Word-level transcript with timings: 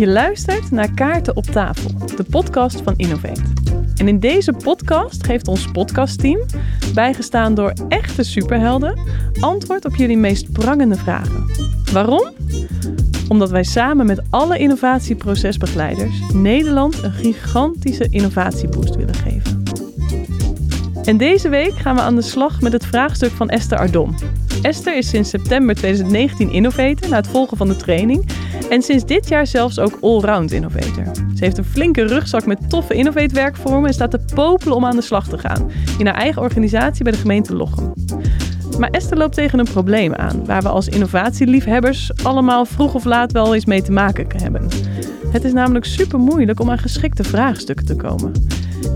Je 0.00 0.08
luistert 0.08 0.70
naar 0.70 0.94
Kaarten 0.94 1.36
op 1.36 1.44
tafel, 1.44 1.90
de 2.16 2.24
podcast 2.30 2.80
van 2.80 2.94
Innovate. 2.96 3.42
En 3.96 4.08
in 4.08 4.18
deze 4.18 4.52
podcast 4.52 5.24
geeft 5.24 5.48
ons 5.48 5.70
podcastteam, 5.70 6.40
bijgestaan 6.94 7.54
door 7.54 7.72
echte 7.88 8.22
superhelden, 8.22 8.98
antwoord 9.40 9.84
op 9.84 9.96
jullie 9.96 10.16
meest 10.16 10.52
prangende 10.52 10.96
vragen. 10.96 11.44
Waarom? 11.92 12.30
Omdat 13.28 13.50
wij 13.50 13.62
samen 13.62 14.06
met 14.06 14.22
alle 14.30 14.58
innovatieprocesbegeleiders 14.58 16.20
Nederland 16.32 17.02
een 17.02 17.12
gigantische 17.12 18.06
innovatieboost 18.10 18.96
willen 18.96 19.14
geven. 19.14 19.62
En 21.04 21.16
deze 21.16 21.48
week 21.48 21.72
gaan 21.74 21.94
we 21.94 22.00
aan 22.00 22.16
de 22.16 22.22
slag 22.22 22.60
met 22.60 22.72
het 22.72 22.86
vraagstuk 22.86 23.30
van 23.30 23.48
Esther 23.48 23.78
Ardon. 23.78 24.14
Esther 24.62 24.96
is 24.96 25.08
sinds 25.08 25.30
september 25.30 25.74
2019 25.74 26.52
innovator 26.52 27.08
na 27.08 27.16
het 27.16 27.26
volgen 27.26 27.56
van 27.56 27.68
de 27.68 27.76
training 27.76 28.39
en 28.70 28.82
sinds 28.82 29.04
dit 29.04 29.28
jaar 29.28 29.46
zelfs 29.46 29.78
ook 29.78 29.98
allround 30.00 30.52
innovator. 30.52 31.04
Ze 31.14 31.44
heeft 31.44 31.58
een 31.58 31.64
flinke 31.64 32.02
rugzak 32.02 32.46
met 32.46 32.70
toffe 32.70 32.94
innovate 32.94 33.34
werkvormen 33.34 33.86
en 33.86 33.94
staat 33.94 34.10
te 34.10 34.20
popelen 34.34 34.76
om 34.76 34.84
aan 34.84 34.96
de 34.96 35.02
slag 35.02 35.28
te 35.28 35.38
gaan 35.38 35.70
in 35.98 36.06
haar 36.06 36.14
eigen 36.14 36.42
organisatie 36.42 37.02
bij 37.04 37.12
de 37.12 37.18
gemeente 37.18 37.56
Lochem. 37.56 37.92
Maar 38.78 38.90
Esther 38.90 39.18
loopt 39.18 39.34
tegen 39.34 39.58
een 39.58 39.68
probleem 39.72 40.14
aan, 40.14 40.44
waar 40.44 40.62
we 40.62 40.68
als 40.68 40.88
innovatieliefhebbers 40.88 42.10
allemaal 42.22 42.64
vroeg 42.64 42.94
of 42.94 43.04
laat 43.04 43.32
wel 43.32 43.54
eens 43.54 43.64
mee 43.64 43.82
te 43.82 43.92
maken 43.92 44.26
hebben. 44.42 44.68
Het 45.32 45.44
is 45.44 45.52
namelijk 45.52 45.84
super 45.84 46.18
moeilijk 46.18 46.60
om 46.60 46.70
aan 46.70 46.78
geschikte 46.78 47.24
vraagstukken 47.24 47.86
te 47.86 47.96
komen. 47.96 48.32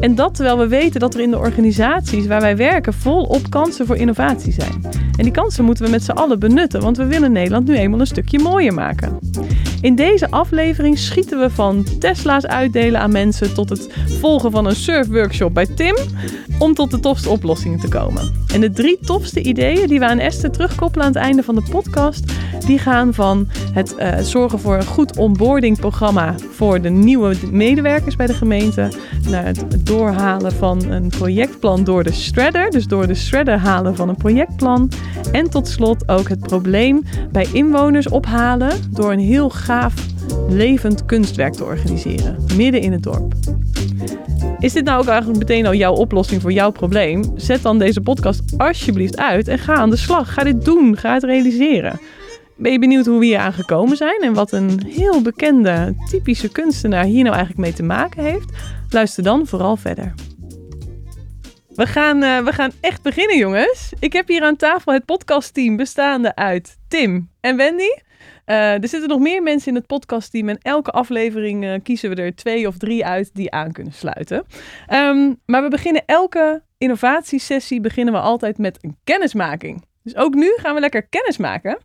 En 0.00 0.14
dat 0.14 0.34
terwijl 0.34 0.58
we 0.58 0.68
weten 0.68 1.00
dat 1.00 1.14
er 1.14 1.20
in 1.20 1.30
de 1.30 1.38
organisaties 1.38 2.26
waar 2.26 2.40
wij 2.40 2.56
werken 2.56 2.92
volop 2.92 3.50
kansen 3.50 3.86
voor 3.86 3.96
innovatie 3.96 4.52
zijn. 4.52 4.84
En 5.16 5.22
die 5.22 5.32
kansen 5.32 5.64
moeten 5.64 5.84
we 5.84 5.90
met 5.90 6.02
z'n 6.02 6.10
allen 6.10 6.38
benutten, 6.38 6.80
want 6.80 6.96
we 6.96 7.04
willen 7.04 7.32
Nederland 7.32 7.66
nu 7.66 7.76
eenmaal 7.76 8.00
een 8.00 8.06
stukje 8.06 8.38
mooier 8.38 8.74
maken. 8.74 9.18
In 9.84 9.94
deze 9.94 10.30
aflevering 10.30 10.98
schieten 10.98 11.40
we 11.40 11.50
van 11.50 11.86
Tesla's 11.98 12.46
uitdelen 12.46 13.00
aan 13.00 13.12
mensen 13.12 13.54
tot 13.54 13.68
het 13.68 13.88
volgen 14.20 14.50
van 14.50 14.66
een 14.66 14.76
surfworkshop 14.76 15.54
bij 15.54 15.66
Tim, 15.66 15.96
om 16.58 16.74
tot 16.74 16.90
de 16.90 17.00
tofste 17.00 17.28
oplossingen 17.28 17.80
te 17.80 17.88
komen. 17.88 18.32
En 18.52 18.60
de 18.60 18.70
drie 18.70 18.98
tofste 19.00 19.42
ideeën 19.42 19.88
die 19.88 19.98
we 19.98 20.06
aan 20.06 20.18
Esther 20.18 20.50
terugkoppelen 20.50 21.06
aan 21.06 21.12
het 21.12 21.22
einde 21.22 21.42
van 21.42 21.54
de 21.54 21.62
podcast, 21.70 22.32
die 22.66 22.78
gaan 22.78 23.14
van 23.14 23.48
het 23.72 23.94
uh, 23.98 24.18
zorgen 24.18 24.58
voor 24.58 24.74
een 24.74 24.86
goed 24.86 25.16
onboardingprogramma 25.16 26.34
voor 26.50 26.80
de 26.80 26.90
nieuwe 26.90 27.34
medewerkers 27.50 28.16
bij 28.16 28.26
de 28.26 28.34
gemeente, 28.34 28.88
naar 29.28 29.44
het 29.44 29.86
doorhalen 29.86 30.52
van 30.52 30.90
een 30.90 31.08
projectplan 31.08 31.84
door 31.84 32.04
de 32.04 32.12
shredder, 32.12 32.70
dus 32.70 32.86
door 32.86 33.06
de 33.06 33.14
shredder 33.14 33.58
halen 33.58 33.96
van 33.96 34.08
een 34.08 34.16
projectplan, 34.16 34.90
en 35.32 35.50
tot 35.50 35.68
slot 35.68 36.08
ook 36.08 36.28
het 36.28 36.40
probleem 36.40 37.02
bij 37.32 37.46
inwoners 37.52 38.08
ophalen 38.08 38.72
door 38.90 39.12
een 39.12 39.18
heel 39.18 39.50
gaaf 39.50 39.72
levend 40.48 41.04
kunstwerk 41.04 41.52
te 41.52 41.64
organiseren, 41.64 42.36
midden 42.56 42.80
in 42.80 42.92
het 42.92 43.02
dorp. 43.02 43.34
Is 44.58 44.72
dit 44.72 44.84
nou 44.84 45.00
ook 45.00 45.08
eigenlijk 45.08 45.38
meteen 45.38 45.66
al 45.66 45.74
jouw 45.74 45.94
oplossing 45.94 46.42
voor 46.42 46.52
jouw 46.52 46.70
probleem? 46.70 47.24
Zet 47.36 47.62
dan 47.62 47.78
deze 47.78 48.00
podcast 48.00 48.42
alsjeblieft 48.56 49.16
uit 49.16 49.48
en 49.48 49.58
ga 49.58 49.74
aan 49.74 49.90
de 49.90 49.96
slag. 49.96 50.34
Ga 50.34 50.44
dit 50.44 50.64
doen, 50.64 50.96
ga 50.96 51.14
het 51.14 51.22
realiseren. 51.22 52.00
Ben 52.56 52.72
je 52.72 52.78
benieuwd 52.78 53.06
hoe 53.06 53.18
we 53.18 53.24
hier 53.24 53.38
aan 53.38 53.52
gekomen 53.52 53.96
zijn 53.96 54.20
en 54.20 54.34
wat 54.34 54.52
een 54.52 54.80
heel 54.86 55.22
bekende, 55.22 55.94
typische 56.10 56.48
kunstenaar 56.48 57.04
hier 57.04 57.22
nou 57.22 57.34
eigenlijk 57.34 57.66
mee 57.66 57.72
te 57.72 57.82
maken 57.82 58.22
heeft? 58.22 58.50
Luister 58.88 59.22
dan 59.22 59.46
vooral 59.46 59.76
verder. 59.76 60.14
We 61.74 61.86
gaan, 61.86 62.22
uh, 62.22 62.38
we 62.38 62.52
gaan 62.52 62.70
echt 62.80 63.02
beginnen, 63.02 63.38
jongens. 63.38 63.92
Ik 63.98 64.12
heb 64.12 64.28
hier 64.28 64.42
aan 64.42 64.56
tafel 64.56 64.92
het 64.92 65.04
podcastteam 65.04 65.76
bestaande 65.76 66.34
uit 66.34 66.78
Tim 66.88 67.30
en 67.40 67.56
Wendy. 67.56 67.90
Uh, 68.46 68.72
er 68.72 68.88
zitten 68.88 69.08
nog 69.08 69.18
meer 69.18 69.42
mensen 69.42 69.68
in 69.68 69.74
het 69.74 69.86
podcastteam 69.86 70.48
en 70.48 70.58
elke 70.62 70.90
aflevering 70.90 71.64
uh, 71.64 71.74
kiezen 71.82 72.10
we 72.10 72.22
er 72.22 72.34
twee 72.34 72.66
of 72.66 72.78
drie 72.78 73.06
uit 73.06 73.30
die 73.34 73.50
aan 73.50 73.72
kunnen 73.72 73.92
sluiten. 73.92 74.46
Um, 74.92 75.40
maar 75.46 75.62
we 75.62 75.68
beginnen 75.68 76.02
elke 76.06 76.62
innovatiesessie 76.78 77.80
beginnen 77.80 78.14
we 78.14 78.20
altijd 78.20 78.58
met 78.58 78.78
een 78.80 78.96
kennismaking. 79.04 79.84
Dus 80.02 80.16
ook 80.16 80.34
nu 80.34 80.52
gaan 80.56 80.74
we 80.74 80.80
lekker 80.80 81.02
kennis 81.02 81.36
maken. 81.36 81.78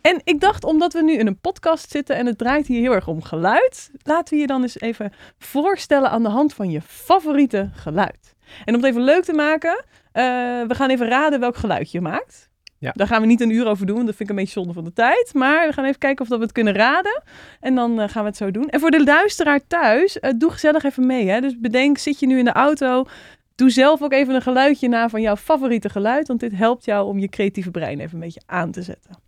En 0.00 0.20
ik 0.24 0.40
dacht, 0.40 0.64
omdat 0.64 0.92
we 0.92 1.02
nu 1.02 1.12
in 1.12 1.26
een 1.26 1.40
podcast 1.40 1.90
zitten 1.90 2.16
en 2.16 2.26
het 2.26 2.38
draait 2.38 2.66
hier 2.66 2.80
heel 2.80 2.92
erg 2.92 3.08
om 3.08 3.22
geluid, 3.22 3.90
laten 4.02 4.34
we 4.34 4.40
je 4.40 4.46
dan 4.46 4.62
eens 4.62 4.80
even 4.80 5.12
voorstellen 5.38 6.10
aan 6.10 6.22
de 6.22 6.28
hand 6.28 6.54
van 6.54 6.70
je 6.70 6.80
favoriete 6.80 7.70
geluid. 7.74 8.34
En 8.64 8.74
om 8.74 8.80
het 8.80 8.90
even 8.90 9.02
leuk 9.02 9.24
te 9.24 9.32
maken, 9.32 9.84
uh, 10.12 10.22
we 10.66 10.74
gaan 10.74 10.90
even 10.90 11.08
raden 11.08 11.40
welk 11.40 11.56
geluid 11.56 11.90
je 11.90 12.00
maakt. 12.00 12.50
Ja. 12.82 12.90
Daar 12.94 13.06
gaan 13.06 13.20
we 13.20 13.26
niet 13.26 13.40
een 13.40 13.50
uur 13.50 13.66
over 13.66 13.86
doen, 13.86 13.94
want 13.94 14.06
dat 14.06 14.16
vind 14.16 14.30
ik 14.30 14.36
een 14.36 14.42
beetje 14.42 14.60
zonde 14.60 14.72
van 14.72 14.84
de 14.84 14.92
tijd. 14.92 15.30
Maar 15.34 15.66
we 15.66 15.72
gaan 15.72 15.84
even 15.84 15.98
kijken 15.98 16.22
of 16.22 16.28
dat 16.28 16.38
we 16.38 16.44
het 16.44 16.52
kunnen 16.52 16.74
raden. 16.74 17.22
En 17.60 17.74
dan 17.74 18.00
uh, 18.00 18.08
gaan 18.08 18.22
we 18.22 18.28
het 18.28 18.36
zo 18.36 18.50
doen. 18.50 18.68
En 18.68 18.80
voor 18.80 18.90
de 18.90 19.04
luisteraar 19.04 19.66
thuis, 19.66 20.16
uh, 20.20 20.30
doe 20.36 20.50
gezellig 20.50 20.82
even 20.82 21.06
mee. 21.06 21.28
Hè? 21.28 21.40
Dus 21.40 21.58
bedenk, 21.58 21.98
zit 21.98 22.20
je 22.20 22.26
nu 22.26 22.38
in 22.38 22.44
de 22.44 22.52
auto, 22.52 23.06
Doe 23.54 23.70
zelf 23.70 24.02
ook 24.02 24.12
even 24.12 24.34
een 24.34 24.42
geluidje 24.42 24.88
na 24.88 25.08
van 25.08 25.20
jouw 25.20 25.36
favoriete 25.36 25.88
geluid, 25.88 26.28
want 26.28 26.40
dit 26.40 26.52
helpt 26.52 26.84
jou 26.84 27.06
om 27.06 27.18
je 27.18 27.28
creatieve 27.28 27.70
brein 27.70 28.00
even 28.00 28.14
een 28.14 28.20
beetje 28.20 28.42
aan 28.46 28.70
te 28.70 28.82
zetten. 28.82 29.18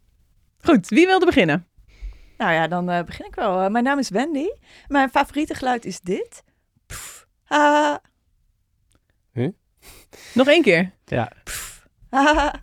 Goed, 0.60 0.88
wie 0.88 1.06
wilde 1.06 1.26
beginnen? 1.26 1.66
Nou 2.36 2.52
ja, 2.52 2.68
dan 2.68 2.90
uh, 2.90 3.02
begin 3.02 3.26
ik 3.26 3.34
wel. 3.34 3.64
Uh, 3.64 3.68
mijn 3.68 3.84
naam 3.84 3.98
is 3.98 4.08
Wendy. 4.08 4.48
Mijn 4.88 5.08
favoriete 5.08 5.54
geluid 5.54 5.84
is 5.84 6.00
dit. 6.00 6.42
Pff. 6.86 7.26
Huh? 7.48 7.96
Nog 10.34 10.48
één 10.48 10.62
keer. 10.62 10.92
Ja. 11.04 11.32
Ah. 12.10 12.54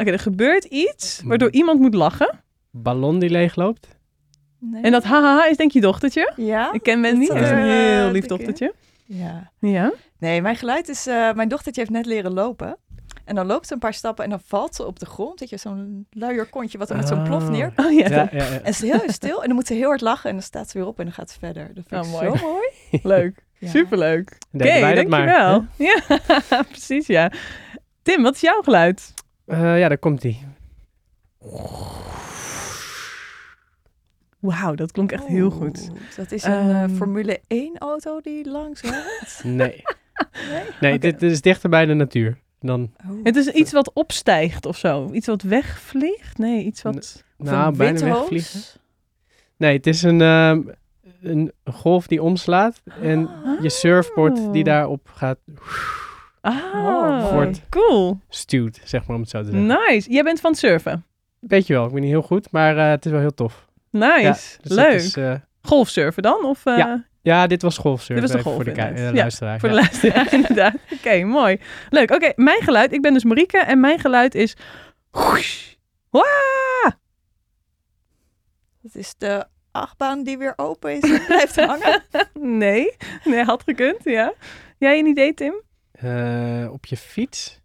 Oké, 0.00 0.08
okay, 0.08 0.12
er 0.12 0.32
gebeurt 0.32 0.64
iets 0.64 1.22
waardoor 1.24 1.50
iemand 1.50 1.80
moet 1.80 1.94
lachen. 1.94 2.40
Ballon 2.70 3.18
die 3.18 3.30
leegloopt. 3.30 3.88
Nee. 4.58 4.82
En 4.82 4.92
dat 4.92 5.04
haha 5.04 5.46
is 5.46 5.56
denk 5.56 5.70
je 5.70 5.80
dochtertje? 5.80 6.32
Ja. 6.36 6.72
Ik 6.72 6.82
ken 6.82 7.00
Wendy. 7.00 7.26
Dat 7.26 7.36
is 7.36 7.50
een 7.50 7.68
heel 7.68 8.10
lief 8.10 8.26
dochtertje. 8.26 8.74
Ja. 9.04 9.50
Ja? 9.58 9.92
Nee, 10.18 10.42
mijn 10.42 10.56
geluid 10.56 10.88
is... 10.88 11.06
Uh, 11.06 11.32
mijn 11.32 11.48
dochtertje 11.48 11.80
heeft 11.80 11.92
net 11.92 12.06
leren 12.06 12.32
lopen. 12.32 12.76
En 13.24 13.34
dan 13.34 13.46
loopt 13.46 13.66
ze 13.66 13.72
een 13.72 13.78
paar 13.78 13.94
stappen 13.94 14.24
en 14.24 14.30
dan 14.30 14.40
valt 14.44 14.74
ze 14.74 14.86
op 14.86 14.98
de 14.98 15.06
grond. 15.06 15.40
Weet 15.40 15.48
je, 15.50 15.56
zo'n 15.56 16.06
luier 16.10 16.46
kontje 16.46 16.78
wat 16.78 16.90
er 16.90 16.96
met 16.96 17.08
zo'n 17.08 17.22
plof 17.22 17.48
neer. 17.48 17.72
Oh, 17.76 17.92
ja. 17.92 18.08
Ja, 18.08 18.28
ja, 18.32 18.44
ja. 18.44 18.60
En 18.60 18.74
ze 18.74 18.86
is 18.86 18.92
heel 18.92 19.12
stil. 19.12 19.40
En 19.40 19.46
dan 19.46 19.54
moet 19.54 19.66
ze 19.66 19.74
heel 19.74 19.88
hard 19.88 20.00
lachen. 20.00 20.28
En 20.28 20.34
dan 20.34 20.44
staat 20.44 20.70
ze 20.70 20.78
weer 20.78 20.86
op 20.86 20.98
en 20.98 21.04
dan 21.04 21.14
gaat 21.14 21.30
ze 21.30 21.38
verder. 21.38 21.70
Dat 21.74 21.84
vind 21.86 22.04
ik 22.04 22.12
oh, 22.12 22.20
mooi. 22.20 22.38
zo 22.38 22.46
mooi. 22.46 22.68
Leuk. 23.16 23.44
Ja. 23.58 23.68
Superleuk. 23.68 24.38
Oké, 24.52 24.80
dat 24.80 24.94
dankjewel. 24.94 25.60
maar, 25.60 25.68
Ja, 25.76 26.62
precies 26.70 27.06
ja. 27.06 27.32
Tim, 28.02 28.22
wat 28.22 28.34
is 28.34 28.40
jouw 28.40 28.62
geluid? 28.62 29.14
Uh, 29.50 29.78
ja, 29.78 29.88
daar 29.88 29.98
komt 29.98 30.22
hij. 30.22 30.38
Wauw, 34.38 34.74
dat 34.74 34.92
klonk 34.92 35.12
echt 35.12 35.26
heel 35.26 35.50
goed. 35.50 35.90
Dat 36.16 36.32
is 36.32 36.44
een 36.44 36.66
uh, 36.66 36.82
Ehm. 36.82 36.94
Formule 36.94 37.40
1 37.46 37.78
auto 37.78 38.20
die 38.20 38.50
langs 38.50 38.80
rijdt. 38.80 39.42
Nee. 39.44 39.82
Nee? 40.50 40.62
Nee, 40.80 40.98
dit, 40.98 41.20
dit 41.20 41.30
is 41.30 41.40
dichter 41.40 41.70
bij 41.70 41.86
de 41.86 41.94
natuur. 41.94 42.38
Dan, 42.60 42.92
Oeh. 43.08 43.20
Het 43.22 43.36
is 43.36 43.48
iets 43.48 43.72
wat 43.72 43.92
opstijgt 43.92 44.66
of 44.66 44.76
zo. 44.76 45.10
Iets 45.12 45.26
wat 45.26 45.42
wegvliegt? 45.42 46.38
Nee, 46.38 46.64
iets 46.64 46.82
wat... 46.82 47.24
Nou, 47.36 47.70
een 47.70 47.76
bijna 47.76 48.04
wegvliegen. 48.04 48.60
Nee, 49.56 49.76
het 49.76 49.86
is 49.86 50.02
een, 50.02 50.20
ehm, 50.20 50.60
een 51.22 51.52
golf 51.64 52.06
die 52.06 52.22
omslaat. 52.22 52.82
En 53.02 53.28
je 53.60 53.70
surfboard 53.70 54.52
die 54.52 54.64
daarop 54.64 55.08
gaat 55.14 55.38
Ah, 56.40 56.74
Oh, 56.74 57.50
cool. 57.70 58.18
stuwt, 58.28 58.80
zeg 58.84 59.06
maar 59.06 59.16
om 59.16 59.22
het 59.22 59.30
zo 59.30 59.42
te 59.42 59.50
zeggen. 59.50 59.66
Nice. 59.66 60.10
Jij 60.10 60.22
bent 60.22 60.40
van 60.40 60.50
het 60.50 60.58
surfen. 60.60 61.04
Weet 61.38 61.66
je 61.66 61.72
wel, 61.74 61.86
ik 61.86 61.92
ben 61.92 62.00
niet 62.00 62.10
heel 62.10 62.22
goed, 62.22 62.50
maar 62.50 62.76
eh, 62.76 62.88
het 62.90 63.04
is 63.04 63.10
wel 63.10 63.20
heel 63.20 63.34
tof. 63.34 63.66
Nice. 63.90 64.20
Ja, 64.22 64.32
dus 64.62 64.72
Leuk. 64.76 64.92
is, 64.94 65.16
eh, 65.16 65.34
Golfsurfen 65.62 66.22
dan? 66.22 66.44
Of, 66.44 66.66
eh, 66.66 66.76
Ja, 66.78 67.04
ja, 67.22 67.46
dit 67.46 67.62
was 67.62 67.78
golfsurfen. 67.78 68.24
Dit 68.26 68.32
was 68.34 68.42
de 68.42 68.48
golf, 68.50 68.54
voor 68.64 68.74
de, 68.74 68.80
eh, 68.82 69.04
Ja, 69.04 69.12
luisteraar. 69.12 69.60
Voor 69.60 69.68
de 69.68 69.74
luisteraar, 69.74 70.32
inderdaad. 70.38 70.74
Oké, 70.92 71.24
mooi. 71.24 71.60
Leuk. 71.90 72.10
Oké, 72.10 72.32
mijn 72.36 72.62
geluid. 72.62 72.92
Ik 72.92 73.02
ben 73.02 73.12
dus 73.12 73.24
Marieke 73.24 73.58
en 73.58 73.80
mijn 73.80 73.98
geluid 73.98 74.34
is... 74.34 74.56
Waa! 76.10 76.98
Dat 78.82 78.94
is 78.94 79.14
de 79.18 79.44
achtbaan 79.72 80.22
die 80.22 80.38
weer 80.38 80.52
open 80.56 80.96
is 80.96 81.10
en 81.10 81.26
blijft 81.26 81.56
hangen. 81.60 82.02
Nee, 82.40 82.96
nee, 83.24 83.44
had 83.44 83.62
gekund, 83.62 84.04
ja. 84.04 84.32
Jij 84.78 84.98
een 84.98 85.06
idee, 85.06 85.34
Tim? 85.34 85.62
Eh, 86.02 86.72
op 86.72 86.86
je 86.86 86.96
fiets? 86.96 87.58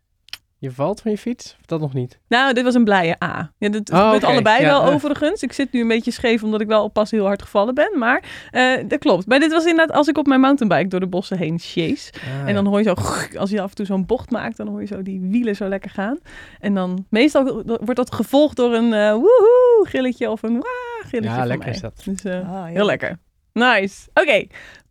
Je 0.58 0.72
valt 0.72 1.02
van 1.02 1.12
je 1.12 1.18
fiets? 1.18 1.56
Of 1.60 1.66
dat 1.66 1.80
nog 1.80 1.94
niet? 1.94 2.20
Nou, 2.28 2.54
dit 2.54 2.64
was 2.64 2.74
een 2.74 2.84
blije 2.84 3.24
A. 3.24 3.52
Ja, 3.58 3.70
dit 3.70 3.92
Oh, 3.92 3.98
gebeurt 4.04 4.24
oké. 4.24 4.32
allebei 4.32 4.62
Ja, 4.62 4.68
wel 4.68 4.82
eh. 4.88 4.94
overigens. 4.94 5.44
Ik 5.44 5.54
zit 5.54 5.72
nu 5.72 5.82
een 5.82 5.88
beetje 5.88 6.12
scheef 6.12 6.44
omdat 6.44 6.62
ik 6.62 6.68
wel 6.68 6.88
pas 6.88 7.12
heel 7.12 7.26
hard 7.26 7.42
gevallen 7.42 7.74
ben. 7.74 7.92
Maar 8.00 8.48
eh, 8.52 8.74
dat 8.88 9.00
klopt. 9.00 9.26
Maar 9.28 9.40
dit 9.40 9.52
was 9.52 9.66
inderdaad 9.66 9.96
als 9.98 10.08
ik 10.08 10.18
op 10.18 10.26
mijn 10.28 10.40
mountainbike 10.40 10.88
door 10.90 11.00
de 11.00 11.08
bossen 11.08 11.38
heen 11.38 11.60
chase. 11.60 12.12
Ah, 12.14 12.48
En 12.48 12.54
dan 12.54 12.66
hoor 12.66 12.78
je 12.78 12.84
zo, 12.84 12.94
als 13.42 13.50
je 13.50 13.62
af 13.62 13.70
en 13.70 13.76
toe 13.76 13.86
zo'n 13.86 14.06
bocht 14.06 14.30
maakt, 14.32 14.58
dan 14.58 14.68
hoor 14.68 14.82
je 14.82 14.88
zo 14.88 15.02
die 15.02 15.20
wielen 15.22 15.56
zo 15.56 15.68
lekker 15.68 15.90
gaan. 15.90 16.18
En 16.60 16.74
dan 16.74 17.06
meestal 17.10 17.64
wordt 17.66 17.96
dat 17.96 18.14
gevolgd 18.16 18.56
door 18.56 18.74
een 18.74 18.94
eh 18.94 19.12
woehoe 19.12 19.86
gilletje 19.88 20.30
of 20.30 20.44
een 20.44 20.54
waa 20.54 21.08
gilletje 21.08 21.30
Ja, 21.30 21.38
van 21.38 21.48
lekker 21.48 21.66
mij. 21.66 21.76
is 21.76 21.82
dat. 21.82 22.02
Dus 22.06 22.26
Ah, 22.26 22.66
heel 22.66 22.86
lekker. 22.86 23.18
Nice. 23.54 24.08
Oké, 24.14 24.46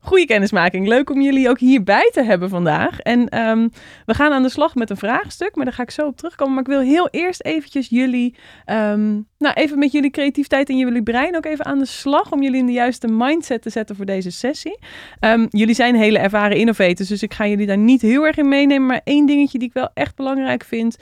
Goede 0.04 0.26
kennismaking. 0.26 0.88
Leuk 0.88 1.10
om 1.10 1.20
jullie 1.20 1.48
ook 1.48 1.58
hierbij 1.58 2.10
te 2.12 2.22
hebben 2.22 2.48
vandaag. 2.48 3.00
En 3.00 3.28
ehm, 3.28 3.68
we 4.06 4.14
gaan 4.14 4.32
aan 4.32 4.42
de 4.42 4.48
slag 4.48 4.74
met 4.74 4.90
een 4.90 4.96
vraagstuk, 4.96 5.54
maar 5.54 5.64
daar 5.64 5.74
ga 5.74 5.82
ik 5.82 5.90
zo 5.90 6.06
op 6.06 6.16
terugkomen. 6.16 6.54
Maar 6.54 6.62
ik 6.62 6.68
wil 6.68 6.80
heel 6.80 7.08
eerst 7.10 7.42
eventjes 7.44 7.88
jullie, 7.88 8.34
ehm, 8.64 9.12
nou 9.38 9.54
even 9.54 9.78
met 9.78 9.92
jullie 9.92 10.10
creativiteit 10.10 10.68
en 10.68 10.76
jullie 10.76 11.02
brein 11.02 11.36
ook 11.36 11.46
even 11.46 11.64
aan 11.64 11.78
de 11.78 11.86
slag 11.86 12.32
om 12.32 12.42
jullie 12.42 12.58
in 12.58 12.66
de 12.66 12.72
juiste 12.72 13.08
mindset 13.08 13.62
te 13.62 13.70
zetten 13.70 13.96
voor 13.96 14.04
deze 14.04 14.30
sessie. 14.30 14.78
Ehm, 15.20 15.46
jullie 15.48 15.74
zijn 15.74 15.94
hele 15.94 16.18
ervaren 16.18 16.56
innovators, 16.56 17.08
dus 17.08 17.22
ik 17.22 17.34
ga 17.34 17.46
jullie 17.46 17.66
daar 17.66 17.78
niet 17.78 18.02
heel 18.02 18.26
erg 18.26 18.36
in 18.36 18.48
meenemen. 18.48 18.86
Maar 18.86 19.00
één 19.04 19.26
dingetje 19.26 19.58
die 19.58 19.68
ik 19.68 19.74
wel 19.74 19.90
echt 19.94 20.16
belangrijk 20.16 20.64
vind, 20.64 20.96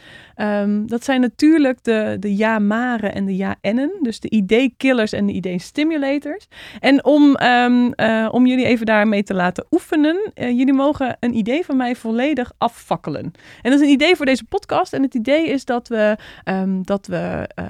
dat 0.86 1.04
zijn 1.04 1.20
natuurlijk 1.20 1.78
de, 1.84 2.16
de 2.20 2.36
ja-maren 2.36 3.14
en 3.14 3.24
de 3.24 3.36
ja-ennen. 3.36 3.92
Dus 4.00 4.20
de 4.20 4.30
idee-killers 4.30 5.12
en 5.12 5.26
de 5.26 5.32
idee-stimulators. 5.32 6.48
En 6.80 7.04
om, 7.04 7.36
uh, 7.42 8.28
om 8.30 8.46
jullie 8.46 8.64
even 8.64 8.86
daarmee 8.92 9.22
te 9.22 9.34
laten 9.34 9.66
oefenen. 9.70 10.32
Uh, 10.34 10.48
jullie 10.48 10.72
mogen 10.72 11.16
een 11.20 11.36
idee 11.36 11.64
van 11.64 11.76
mij 11.76 11.96
volledig 11.96 12.52
afvakkelen. 12.58 13.32
En 13.62 13.70
dat 13.70 13.72
is 13.72 13.80
een 13.80 13.92
idee 13.92 14.16
voor 14.16 14.26
deze 14.26 14.44
podcast. 14.44 14.92
En 14.92 15.02
het 15.02 15.14
idee 15.14 15.48
is 15.48 15.64
dat 15.64 15.88
we, 15.88 16.16
um, 16.44 16.84
dat 16.84 17.06
we, 17.06 17.50
uh, 17.58 17.66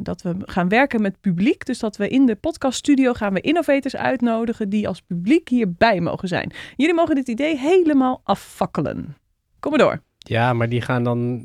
dat 0.00 0.22
we 0.22 0.34
gaan 0.40 0.68
werken 0.68 1.02
met 1.02 1.20
publiek. 1.20 1.66
Dus 1.66 1.78
dat 1.78 1.96
we 1.96 2.08
in 2.08 2.26
de 2.26 2.34
podcaststudio 2.34 3.12
gaan 3.12 3.32
we 3.32 3.40
innovators 3.40 3.96
uitnodigen 3.96 4.68
die 4.68 4.88
als 4.88 5.00
publiek 5.00 5.48
hierbij 5.48 6.00
mogen 6.00 6.28
zijn. 6.28 6.52
Jullie 6.76 6.94
mogen 6.94 7.14
dit 7.14 7.28
idee 7.28 7.58
helemaal 7.58 8.20
afvakkelen. 8.24 9.16
Kom 9.60 9.70
maar 9.70 9.80
door. 9.80 10.02
Ja, 10.18 10.52
maar 10.52 10.68
die 10.68 10.80
gaan 10.80 11.04
dan 11.04 11.42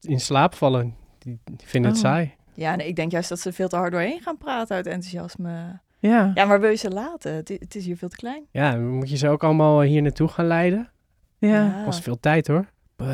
in 0.00 0.20
slaap 0.20 0.54
vallen. 0.54 0.94
Die, 1.18 1.40
vinden 1.64 1.90
het 1.90 2.00
oh. 2.00 2.06
saai. 2.06 2.34
Ja, 2.54 2.76
nee, 2.76 2.88
ik 2.88 2.96
denk 2.96 3.12
juist 3.12 3.28
dat 3.28 3.40
ze 3.40 3.52
veel 3.52 3.68
te 3.68 3.76
hard 3.76 3.92
doorheen 3.92 4.20
gaan 4.20 4.38
praten 4.38 4.76
uit 4.76 4.86
enthousiasme. 4.86 5.80
Ja. 5.98 6.30
ja, 6.34 6.44
maar 6.44 6.60
wil 6.60 6.70
je 6.70 6.76
ze 6.76 6.90
laten? 6.90 7.34
Het, 7.34 7.48
het 7.48 7.74
is 7.74 7.84
hier 7.84 7.96
veel 7.96 8.08
te 8.08 8.16
klein. 8.16 8.46
Ja, 8.50 8.76
moet 8.76 9.10
je 9.10 9.16
ze 9.16 9.28
ook 9.28 9.44
allemaal 9.44 9.80
hier 9.80 10.02
naartoe 10.02 10.28
gaan 10.28 10.46
leiden? 10.46 10.90
Ja. 11.38 11.48
ja. 11.48 11.84
Kost 11.84 12.02
veel 12.02 12.20
tijd 12.20 12.46
hoor. 12.46 12.66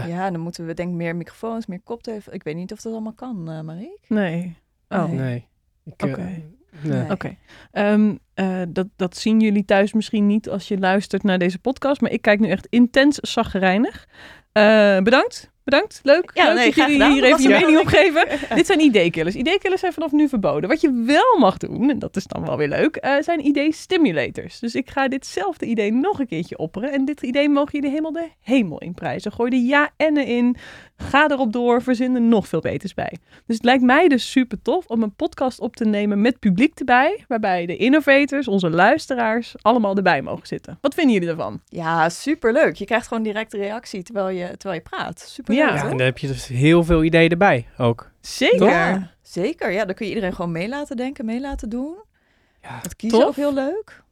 Ja, 0.06 0.30
dan 0.30 0.40
moeten 0.40 0.66
we 0.66 0.74
denk 0.74 0.88
ik 0.88 0.94
meer 0.94 1.16
microfoons, 1.16 1.66
meer 1.66 1.80
koptelefoons. 1.80 2.36
Ik 2.36 2.42
weet 2.42 2.54
niet 2.54 2.72
of 2.72 2.80
dat 2.80 2.92
allemaal 2.92 3.12
kan, 3.12 3.50
uh, 3.50 3.60
Mariek. 3.60 3.98
Nee. 4.08 4.56
Oh. 4.88 5.10
Nee. 5.10 5.48
Oké. 5.84 6.08
Okay. 6.08 6.44
Nee. 6.82 7.10
Oké. 7.10 7.36
Um, 7.72 8.18
uh, 8.34 8.62
dat, 8.68 8.86
dat 8.96 9.16
zien 9.16 9.40
jullie 9.40 9.64
thuis 9.64 9.92
misschien 9.92 10.26
niet 10.26 10.48
als 10.48 10.68
je 10.68 10.78
luistert 10.78 11.22
naar 11.22 11.38
deze 11.38 11.58
podcast. 11.58 12.00
Maar 12.00 12.10
ik 12.10 12.22
kijk 12.22 12.40
nu 12.40 12.48
echt 12.48 12.66
intens 12.66 13.16
zagrijnig. 13.16 14.08
Uh, 14.52 14.98
bedankt. 14.98 15.52
Bedankt. 15.64 16.00
Leuk. 16.02 16.30
Ja, 16.34 16.44
Leuk 16.44 16.54
nee, 16.54 16.66
dat 16.66 16.74
jullie 16.74 17.12
hier 17.12 17.24
even 17.24 17.42
je 17.42 17.48
mening 17.48 17.78
op 17.78 17.86
geven. 17.86 18.26
Dit 18.56 18.66
zijn 18.66 18.80
ideekillers. 18.80 19.34
Ideekillers 19.34 19.80
zijn 19.80 19.92
vanaf 19.92 20.12
nu 20.12 20.28
verboden. 20.28 20.68
Wat 20.68 20.80
je 20.80 21.02
wel 21.06 21.38
mag 21.38 21.56
doen, 21.56 21.90
en 21.90 21.98
dat 21.98 22.16
is 22.16 22.24
dan 22.24 22.44
wel 22.44 22.56
weer 22.56 22.68
leuk, 22.68 22.98
uh, 23.04 23.16
zijn 23.20 23.46
idee-stimulators. 23.46 24.58
Dus 24.58 24.74
ik 24.74 24.90
ga 24.90 25.08
ditzelfde 25.08 25.66
idee 25.66 25.92
nog 25.92 26.18
een 26.18 26.26
keertje 26.26 26.58
opperen. 26.58 26.92
En 26.92 27.04
dit 27.04 27.22
idee 27.22 27.48
mogen 27.48 27.72
jullie 27.72 27.88
helemaal 27.88 28.12
de 28.12 28.28
hemel 28.40 28.78
in 28.78 28.94
prijzen. 28.94 29.32
Gooi 29.32 29.50
de 29.50 29.64
ja-ennen 29.64 30.26
in. 30.26 30.56
Ga 30.96 31.28
erop 31.30 31.52
door. 31.52 31.82
Verzin 31.82 32.14
er 32.14 32.20
nog 32.20 32.48
veel 32.48 32.60
beters 32.60 32.94
bij. 32.94 33.16
Dus 33.46 33.56
het 33.56 33.64
lijkt 33.64 33.82
mij 33.82 34.08
dus 34.08 34.30
super 34.30 34.62
tof 34.62 34.86
om 34.86 35.02
een 35.02 35.14
podcast 35.14 35.60
op 35.60 35.76
te 35.76 35.84
nemen 35.84 36.20
met 36.20 36.38
publiek 36.38 36.78
erbij. 36.78 37.24
Waarbij 37.28 37.66
de 37.66 37.76
innovators, 37.76 38.48
onze 38.48 38.70
luisteraars, 38.70 39.54
allemaal 39.60 39.96
erbij 39.96 40.22
mogen 40.22 40.46
zitten. 40.46 40.78
Wat 40.80 40.94
vinden 40.94 41.14
jullie 41.14 41.28
ervan? 41.28 41.60
Ja, 41.64 42.08
super 42.08 42.52
leuk. 42.52 42.74
Je 42.74 42.84
krijgt 42.84 43.06
gewoon 43.06 43.22
direct 43.22 43.52
reactie 43.52 44.02
terwijl 44.02 44.28
je, 44.28 44.56
terwijl 44.56 44.80
je 44.82 44.88
praat. 44.90 45.20
Super 45.20 45.53
ja. 45.54 45.82
en 45.82 45.88
dan 45.88 46.06
heb 46.06 46.18
je 46.18 46.26
dus 46.26 46.46
heel 46.46 46.84
veel 46.84 47.04
ideeën 47.04 47.30
erbij 47.30 47.66
ook. 47.78 48.10
Zeker. 48.20 48.68
Ja, 48.68 49.10
zeker. 49.22 49.70
Ja, 49.70 49.84
dan 49.84 49.94
kun 49.94 50.06
je 50.06 50.14
iedereen 50.14 50.34
gewoon 50.34 50.52
mee 50.52 50.68
laten 50.68 50.96
denken, 50.96 51.24
mee 51.24 51.40
laten 51.40 51.68
doen. 51.68 51.96
Ja, 52.62 52.78
het 52.82 52.96
kiezen 52.96 53.18
tof. 53.18 53.28
ook 53.28 53.36
heel 53.36 53.54
leuk. 53.54 54.02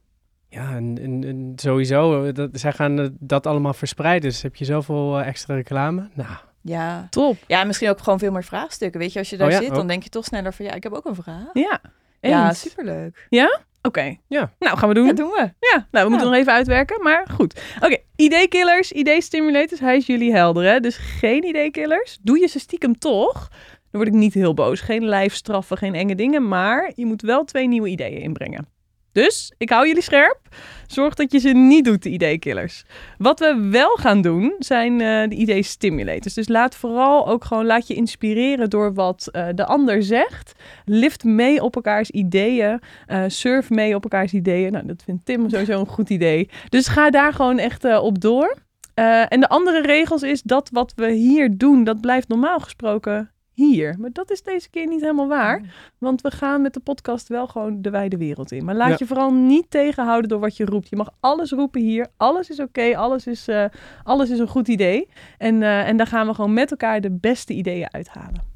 Ja, 0.49 0.75
en, 0.75 0.97
en, 1.23 1.53
sowieso, 1.55 2.31
dat, 2.31 2.49
zij 2.53 2.71
gaan 2.71 3.17
dat 3.19 3.47
allemaal 3.47 3.73
verspreiden. 3.73 4.29
Dus 4.29 4.41
heb 4.41 4.55
je 4.55 4.65
zoveel 4.65 5.19
uh, 5.19 5.27
extra 5.27 5.55
reclame. 5.55 6.09
Nou, 6.13 6.35
ja, 6.61 7.07
top. 7.09 7.37
Ja, 7.47 7.63
misschien 7.63 7.89
ook 7.89 7.99
gewoon 7.99 8.19
veel 8.19 8.31
meer 8.31 8.43
vraagstukken. 8.43 8.99
Weet 8.99 9.13
je, 9.13 9.19
als 9.19 9.29
je 9.29 9.37
daar 9.37 9.51
oh 9.51 9.57
zit, 9.57 9.75
dan 9.75 9.87
denk 9.87 10.03
je 10.03 10.09
toch 10.09 10.25
sneller 10.25 10.53
van 10.53 10.65
ja, 10.65 10.73
ik 10.73 10.83
heb 10.83 10.93
ook 10.93 11.05
een 11.05 11.15
vraag. 11.15 11.49
Ja, 11.53 11.81
eens. 12.19 12.33
ja 12.33 12.53
superleuk. 12.53 13.27
Ja? 13.29 13.59
Oké. 13.87 14.15
Ja. 14.27 14.53
Nou, 14.59 14.77
gaan 14.77 14.87
we 14.87 14.95
doen. 14.95 15.07
Dat 15.07 15.17
doen 15.17 15.29
we. 15.29 15.53
Ja, 15.59 15.87
nou, 15.91 16.03
we 16.05 16.09
moeten 16.09 16.29
nog 16.29 16.37
even 16.37 16.53
uitwerken, 16.53 17.03
maar 17.03 17.27
goed. 17.31 17.61
Oké, 17.75 17.85
okay. 17.85 18.03
idee-killers, 18.15 18.91
idee-stimulators, 18.91 19.79
hij 19.79 19.97
is 19.97 20.05
jullie 20.05 20.31
helder, 20.31 20.63
hè? 20.63 20.79
Dus 20.79 20.97
geen 20.97 21.43
idee-killers. 21.43 22.19
Doe 22.21 22.39
je 22.39 22.47
ze 22.47 22.59
stiekem 22.59 22.99
toch, 22.99 23.49
dan 23.91 24.01
word 24.01 24.07
ik 24.07 24.13
niet 24.13 24.33
heel 24.33 24.53
boos. 24.53 24.81
Geen 24.81 25.05
lijfstraffen, 25.05 25.77
geen 25.77 25.95
enge 25.95 26.15
dingen, 26.15 26.47
maar 26.47 26.91
je 26.95 27.05
moet 27.05 27.21
wel 27.21 27.43
twee 27.43 27.67
nieuwe 27.67 27.87
ideeën 27.87 28.21
inbrengen. 28.21 28.72
Dus 29.13 29.53
ik 29.57 29.69
hou 29.69 29.87
jullie 29.87 30.01
scherp. 30.01 30.39
Zorg 30.87 31.13
dat 31.13 31.31
je 31.31 31.39
ze 31.39 31.49
niet 31.49 31.85
doet, 31.85 32.03
de 32.03 32.09
ideekillers. 32.09 32.83
Wat 33.17 33.39
we 33.39 33.67
wel 33.71 33.95
gaan 33.95 34.21
doen, 34.21 34.55
zijn 34.59 34.91
uh, 34.91 35.29
de 35.29 35.35
idee-stimulators. 35.35 36.33
Dus 36.33 36.47
laat 36.47 36.75
vooral 36.75 37.27
ook 37.27 37.43
gewoon, 37.43 37.65
laat 37.65 37.87
je 37.87 37.93
inspireren 37.93 38.69
door 38.69 38.93
wat 38.93 39.29
uh, 39.31 39.47
de 39.55 39.65
ander 39.65 40.03
zegt. 40.03 40.53
Lift 40.85 41.23
mee 41.23 41.63
op 41.63 41.75
elkaars 41.75 42.09
ideeën. 42.09 42.81
Uh, 43.07 43.23
surf 43.27 43.69
mee 43.69 43.95
op 43.95 44.03
elkaars 44.03 44.33
ideeën. 44.33 44.71
Nou, 44.71 44.85
dat 44.85 45.03
vindt 45.03 45.25
Tim 45.25 45.49
sowieso 45.49 45.79
een 45.79 45.87
goed 45.87 46.09
idee. 46.09 46.49
Dus 46.69 46.87
ga 46.87 47.09
daar 47.09 47.33
gewoon 47.33 47.57
echt 47.57 47.99
op 47.99 48.21
door. 48.21 48.57
en 48.93 49.39
de 49.39 49.49
andere 49.49 49.81
regels 49.81 50.21
is 50.21 50.41
dat 50.41 50.69
wat 50.71 50.93
we 50.95 51.11
hier 51.11 51.57
doen, 51.57 51.83
dat 51.83 52.01
blijft 52.01 52.27
normaal 52.27 52.59
gesproken 52.59 53.32
hier. 53.53 53.95
Maar 53.99 54.09
dat 54.13 54.31
is 54.31 54.43
deze 54.43 54.69
keer 54.69 54.87
niet 54.87 55.01
helemaal 55.01 55.27
waar. 55.27 55.59
Mm. 55.59 55.65
Want 55.97 56.21
we 56.21 56.31
gaan 56.31 56.61
met 56.61 56.73
de 56.73 56.79
podcast 56.79 57.27
wel 57.27 57.47
gewoon 57.47 57.81
de 57.81 57.89
wijde 57.89 58.17
wereld 58.17 58.51
in. 58.51 58.65
Maar 58.65 58.75
laat 58.75 58.99
je 58.99 59.05
vooral 59.05 59.33
niet 59.33 59.65
tegenhouden 59.69 60.29
door 60.29 60.39
wat 60.39 60.57
je 60.57 60.65
roept. 60.65 60.89
Je 60.89 60.95
mag 60.95 61.09
alles 61.19 61.51
roepen 61.51 61.81
hier. 61.81 62.07
Alles 62.17 62.49
is 62.49 62.59
oké. 62.59 62.97
alles, 62.97 63.27
is, 63.27 63.47
uh, 63.47 63.65
alles 64.03 64.29
is 64.29 64.39
een 64.39 64.47
goed 64.47 64.67
idee. 64.67 65.07
En, 65.37 65.61
uh, 65.61 65.87
en 65.87 65.97
daar 65.97 66.07
gaan 66.07 66.27
we 66.27 66.33
gewoon 66.33 66.53
met 66.53 66.71
elkaar 66.71 67.01
de 67.01 67.11
beste 67.11 67.53
ideeën 67.53 67.93
uithalen. 67.93 68.52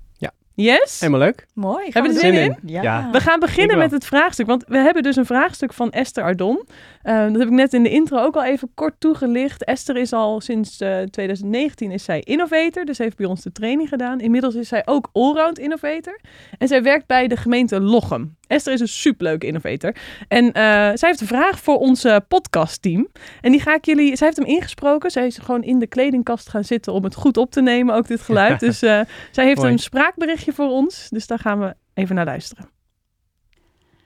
Yes? 0.62 1.00
Helemaal 1.00 1.20
leuk. 1.20 1.46
Mooi. 1.54 1.90
Hebben 1.90 2.12
we 2.12 2.18
er 2.18 2.34
zin 2.34 2.44
in? 2.44 2.58
Ja. 2.66 3.10
We 3.12 3.20
gaan 3.20 3.40
beginnen 3.40 3.78
met 3.78 3.92
het 3.92 4.06
vraagstuk. 4.06 4.48
Want 4.48 4.64
we 4.68 4.78
hebben 4.78 5.04
dus 5.04 5.16
een 5.16 5.26
vraagstuk 5.26 5.74
van 5.74 5.92
Esther 5.92 6.24
Ardon. 6.24 6.68
Uh, 7.04 7.24
dat 7.24 7.36
heb 7.36 7.48
ik 7.48 7.50
net 7.50 7.74
in 7.74 7.84
de 7.84 7.90
intro 7.90 8.18
ook 8.18 8.36
al 8.36 8.44
even 8.44 8.72
kort 8.74 8.94
toegelicht. 9.00 9.64
Esther 9.64 9.98
is 9.98 10.14
al 10.14 10.42
sinds 10.42 10.82
uh, 10.82 11.02
2019 11.02 11.92
is 11.92 12.04
zij 12.04 12.20
innovator. 12.20 12.86
Dus 12.86 12.98
heeft 12.98 13.18
bij 13.18 13.26
ons 13.26 13.42
de 13.42 13.52
training 13.52 13.90
gedaan. 13.90 14.20
Inmiddels 14.20 14.56
is 14.56 14.68
zij 14.68 14.82
ook 14.86 15.10
allround 15.14 15.60
innovator. 15.60 16.20
En 16.58 16.68
zij 16.68 16.84
werkt 16.84 17.08
bij 17.08 17.28
de 17.28 17.38
gemeente 17.38 17.82
Lochem. 17.82 18.37
Esther 18.48 18.74
is 18.74 18.80
een 18.80 18.88
superleuke 18.88 19.46
innovator. 19.46 19.96
En 20.28 20.46
uh, 20.46 20.52
zij 20.94 21.10
heeft 21.10 21.22
een 21.22 21.28
vraag 21.28 21.60
voor 21.60 21.78
ons 21.78 22.06
podcastteam. 22.28 23.08
En 23.42 23.52
die 23.52 23.62
ga 23.62 23.76
ik 23.76 23.86
jullie... 23.86 24.16
Zij 24.16 24.28
heeft 24.28 24.40
hem 24.40 24.48
ingesproken. 24.48 25.12
Zij 25.12 25.26
is 25.26 25.38
gewoon 25.38 25.64
in 25.64 25.80
de 25.80 25.88
kledingkast 25.88 26.50
gaan 26.50 26.64
zitten 26.64 26.94
om 26.94 27.04
het 27.04 27.16
goed 27.16 27.38
op 27.38 27.52
te 27.52 27.62
nemen, 27.62 27.96
ook 27.96 28.08
dit 28.08 28.22
geluid. 28.22 28.60
dus 28.68 28.84
uh, 28.84 29.02
zij 29.32 29.46
heeft 29.46 29.60
Mooi. 29.60 29.72
een 29.72 29.80
spraakberichtje 29.80 30.54
voor 30.54 30.70
ons. 30.70 31.10
Dus 31.10 31.28
daar 31.28 31.40
gaan 31.40 31.60
we 31.60 31.76
even 31.94 32.16
naar 32.16 32.26
luisteren. 32.26 32.70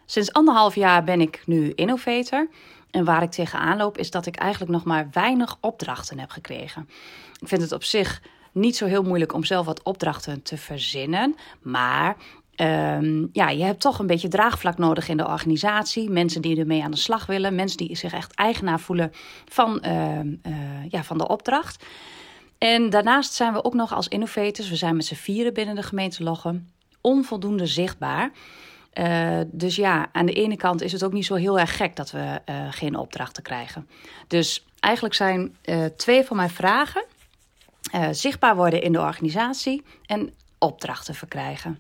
Sinds 0.06 0.34
anderhalf 0.34 0.76
jaar 0.76 1.04
ben 1.04 1.22
ik 1.22 1.44
nu 1.46 1.72
innovator. 1.76 2.48
En 2.90 3.06
waar 3.06 3.24
ik 3.24 3.32
tegenaan 3.32 3.78
loop 3.78 3.98
is 3.98 4.12
dat 4.12 4.26
ik 4.26 4.36
eigenlijk 4.36 4.72
nog 4.72 4.84
maar 4.84 5.08
weinig 5.12 5.58
opdrachten 5.62 6.20
heb 6.20 6.30
gekregen. 6.30 6.90
Ik 7.40 7.48
vind 7.48 7.62
het 7.62 7.72
op 7.72 7.84
zich 7.84 8.22
niet 8.52 8.76
zo 8.76 8.86
heel 8.86 9.04
moeilijk 9.04 9.34
om 9.34 9.44
zelf 9.44 9.66
wat 9.66 9.84
opdrachten 9.84 10.42
te 10.42 10.58
verzinnen. 10.58 11.36
Maar 11.62 12.16
Um, 12.62 13.30
ja, 13.32 13.50
je 13.50 13.64
hebt 13.64 13.82
toch 13.82 14.00
een 14.00 14.08
beetje 14.08 14.28
draagvlak 14.28 14.78
nodig 14.78 15.08
in 15.08 15.18
de 15.18 15.28
organisatie. 15.28 16.10
Mensen 16.10 16.42
die 16.42 16.60
ermee 16.60 16.84
aan 16.84 16.92
de 16.92 16.98
slag 16.98 17.26
willen. 17.26 17.56
Mensen 17.56 17.78
die 17.78 17.96
zich 17.96 18.14
echt 18.14 18.36
eigenaar 18.36 18.80
voelen 18.80 19.12
van, 19.46 19.84
uh, 19.86 20.20
uh, 20.20 20.90
ja, 20.90 21.04
van 21.04 21.18
de 21.18 21.28
opdracht. 21.28 21.86
En 22.58 22.90
daarnaast 22.90 23.34
zijn 23.34 23.54
we 23.54 23.64
ook 23.64 23.74
nog 23.74 23.94
als 23.94 24.08
innovators, 24.08 24.70
we 24.70 24.76
zijn 24.76 24.96
met 24.96 25.06
z'n 25.06 25.16
vieren 25.16 25.54
binnen 25.54 25.76
de 25.76 25.84
gemeente 25.84 26.24
Lochem, 26.24 26.72
onvoldoende 27.02 27.66
zichtbaar. 27.66 28.32
Uh, 28.94 29.40
dus 29.48 29.76
ja, 29.76 30.10
aan 30.12 30.26
de 30.26 30.34
ene 30.34 30.56
kant 30.56 30.82
is 30.82 30.92
het 30.92 31.04
ook 31.04 31.14
niet 31.14 31.26
zo 31.26 31.36
heel 31.36 31.60
erg 31.60 31.78
gek 31.78 31.96
dat 31.96 32.12
we 32.12 32.42
geen 32.70 32.96
opdrachten 32.96 33.44
krijgen. 33.44 33.88
Dus 34.28 34.66
eigenlijk 34.80 35.16
zijn 35.16 35.56
twee 35.96 36.24
van 36.24 36.38
mijn 36.38 36.50
vragen 36.50 37.04
zichtbaar 38.12 38.56
worden 38.56 38.82
in 38.82 38.92
de 38.92 39.00
organisatie 39.00 39.84
en 40.06 40.34
opdrachten 40.58 41.16
verkrijgen. 41.16 41.80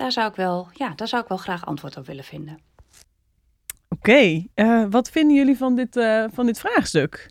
Daar 0.00 0.12
zou 0.12 0.28
ik 0.28 0.34
wel, 0.34 0.68
ja, 0.72 0.92
daar 0.94 1.08
zou 1.08 1.22
ik 1.22 1.28
wel 1.28 1.38
graag 1.38 1.66
antwoord 1.66 1.96
op 1.96 2.06
willen 2.06 2.24
vinden. 2.24 2.58
Oké, 3.88 4.10
okay. 4.10 4.48
uh, 4.54 4.84
wat 4.90 5.10
vinden 5.10 5.36
jullie 5.36 5.56
van 5.56 5.76
dit, 5.76 5.96
uh, 5.96 6.24
van 6.32 6.46
dit 6.46 6.60
vraagstuk? 6.60 7.30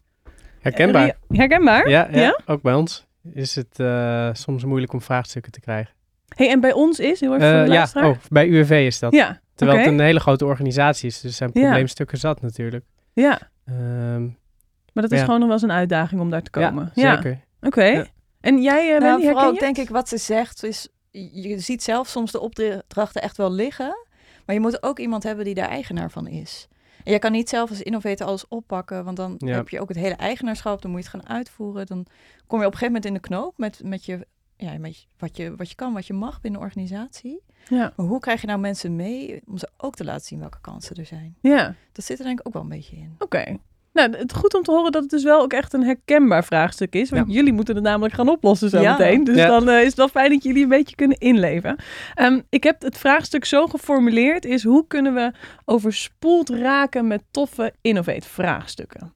Herkenbaar. 0.59 1.17
Herkenbaar? 1.27 1.89
Ja, 1.89 2.07
ja, 2.11 2.19
ja? 2.19 2.39
ook 2.45 2.61
bij 2.61 2.73
ons 2.73 3.05
is 3.33 3.55
het 3.55 3.79
uh, 3.79 4.29
soms 4.33 4.63
moeilijk 4.63 4.93
om 4.93 5.01
vraagstukken 5.01 5.51
te 5.51 5.59
krijgen. 5.59 5.93
hey, 6.35 6.49
en 6.49 6.59
bij 6.59 6.73
ons 6.73 6.99
is, 6.99 7.19
heel 7.19 7.33
erg 7.33 7.43
voor 7.43 7.65
de 7.65 7.71
Ja, 7.71 8.09
oh, 8.09 8.17
bij 8.29 8.47
UWV 8.47 8.83
is 8.85 8.99
dat. 8.99 9.13
Ja, 9.13 9.39
Terwijl 9.55 9.79
okay. 9.79 9.91
het 9.91 9.99
een 9.99 10.05
hele 10.05 10.19
grote 10.19 10.45
organisatie 10.45 11.07
is, 11.07 11.21
dus 11.21 11.31
er 11.31 11.37
zijn 11.37 11.51
probleemstukken 11.51 12.17
ja. 12.21 12.27
zat 12.27 12.41
natuurlijk. 12.41 12.85
Ja. 13.13 13.39
Um, 13.69 14.37
maar 14.93 15.03
dat 15.03 15.11
is 15.11 15.21
gewoon 15.21 15.39
nog 15.39 15.47
wel 15.47 15.57
eens 15.57 15.63
een 15.63 15.71
uitdaging 15.71 16.21
om 16.21 16.29
daar 16.29 16.41
te 16.41 16.49
komen. 16.49 16.91
Ja, 16.93 17.15
zeker. 17.15 17.39
Oké. 17.61 17.67
Okay. 17.67 18.11
En 18.41 18.61
jij, 18.61 18.93
uh, 18.95 18.99
nou, 18.99 19.23
vooral 19.23 19.53
denk 19.53 19.77
ik 19.77 19.89
wat 19.89 20.09
ze 20.09 20.17
zegt 20.17 20.63
is 20.63 20.89
je 21.11 21.59
ziet 21.59 21.83
zelf 21.83 22.07
soms 22.07 22.31
de 22.31 22.39
opdrachten 22.39 23.21
echt 23.21 23.37
wel 23.37 23.51
liggen. 23.51 24.07
Maar 24.45 24.55
je 24.55 24.61
moet 24.61 24.83
ook 24.83 24.99
iemand 24.99 25.23
hebben 25.23 25.45
die 25.45 25.53
daar 25.53 25.69
eigenaar 25.69 26.11
van 26.11 26.27
is. 26.27 26.67
En 27.03 27.11
je 27.13 27.19
kan 27.19 27.31
niet 27.31 27.49
zelf 27.49 27.69
als 27.69 27.81
innovator 27.81 28.27
alles 28.27 28.47
oppakken, 28.47 29.03
want 29.03 29.17
dan 29.17 29.35
Ja. 29.37 29.55
heb 29.55 29.69
je 29.69 29.79
ook 29.81 29.87
het 29.89 29.97
hele 29.97 30.13
eigenaarschap, 30.15 30.81
dan 30.81 30.91
moet 30.91 31.03
je 31.03 31.09
het 31.11 31.21
gaan 31.21 31.35
uitvoeren. 31.35 31.85
Dan 31.85 32.05
kom 32.47 32.59
je 32.59 32.65
op 32.65 32.71
een 32.71 32.77
gegeven 32.77 32.85
moment 32.85 33.05
in 33.05 33.13
de 33.13 33.19
knoop 33.19 33.57
met, 33.57 33.81
met, 33.83 34.05
je, 34.05 34.27
ja, 34.57 34.77
met 34.77 35.07
wat, 35.17 35.37
je, 35.37 35.55
wat 35.55 35.69
je 35.69 35.75
kan, 35.75 35.93
wat 35.93 36.07
je 36.07 36.13
mag 36.13 36.41
binnen 36.41 36.59
een 36.61 36.65
organisatie. 36.67 37.41
Ja. 37.69 37.93
Maar 37.95 38.05
hoe 38.05 38.19
krijg 38.19 38.41
je 38.41 38.47
nou 38.47 38.59
mensen 38.59 38.95
mee 38.95 39.41
om 39.45 39.57
ze 39.57 39.69
ook 39.77 39.95
te 39.95 40.03
laten 40.03 40.25
zien 40.25 40.39
welke 40.39 40.61
kansen 40.61 40.95
er 40.95 41.05
zijn? 41.05 41.35
Ja, 41.41 41.75
Dat 41.91 42.05
zit 42.05 42.19
er 42.19 42.25
denk 42.25 42.39
ik 42.39 42.47
ook 42.47 42.53
wel 42.53 42.61
een 42.61 42.69
beetje 42.69 42.95
in. 42.95 43.15
oké. 43.19 43.57
Nou, 43.93 44.15
het 44.17 44.33
goed 44.33 44.53
om 44.53 44.63
te 44.63 44.71
horen 44.71 44.91
dat 44.91 45.01
het 45.01 45.11
dus 45.11 45.23
wel 45.23 45.41
ook 45.41 45.53
echt 45.53 45.73
een 45.73 45.83
herkenbaar 45.83 46.43
vraagstuk 46.43 46.93
is. 46.95 47.09
Want 47.09 47.33
jullie 47.33 47.53
moeten 47.53 47.75
het 47.75 47.83
namelijk 47.83 48.13
gaan 48.13 48.29
oplossen 48.29 48.69
zo 48.69 48.81
Ja. 48.81 48.91
meteen. 48.97 49.23
Dus 49.23 49.35
Ja. 49.37 49.47
dan 49.47 49.69
eh, 49.69 49.79
is 49.79 49.85
het 49.85 49.95
wel 49.95 50.07
fijn 50.07 50.29
dat 50.31 50.43
jullie 50.43 50.63
een 50.63 50.69
beetje 50.69 50.95
kunnen 50.95 51.17
inleven. 51.17 51.75
Ehm, 52.13 52.39
ik 52.49 52.63
heb 52.63 52.81
het 52.81 52.97
vraagstuk 52.97 53.45
zo 53.45 53.67
geformuleerd 53.67 54.45
is 54.45 54.63
hoe 54.63 54.87
kunnen 54.87 55.13
we 55.13 55.31
overspoeld 55.65 56.49
raken 56.49 57.07
met 57.07 57.23
toffe 57.31 57.73
innovate 57.81 58.27
vraagstukken. 58.27 59.13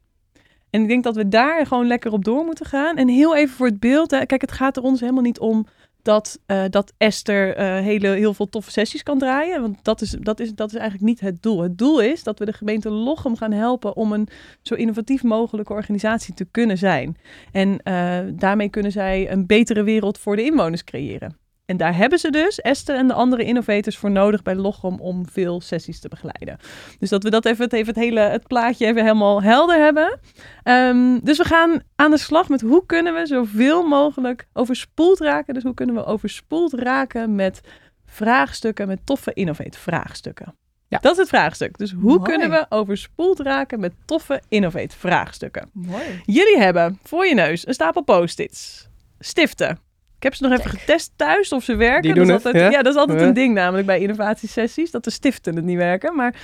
En 0.70 0.82
ik 0.82 0.88
denk 0.88 1.04
dat 1.04 1.16
we 1.16 1.28
daar 1.28 1.66
gewoon 1.68 1.88
lekker 1.88 2.12
op 2.12 2.24
door 2.26 2.46
moeten 2.46 2.66
gaan. 2.66 2.96
En 2.98 3.08
heel 3.08 3.36
even 3.36 3.56
voor 3.56 3.66
het 3.68 3.80
beeld. 3.80 4.12
Hè. 4.12 4.26
Kijk, 4.26 4.42
het 4.42 4.52
gaat 4.52 4.78
er 4.78 4.84
ons 4.84 5.00
helemaal 5.00 5.22
niet 5.24 5.40
om 5.40 5.66
dat, 6.04 6.40
eh, 6.46 6.64
dat 6.70 6.94
Esther 6.98 7.56
eh, 7.56 7.66
hele, 7.66 8.08
heel 8.08 8.34
veel 8.34 8.50
toffe 8.50 8.72
sessies 8.72 9.04
kan 9.04 9.20
draaien. 9.20 9.62
Want 9.62 9.84
dat 9.84 10.02
is, 10.02 10.10
dat, 10.20 10.40
is, 10.40 10.54
dat 10.54 10.70
is 10.70 10.76
eigenlijk 10.76 11.10
niet 11.10 11.20
het 11.20 11.42
doel. 11.42 11.62
Het 11.62 11.78
doel 11.78 12.02
is 12.02 12.24
dat 12.24 12.40
we 12.40 12.46
de 12.46 12.54
gemeente 12.54 12.90
Lochem 12.90 13.36
gaan 13.36 13.52
helpen 13.52 13.96
om 13.96 14.14
een 14.14 14.28
zo 14.62 14.76
innovatief 14.76 15.24
mogelijke 15.24 15.74
organisatie 15.74 16.34
te 16.34 16.46
kunnen 16.46 16.78
zijn. 16.78 17.18
En 17.52 17.80
eh, 17.84 18.20
daarmee 18.34 18.70
kunnen 18.70 18.92
zij 18.92 19.32
een 19.32 19.46
betere 19.46 19.84
wereld 19.84 20.18
voor 20.18 20.36
de 20.36 20.44
inwoners 20.44 20.84
creëren. 20.84 21.43
En 21.66 21.78
daar 21.78 21.96
hebben 21.96 22.20
ze 22.20 22.32
dus 22.32 22.62
Esther 22.62 22.96
en 22.96 23.08
de 23.08 23.14
andere 23.14 23.44
innovators 23.44 23.98
voor 23.98 24.12
nodig 24.12 24.42
bij 24.42 24.56
Lochem 24.56 25.00
om 25.00 25.28
veel 25.30 25.62
sessies 25.62 26.00
te 26.00 26.08
begeleiden. 26.08 26.58
Dus 27.00 27.10
dat 27.10 27.24
we 27.24 27.30
dat 27.30 27.46
even, 27.46 27.64
het, 27.64 27.74
even 27.74 27.94
het 27.94 28.04
hele 28.04 28.20
het 28.20 28.48
plaatje 28.48 28.86
even 28.86 29.02
helemaal 29.02 29.42
helder 29.42 29.78
hebben. 29.78 30.20
Ehm, 30.64 31.20
dus 31.22 31.38
we 31.38 31.44
gaan 31.44 31.82
aan 31.96 32.12
de 32.12 32.18
slag 32.18 32.50
met 32.50 32.62
hoe 32.62 32.86
kunnen 32.86 33.14
we 33.14 33.26
zoveel 33.26 33.88
mogelijk 33.88 34.48
overspoeld 34.54 35.20
raken. 35.20 35.54
Dus 35.54 35.64
hoe 35.64 35.74
kunnen 35.74 35.96
we 35.96 36.06
overspoeld 36.06 36.74
raken 36.74 37.36
met 37.36 37.62
vraagstukken, 38.06 38.88
met 38.88 39.06
toffe 39.06 39.34
innovate 39.34 39.80
vraagstukken. 39.80 40.56
Ja. 40.88 41.00
Dat 41.00 41.12
is 41.12 41.18
het 41.18 41.28
vraagstuk. 41.28 41.78
Dus 41.78 41.92
hoe 41.92 42.18
Mooi. 42.18 42.22
kunnen 42.22 42.50
we 42.50 42.66
overspoeld 42.70 43.40
raken 43.40 43.80
met 43.80 43.94
toffe 44.06 44.42
innovate 44.50 44.98
vraagstukken? 44.98 45.70
Mooi. 45.74 46.22
Jullie 46.26 46.58
hebben 46.58 47.00
voor 47.04 47.26
je 47.26 47.34
neus 47.34 47.68
een 47.68 47.74
stapel 47.74 48.02
post-its, 48.02 48.90
stiften. 49.20 49.80
Ik 50.24 50.30
heb 50.30 50.38
ze 50.38 50.48
nog 50.48 50.60
even 50.60 50.80
getest 50.80 51.12
thuis 51.16 51.52
of 51.52 51.64
ze 51.64 51.76
werken. 51.76 52.02
Die 52.02 52.14
dat 52.14 52.24
is 52.24 52.30
het, 52.30 52.46
altijd, 52.46 52.64
ja? 52.64 52.70
ja? 52.70 52.82
dat 52.84 52.94
is 52.94 53.00
altijd 53.00 53.20
Ja. 53.20 53.26
een 53.28 53.34
ding 53.34 53.54
namelijk 53.54 53.88
bij 53.88 54.00
innovatiesessies, 54.00 54.92
dat 54.92 55.04
de 55.04 55.10
stiften 55.10 55.56
het 55.56 55.66
niet 55.66 55.78
werken. 55.78 56.16
Maar 56.16 56.36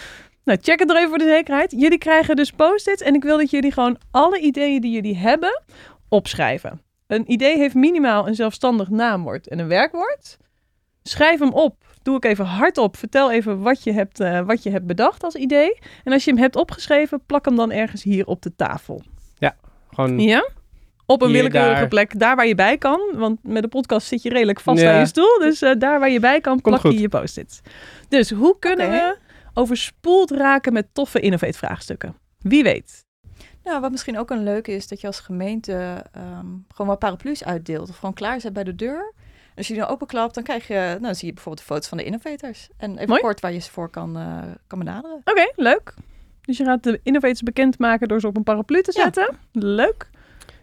nou, 0.44 0.60
check 0.62 0.80
het 0.80 0.90
er 0.90 0.96
even 0.96 1.10
voor 1.10 1.18
de 1.18 1.28
zekerheid. 1.28 1.72
Jullie 1.72 1.98
krijgen 1.98 2.36
dus 2.36 2.52
post-its 2.52 3.02
en 3.02 3.16
ik 3.16 3.24
wil 3.24 3.38
dat 3.38 3.50
jullie 3.50 3.72
gewoon 3.72 3.98
alle 4.12 4.40
ideeën 4.40 4.82
die 4.82 4.92
jullie 4.92 5.18
hebben 5.18 5.62
opschrijven. 6.10 6.82
Een 7.08 7.32
idee 7.32 7.58
heeft 7.58 7.76
minimaal 7.76 8.28
een 8.28 8.36
zelfstandig 8.36 8.90
naamwoord 8.90 9.48
en 9.48 9.60
een 9.60 9.68
werkwoord. 9.68 10.38
Schrijf 11.04 11.40
hem 11.40 11.54
op. 11.54 11.76
Doe 12.04 12.16
ik 12.16 12.26
even 12.26 12.46
hardop. 12.46 12.98
Vertel 12.98 13.32
even 13.32 13.62
wat 13.62 13.84
je, 13.84 13.92
hebt, 13.92 14.20
eh, 14.20 14.40
wat 14.42 14.64
je 14.64 14.70
hebt 14.70 14.86
bedacht 14.86 15.24
als 15.24 15.36
idee. 15.36 15.80
En 16.04 16.14
als 16.14 16.24
je 16.24 16.32
hem 16.32 16.40
hebt 16.40 16.56
opgeschreven, 16.56 17.26
plak 17.26 17.46
hem 17.46 17.56
dan 17.56 17.72
ergens 17.72 18.04
hier 18.04 18.26
op 18.26 18.42
de 18.42 18.56
tafel. 18.56 19.02
Gewoon, 19.92 20.20
Ja? 20.20 20.50
Op 21.10 21.22
een 21.22 21.32
willekeurige 21.32 21.80
daar. 21.80 21.88
plek, 21.88 22.20
daar 22.20 22.36
waar 22.36 22.48
je 22.48 22.56
bij 22.56 22.78
kan. 22.78 23.00
Want 23.14 23.40
met 23.44 23.62
de 23.62 23.68
podcast 23.68 24.08
zit 24.08 24.22
je 24.22 24.30
redelijk 24.30 24.60
vast 24.60 24.82
Ja. 24.82 24.94
aan 24.94 25.00
je 25.00 25.06
stoel. 25.06 25.40
Dus 25.40 25.62
eh, 25.62 25.72
daar 25.78 26.00
waar 26.00 26.10
je 26.10 26.20
bij 26.20 26.42
kan, 26.42 26.62
plak 26.62 26.82
je 26.84 27.00
je 27.00 27.10
post-its. 27.10 27.62
Dus 28.10 28.32
hoe 28.32 28.60
kunnen 28.60 28.90
we 28.90 29.18
overspoeld 29.54 30.32
raken 30.32 30.74
met 30.74 30.88
toffe 30.94 31.20
innovate 31.20 31.58
vraagstukken? 31.58 32.16
Wie 32.40 32.64
weet. 32.64 33.06
Nou, 33.64 33.82
wat 33.82 33.92
misschien 33.92 34.20
ook 34.20 34.30
een 34.30 34.44
leuke 34.44 34.72
is, 34.72 34.88
dat 34.88 35.02
je 35.02 35.08
als 35.08 35.20
gemeente 35.20 36.04
ehm, 36.12 36.46
gewoon 36.68 36.88
wat 36.88 37.00
paraplu's 37.00 37.44
uitdeelt. 37.44 37.90
Of 37.90 37.96
gewoon 37.98 38.14
klaar 38.14 38.42
zet 38.42 38.54
bij 38.54 38.64
de 38.64 38.76
deur. 38.76 39.14
Als 39.56 39.68
je 39.68 39.74
die 39.74 39.82
dan 39.82 39.92
openklapt, 39.92 40.34
dan 40.36 40.44
krijg 40.44 40.68
je, 40.68 40.74
nou, 40.74 41.00
dan 41.02 41.16
zie 41.16 41.28
je 41.28 41.34
bijvoorbeeld 41.34 41.68
de 41.68 41.74
foto's 41.74 41.88
van 41.90 41.98
de 41.98 42.04
innovators. 42.04 42.70
En 42.78 42.96
even 42.96 43.10
Mooi. 43.10 43.22
kort 43.22 43.40
waar 43.40 43.54
je 43.54 43.60
ze 43.60 43.72
voor 43.72 43.90
kan, 43.90 44.18
eh, 44.18 44.38
kan 44.68 44.80
benaderen. 44.80 45.22
Oké, 45.24 45.52
leuk. 45.56 45.94
Dus 46.42 46.58
je 46.58 46.64
gaat 46.64 46.84
de 46.84 47.00
innovators 47.04 47.42
bekendmaken 47.42 48.08
door 48.08 48.20
ze 48.20 48.28
op 48.28 48.38
een 48.38 48.44
paraplu 48.44 48.82
te 48.82 48.92
Ja. 48.96 49.04
zetten. 49.04 49.38
Leuk. 49.52 50.10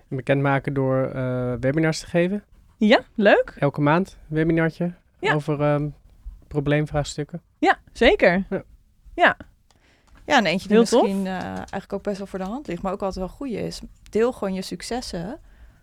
Bekendmaken 0.09 0.75
door 0.75 1.05
eh, 1.05 1.53
webinars 1.61 2.01
te 2.01 2.07
geven. 2.07 2.45
Ja, 2.79 3.01
leuk. 3.15 3.55
Elke 3.59 3.81
maand 3.81 4.19
een 4.29 4.37
webinartje 4.37 4.93
Ja. 5.21 5.35
over 5.35 5.61
ehm, 5.61 5.89
probleemvraagstukken. 6.49 7.43
Ja, 7.59 7.79
zeker. 7.93 8.45
Ja, 10.27 10.37
en 10.37 10.47
eentje 10.47 10.69
die 10.69 10.77
Heel 10.77 11.01
misschien 11.01 11.27
eh, 11.27 11.33
eigenlijk 11.43 11.93
ook 11.93 12.03
best 12.03 12.19
wel 12.19 12.27
voor 12.27 12.39
de 12.39 12.45
hand 12.45 12.67
ligt, 12.67 12.83
maar 12.83 12.93
ook 12.93 13.03
altijd 13.03 13.27
wel 13.27 13.35
goed 13.37 13.49
is. 13.49 13.81
Deel 14.11 14.33
gewoon 14.33 14.55
je 14.55 14.63
successen 14.63 15.41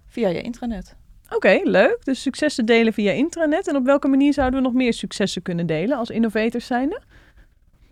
via 0.08 0.28
je 0.28 0.42
intranet. 0.42 0.96
Oké, 1.30 1.60
leuk. 1.64 1.98
Dus 2.04 2.22
successen 2.22 2.66
delen 2.66 2.94
via 2.94 3.12
intranet. 3.12 3.68
En 3.68 3.76
op 3.76 3.86
welke 3.86 4.08
manier 4.08 4.34
zouden 4.34 4.60
we 4.60 4.66
nog 4.66 4.76
meer 4.76 4.94
successen 4.94 5.42
kunnen 5.42 5.66
delen 5.66 5.98
als 5.98 6.10
innovators 6.10 6.66
zijnde? 6.66 7.02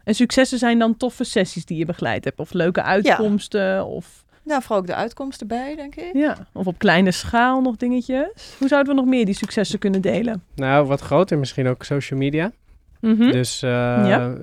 En 0.04 0.16
successen 0.16 0.58
zijn 0.58 0.80
dan 0.80 0.98
toffe 0.98 1.24
sessies 1.24 1.66
die 1.66 1.78
je 1.78 1.86
begeleid 1.86 2.24
hebt. 2.24 2.40
Of 2.40 2.54
leuke 2.54 2.82
uitkomsten. 2.82 3.86
Of, 3.86 4.21
Nou, 4.44 4.62
vooral 4.62 4.78
ook 4.80 4.88
de 4.88 4.96
uitkomst 4.96 5.42
erbij, 5.42 5.76
denk 5.76 5.96
ik. 5.96 6.10
ja, 6.14 6.38
of 6.54 6.68
op 6.68 6.78
kleine 6.80 7.12
schaal 7.12 7.62
nog 7.62 7.78
dingetjes. 7.78 8.56
Hoe 8.60 8.68
zouden 8.68 8.96
we 8.96 9.02
nog 9.02 9.10
meer 9.10 9.26
die 9.26 9.36
successen 9.36 9.80
kunnen 9.80 10.02
delen? 10.02 10.44
Nou, 10.56 10.88
wat 10.88 11.02
groter 11.02 11.38
misschien 11.40 11.68
ook 11.68 11.84
social 11.84 12.20
media. 12.20 12.52
Mhm. 13.00 13.32
Dus 13.32 13.62
eh, 13.62 13.70
Ja. 13.70 14.36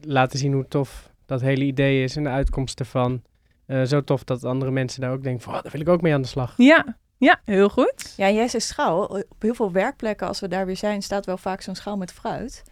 laten 0.00 0.38
zien 0.38 0.52
hoe 0.52 0.68
tof 0.68 1.10
dat 1.26 1.40
hele 1.40 1.64
idee 1.64 2.02
is 2.02 2.16
en 2.16 2.22
de 2.22 2.28
uitkomst 2.28 2.80
ervan. 2.80 3.22
Eh, 3.66 3.82
zo 3.82 4.04
tof 4.04 4.24
dat 4.24 4.44
andere 4.44 4.70
mensen 4.70 5.00
daar 5.00 5.12
ook 5.12 5.22
denken 5.22 5.42
van, 5.42 5.54
oh, 5.54 5.62
daar 5.62 5.72
wil 5.72 5.80
ik 5.80 5.88
ook 5.88 6.00
mee 6.02 6.14
aan 6.14 6.22
de 6.22 6.28
slag. 6.28 6.54
Ja, 6.56 6.96
ja, 7.18 7.40
heel 7.44 7.68
goed. 7.68 8.14
Ja, 8.16 8.30
jij 8.30 8.48
zei 8.48 8.62
schaal. 8.62 9.04
Op 9.04 9.24
heel 9.38 9.54
veel 9.54 9.72
werkplekken, 9.72 10.26
als 10.26 10.40
we 10.40 10.48
daar 10.48 10.66
weer 10.66 10.76
zijn, 10.76 11.02
staat 11.02 11.26
wel 11.26 11.36
vaak 11.38 11.60
zo'n 11.62 11.74
schaal 11.74 11.96
met 11.96 12.12
fruit. 12.12 12.62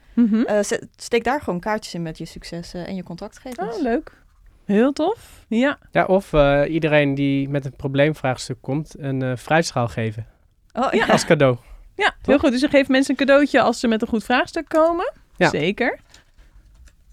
Zet- 0.61 0.87
steek 0.97 1.25
daar 1.25 1.41
gewoon 1.41 1.61
kaartjes 1.61 1.95
in 1.95 2.03
met 2.03 2.19
je 2.19 2.25
successen 2.25 2.87
en 2.87 2.95
je 2.95 3.03
contactgegevens. 3.03 3.77
Oh, 3.77 3.83
leuk. 3.83 4.22
Heel 4.65 4.93
tof. 4.93 5.45
Ja. 5.49 5.79
Ja, 5.91 6.05
of 6.05 6.33
eh, 6.33 6.63
iedereen 6.69 7.15
die 7.15 7.49
met 7.49 7.65
een 7.65 7.77
probleemvraagstuk 7.77 8.59
komt, 8.61 8.95
een 8.99 9.23
eh 9.23 9.37
fruitschaal 9.37 9.89
geven. 9.89 10.27
Oh, 10.73 10.93
Ja. 10.93 11.07
Als 11.07 11.25
cadeau. 11.25 11.57
Ja, 11.97 12.15
heel 12.23 12.39
goed. 12.39 12.51
Dus 12.51 12.61
je 12.61 12.69
geeft 12.69 12.89
mensen 12.89 13.11
een 13.11 13.27
cadeautje 13.27 13.61
als 13.61 13.81
ze 13.81 13.89
met 13.89 14.03
een 14.03 14.09
goed 14.09 14.25
vraagstuk 14.25 14.69
komen. 14.69 15.13
Ja. 15.37 15.49
Zeker. 15.49 15.99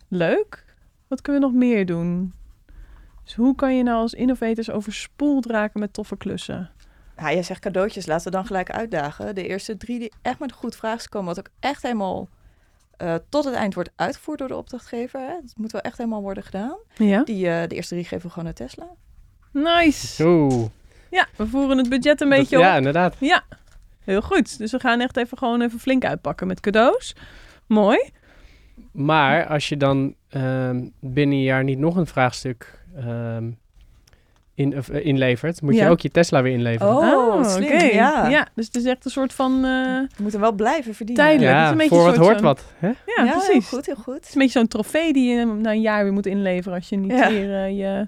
Leuk. 0.07 0.65
Wat 1.07 1.21
kunnen 1.21 1.41
we 1.41 1.47
nog 1.47 1.55
meer 1.57 1.85
doen? 1.85 2.33
Dus 3.23 3.35
hoe 3.35 3.55
kan 3.55 3.75
je 3.77 3.83
nou 3.83 3.97
als 3.97 4.13
innovators 4.13 4.69
overspoeld 4.71 5.45
raken 5.45 5.79
met 5.79 5.93
toffe 5.93 6.17
klussen? 6.17 6.69
Ja, 7.17 7.31
jij 7.31 7.43
zegt 7.43 7.59
cadeautjes, 7.59 8.05
laten 8.05 8.25
we 8.25 8.31
dan 8.31 8.45
gelijk 8.45 8.71
uitdagen. 8.71 9.35
De 9.35 9.47
eerste 9.47 9.77
drie 9.77 9.99
die 9.99 10.13
echt 10.21 10.39
met 10.39 10.51
een 10.51 10.57
goed 10.57 10.75
vraagstuk 10.75 11.11
komen, 11.11 11.27
wat 11.35 11.39
ook 11.39 11.53
echt 11.59 11.81
helemaal 11.81 12.29
eh, 12.99 13.15
tot 13.29 13.43
het 13.45 13.53
eind 13.53 13.73
wordt 13.73 13.91
uitgevoerd 13.95 14.39
door 14.39 14.47
de 14.47 14.55
opdrachtgever. 14.55 15.19
Hè? 15.19 15.33
Dat 15.41 15.53
moet 15.55 15.71
wel 15.71 15.81
echt 15.81 15.97
helemaal 15.97 16.21
worden 16.21 16.43
gedaan. 16.43 16.77
Ja. 16.95 17.23
Die, 17.23 17.49
eh, 17.49 17.67
de 17.67 17.75
eerste 17.75 17.93
drie 17.93 18.05
geven 18.05 18.21
we 18.25 18.29
gewoon 18.29 18.43
naar 18.45 18.53
Tesla. 18.53 18.85
Nice. 19.51 20.25
Oeh. 20.25 20.65
Ja, 21.09 21.27
we 21.35 21.47
voeren 21.47 21.77
het 21.77 21.89
budget 21.89 22.21
een 22.21 22.29
beetje 22.29 22.55
Dat- 22.55 22.65
op. 22.65 22.71
Ja, 22.71 22.75
inderdaad. 22.77 23.15
Ja, 23.19 23.43
heel 24.03 24.21
goed. 24.21 24.57
Dus 24.57 24.71
we 24.71 24.79
gaan 24.79 24.99
echt 24.99 25.17
even 25.17 25.37
gewoon 25.37 25.61
even 25.61 25.79
flink 25.79 26.05
uitpakken 26.05 26.47
met 26.47 26.59
cadeaus. 26.59 27.15
Mooi. 27.67 28.09
Maar 28.91 29.47
als 29.47 29.69
je 29.69 29.77
dan 29.77 30.15
ehm, 30.29 30.87
binnen 30.99 31.37
een 31.37 31.43
jaar 31.43 31.63
niet 31.63 31.79
nog 31.79 31.95
een 31.95 32.07
vraagstuk 32.07 32.83
ehm, 32.95 33.51
in, 34.59 34.77
of, 34.77 34.89
eh, 34.89 35.05
inlevert, 35.05 35.61
moet 35.61 35.75
Ja. 35.75 35.83
je 35.85 35.89
ook 35.89 35.99
je 35.99 36.09
Tesla 36.09 36.41
weer 36.41 36.53
inleveren. 36.53 36.95
Oh, 36.97 37.43
slim, 37.49 37.63
oké. 37.63 37.83
ja. 37.83 38.27
ja. 38.27 38.47
Dus 38.55 38.65
het 38.65 38.75
is 38.75 38.83
echt 38.85 39.05
een 39.05 39.11
soort 39.11 39.33
van... 39.33 39.53
eh, 39.55 39.61
We 40.17 40.21
moeten 40.21 40.39
wel 40.39 40.51
blijven 40.51 40.93
verdienen. 40.95 41.25
Tijdelijk. 41.25 41.51
het 41.55 41.59
is 41.61 41.65
ja, 41.65 41.71
een 41.71 41.77
beetje 41.77 41.95
voor 41.95 42.03
wat 42.05 42.15
soort 42.15 42.27
hoort 42.27 42.41
wat. 42.41 42.63
Hè? 42.77 42.87
ja, 42.87 43.23
heel 43.23 43.31
precies. 43.31 43.67
goed, 43.67 43.85
heel 43.85 43.95
goed. 43.95 44.13
Het 44.15 44.25
is 44.27 44.33
een 44.33 44.41
beetje 44.41 44.59
zo'n 44.59 44.67
trofee 44.67 45.13
die 45.13 45.33
je 45.35 45.45
na 45.45 45.71
een 45.71 45.81
jaar 45.81 46.03
weer 46.03 46.13
moet 46.13 46.25
inleveren 46.25 46.77
als 46.77 46.89
je 46.89 46.97
niet 46.97 47.11
Ja. 47.11 47.29
weer 47.29 47.53
eh, 47.53 47.77
je... 47.77 48.07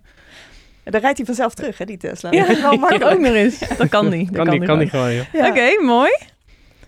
En 0.83 0.91
dan 0.91 1.01
rijdt 1.01 1.17
hij 1.17 1.25
vanzelf 1.25 1.53
terug, 1.53 1.77
hè, 1.77 1.85
die 1.85 1.97
Tesla. 1.97 2.31
Ja, 2.31 2.41
Dat 2.45 2.55
is 2.55 2.61
wel 2.61 2.77
makkelijk. 2.77 3.11
ook 3.11 3.19
nog 3.19 3.33
eens. 3.33 3.59
Dat 3.77 3.89
kan 3.89 4.09
niet. 4.09 4.33
Dat 4.33 4.45
Kan, 4.47 4.57
die, 4.59 4.67
kan 4.67 4.79
die 4.79 4.89
gewoon. 4.89 5.19
Oké, 5.33 5.81
mooi. 5.81 6.11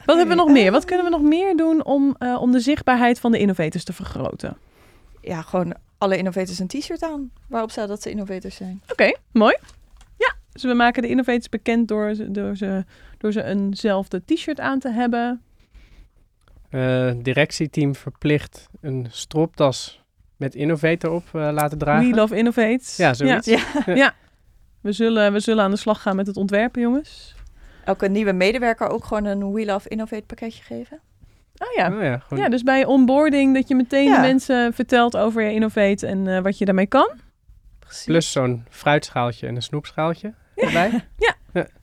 Wat 0.06 0.18
hebben 0.18 0.36
we 0.38 0.44
nog 0.44 0.52
meer? 0.52 0.72
Wat 0.72 0.86
kunnen 0.86 1.06
we 1.06 1.12
nog 1.12 1.22
meer 1.22 1.56
doen 1.56 1.84
om, 1.84 2.16
eh, 2.20 2.42
om 2.42 2.52
de 2.52 2.60
zichtbaarheid 2.60 3.20
van 3.20 3.32
de 3.32 3.38
innovators 3.38 3.84
te 3.84 3.94
vergroten? 3.94 4.58
Ja, 5.24 5.42
gewoon 5.42 5.76
alle 5.98 6.18
innovators 6.18 6.60
een 6.60 6.68
t-shirt 6.68 7.04
aan. 7.04 7.32
Waarop 7.48 7.72
staat 7.72 7.88
dat 7.88 8.02
ze 8.02 8.10
innovators 8.10 8.56
zijn. 8.56 8.82
Oké, 8.92 9.16
mooi. 9.32 9.58
Ja, 10.18 10.36
dus 10.52 10.64
we 10.64 10.74
maken 10.74 11.02
de 11.02 11.08
innovators 11.08 11.50
bekend 11.50 11.88
door 11.88 12.14
ze, 12.14 12.32
door 12.32 12.56
ze, 12.56 12.86
door 13.18 13.32
ze 13.32 13.44
eenzelfde 13.44 14.22
t-shirt 14.26 14.60
aan 14.60 14.80
te 14.80 14.92
hebben. 14.92 15.42
Eh, 16.70 17.12
directieteam 17.18 17.96
verplicht 17.96 18.70
een 18.82 19.08
stropdas 19.10 20.02
met 20.38 20.56
innovator 20.56 21.12
op 21.12 21.26
eh, 21.34 21.50
laten 21.52 21.78
dragen. 21.78 22.10
We 22.10 22.16
love 22.16 22.36
innovates. 22.36 22.98
Ja, 22.98 23.14
zoiets. 23.14 23.48
Ja. 23.86 24.14
We, 24.82 24.92
zullen, 24.92 25.34
we 25.34 25.40
zullen 25.40 25.64
aan 25.64 25.72
de 25.72 25.78
slag 25.78 26.02
gaan 26.02 26.16
met 26.16 26.28
het 26.28 26.38
ontwerpen, 26.38 26.82
jongens. 26.82 27.36
Elke 27.86 28.08
nieuwe 28.08 28.32
medewerker 28.34 28.88
ook 28.88 29.04
gewoon 29.06 29.26
een 29.26 29.54
We 29.54 29.66
Love 29.66 29.90
Innovate 29.90 30.24
pakketje 30.26 30.64
geven. 30.64 31.00
Oh 31.68 32.02
ja. 32.04 32.22
Oh 32.30 32.38
ja, 32.38 32.50
dus 32.50 32.64
bij 32.64 32.86
onboarding 32.86 33.54
dat 33.56 33.68
je 33.68 33.76
meteen 33.76 34.08
Ja. 34.08 34.16
de 34.16 34.28
mensen 34.28 34.74
vertelt 34.74 35.18
over 35.18 35.42
je 35.44 35.52
Innovate 35.52 36.08
en 36.08 36.28
eh, 36.28 36.40
wat 36.42 36.58
je 36.58 36.66
daarmee 36.66 36.88
kan. 36.88 37.10
Precies. 37.80 38.06
plus 38.06 38.32
zo'n 38.32 38.66
fruitschaaltje 38.70 39.48
en 39.48 39.56
een 39.56 39.62
snoepschaaltje 39.62 40.34
erbij. 40.56 41.04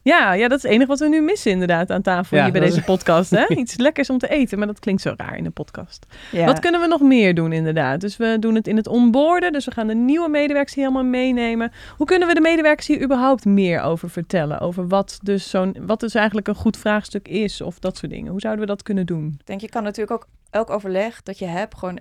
Ja, 0.02 0.32
ja, 0.32 0.48
dat 0.48 0.56
is 0.56 0.62
het 0.62 0.72
enige 0.72 0.88
wat 0.88 0.98
we 0.98 1.08
nu 1.08 1.20
missen 1.20 1.50
inderdaad 1.50 1.90
aan 1.90 2.02
tafel 2.02 2.36
Ja, 2.36 2.42
hier 2.42 2.52
bij 2.52 2.60
deze 2.60 2.78
is- 2.78 2.84
podcast. 2.84 3.30
Hè? 3.30 3.46
Iets 3.54 3.76
lekkers 3.76 4.10
om 4.10 4.18
te 4.18 4.28
eten, 4.28 4.58
maar 4.58 4.66
dat 4.66 4.78
klinkt 4.78 5.02
zo 5.02 5.14
raar 5.16 5.36
in 5.36 5.44
een 5.44 5.52
podcast. 5.52 6.06
Ja. 6.32 6.44
Wat 6.46 6.58
kunnen 6.58 6.80
we 6.80 6.86
nog 6.86 7.00
meer 7.00 7.34
doen 7.34 7.52
inderdaad? 7.52 8.00
Dus 8.00 8.16
we 8.16 8.36
doen 8.40 8.54
het 8.54 8.66
in 8.66 8.76
het 8.76 8.86
onboarden, 8.86 9.52
dus 9.52 9.64
we 9.64 9.70
gaan 9.70 9.86
de 9.86 9.94
nieuwe 9.94 10.28
medewerkers 10.28 10.74
hier 10.74 10.84
helemaal 10.84 11.04
meenemen. 11.10 11.72
Hoe 11.96 12.06
kunnen 12.06 12.28
we 12.28 12.34
de 12.34 12.40
medewerkers 12.40 12.86
hier 12.86 13.02
überhaupt 13.02 13.44
meer 13.44 13.80
over 13.80 14.10
vertellen? 14.10 14.60
Over 14.60 14.88
wat 14.88 15.18
dus, 15.22 15.50
zo'n, 15.50 15.76
wat 15.80 16.00
dus 16.00 16.14
eigenlijk 16.14 16.48
een 16.48 16.54
goed 16.54 16.76
vraagstuk 16.76 17.28
is 17.28 17.60
of 17.60 17.78
dat 17.78 17.96
soort 17.96 18.12
dingen. 18.12 18.30
Hoe 18.30 18.40
zouden 18.40 18.62
we 18.64 18.70
dat 18.70 18.82
kunnen 18.82 19.06
doen? 19.06 19.34
Ik 19.40 19.46
denk, 19.46 19.60
je 19.60 19.68
kan 19.68 19.82
natuurlijk 19.82 20.10
ook 20.22 20.26
elk 20.50 20.70
overleg 20.70 21.22
dat 21.22 21.38
je 21.38 21.46
hebt, 21.46 21.78
gewoon 21.78 21.98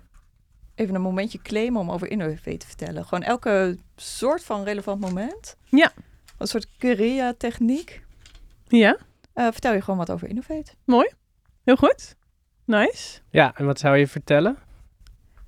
even 0.76 0.96
een 0.96 1.02
momentje 1.02 1.42
claimen 1.42 1.82
om 1.82 1.92
over 1.92 2.12
Innovate 2.12 2.58
te 2.58 2.68
vertellen. 2.68 3.06
Gewoon 3.06 3.24
elke 3.24 3.78
soort 3.96 4.44
van 4.44 4.64
relevant 4.64 5.00
moment. 5.00 5.56
Ja. 5.66 5.92
Een 6.39 6.48
soort 6.48 6.67
guerrilla-techniek. 6.77 8.01
Ja, 8.67 8.98
Eh, 9.34 9.48
vertel 9.51 9.74
je 9.74 9.81
gewoon 9.81 10.00
wat 10.00 10.12
over 10.12 10.27
Innovate. 10.27 10.72
heel 11.63 11.75
goed. 11.75 12.15
Nice. 12.65 13.19
Ja, 13.29 13.51
en 13.55 13.65
wat 13.65 13.79
zou 13.79 13.98
je 13.98 14.08
vertellen? 14.08 14.58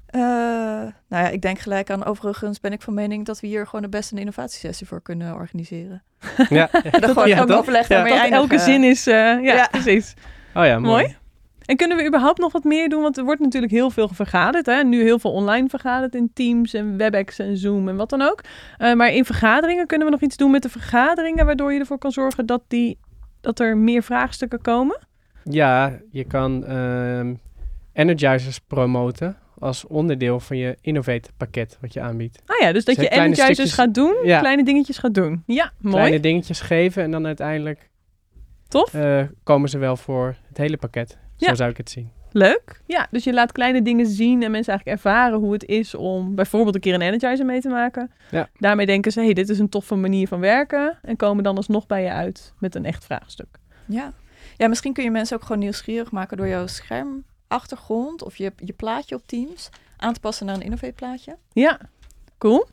Eh, 0.05 0.21
nou 0.21 0.93
ja, 1.23 1.27
ik 1.29 1.41
denk 1.41 1.59
gelijk 1.59 1.89
aan, 1.89 2.05
overigens 2.05 2.59
ben 2.59 2.71
ik 2.71 2.81
van 2.81 2.93
mening 2.93 3.25
dat 3.25 3.39
we 3.39 3.47
hier 3.47 3.65
gewoon 3.65 3.81
de 3.81 3.89
beste 3.89 4.13
een 4.13 4.19
innovatiesessie 4.19 4.87
voor 4.87 5.01
kunnen 5.01 5.33
organiseren. 5.33 6.03
Ja. 6.49 6.69
Dan 6.99 7.09
gewoon 7.09 7.27
ja, 7.27 7.43
overleg 7.43 7.87
Ja. 7.87 7.95
daarmee 7.95 8.11
Dat 8.13 8.21
eindigen. 8.21 8.49
elke 8.49 8.59
zin 8.59 8.83
is, 8.83 9.07
eh, 9.07 9.13
ja, 9.15 9.37
Ja. 9.39 9.67
precies. 9.71 10.13
Oh 10.53 10.65
ja, 10.65 10.79
mooi. 10.79 11.03
Mooi. 11.03 11.17
En 11.65 11.75
kunnen 11.77 11.97
we 11.97 12.05
überhaupt 12.07 12.39
nog 12.39 12.51
wat 12.51 12.63
meer 12.63 12.89
doen? 12.89 13.01
Want 13.01 13.17
er 13.17 13.23
wordt 13.23 13.41
natuurlijk 13.41 13.71
heel 13.71 13.89
veel 13.89 14.07
vergaderd. 14.07 14.65
Hè? 14.65 14.83
Nu 14.83 15.01
heel 15.01 15.19
veel 15.19 15.31
online 15.31 15.69
vergaderd 15.69 16.15
in 16.15 16.31
Teams 16.33 16.73
en 16.73 16.97
WebEx 16.97 17.39
en 17.39 17.57
Zoom 17.57 17.89
en 17.89 17.95
wat 17.95 18.09
dan 18.09 18.21
ook. 18.21 18.41
Eh, 18.77 18.93
maar 18.93 19.13
in 19.13 19.25
vergaderingen 19.25 19.87
kunnen 19.87 20.07
we 20.07 20.13
nog 20.13 20.21
iets 20.21 20.37
doen 20.37 20.51
met 20.51 20.61
de 20.63 20.69
vergaderingen... 20.69 21.45
waardoor 21.45 21.73
je 21.73 21.79
ervoor 21.79 21.97
kan 21.97 22.11
zorgen 22.11 22.45
dat, 22.45 22.61
die, 22.67 22.97
dat 23.41 23.59
er 23.59 23.77
meer 23.77 24.03
vraagstukken 24.03 24.61
komen? 24.61 24.99
Ja, 25.43 25.99
je 26.11 26.23
kan 26.23 26.65
ehm, 26.65 27.33
energizers 27.93 28.59
promoten 28.59 29.37
als 29.59 29.87
onderdeel 29.87 30.39
van 30.39 30.57
je 30.57 30.77
Innovate 30.81 31.29
pakket 31.37 31.77
wat 31.81 31.93
je 31.93 32.01
aanbiedt. 32.01 32.41
Ah 32.45 32.59
ja, 32.59 32.71
dus 32.71 32.85
dat 32.85 32.95
je 32.95 33.09
energizers 33.09 33.45
stukjes- 33.53 33.73
gaat 33.73 33.93
doen, 33.93 34.15
Ja. 34.23 34.39
kleine 34.39 34.63
dingetjes 34.63 34.97
gaat 34.97 35.13
doen. 35.13 35.43
Ja, 35.45 35.71
mooi. 35.79 35.95
Kleine 35.95 36.19
dingetjes 36.19 36.61
geven 36.61 37.03
en 37.03 37.11
dan 37.11 37.25
uiteindelijk 37.25 37.89
Tof. 38.67 38.93
eh, 38.93 39.21
komen 39.43 39.69
ze 39.69 39.77
wel 39.77 39.97
voor 39.97 40.35
het 40.47 40.57
hele 40.57 40.77
pakket. 40.77 41.17
Zo 41.41 41.47
Ja. 41.49 41.55
zou 41.55 41.69
ik 41.69 41.77
het 41.77 41.89
zien. 41.89 42.11
Leuk. 42.31 42.81
Ja, 42.85 43.07
dus 43.11 43.23
je 43.23 43.33
laat 43.33 43.51
kleine 43.51 43.81
dingen 43.81 44.05
zien 44.05 44.43
en 44.43 44.51
mensen 44.51 44.73
eigenlijk 44.73 45.03
ervaren 45.03 45.39
hoe 45.39 45.53
het 45.53 45.65
is 45.65 45.95
om 45.95 46.35
bijvoorbeeld 46.35 46.75
een 46.75 46.81
keer 46.81 46.93
een 46.93 47.01
energizer 47.01 47.45
mee 47.45 47.61
te 47.61 47.69
maken. 47.69 48.11
Ja. 48.31 48.49
Daarmee 48.57 48.85
denken 48.85 49.11
ze, 49.11 49.21
hey, 49.21 49.33
dit 49.33 49.49
is 49.49 49.59
een 49.59 49.69
toffe 49.69 49.95
manier 49.95 50.27
van 50.27 50.39
werken. 50.39 50.97
En 51.01 51.15
komen 51.15 51.43
dan 51.43 51.55
alsnog 51.55 51.87
bij 51.87 52.03
je 52.03 52.09
uit 52.11 52.53
met 52.59 52.75
een 52.75 52.85
echt 52.85 53.05
vraagstuk. 53.05 53.57
Ja. 53.85 54.13
ja, 54.57 54.67
misschien 54.67 54.93
kun 54.93 55.03
je 55.03 55.11
mensen 55.11 55.35
ook 55.37 55.43
gewoon 55.43 55.59
nieuwsgierig 55.59 56.11
maken 56.11 56.37
door 56.37 56.47
jouw 56.47 56.67
schermachtergrond 56.67 58.23
of 58.23 58.35
je, 58.37 58.51
je 58.55 58.73
plaatje 58.73 59.15
op 59.15 59.21
Teams 59.27 59.69
aan 59.97 60.13
te 60.13 60.19
passen 60.19 60.45
naar 60.45 60.55
een 60.55 60.61
Innovate 60.61 60.93
plaatje. 60.93 61.37
Ja, 61.53 61.79
cool. 62.37 62.67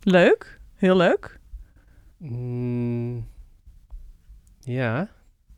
Leuk. 0.00 0.60
Heel 0.74 0.96
leuk. 0.96 1.38
Mm, 2.16 3.28
ja. 4.60 5.08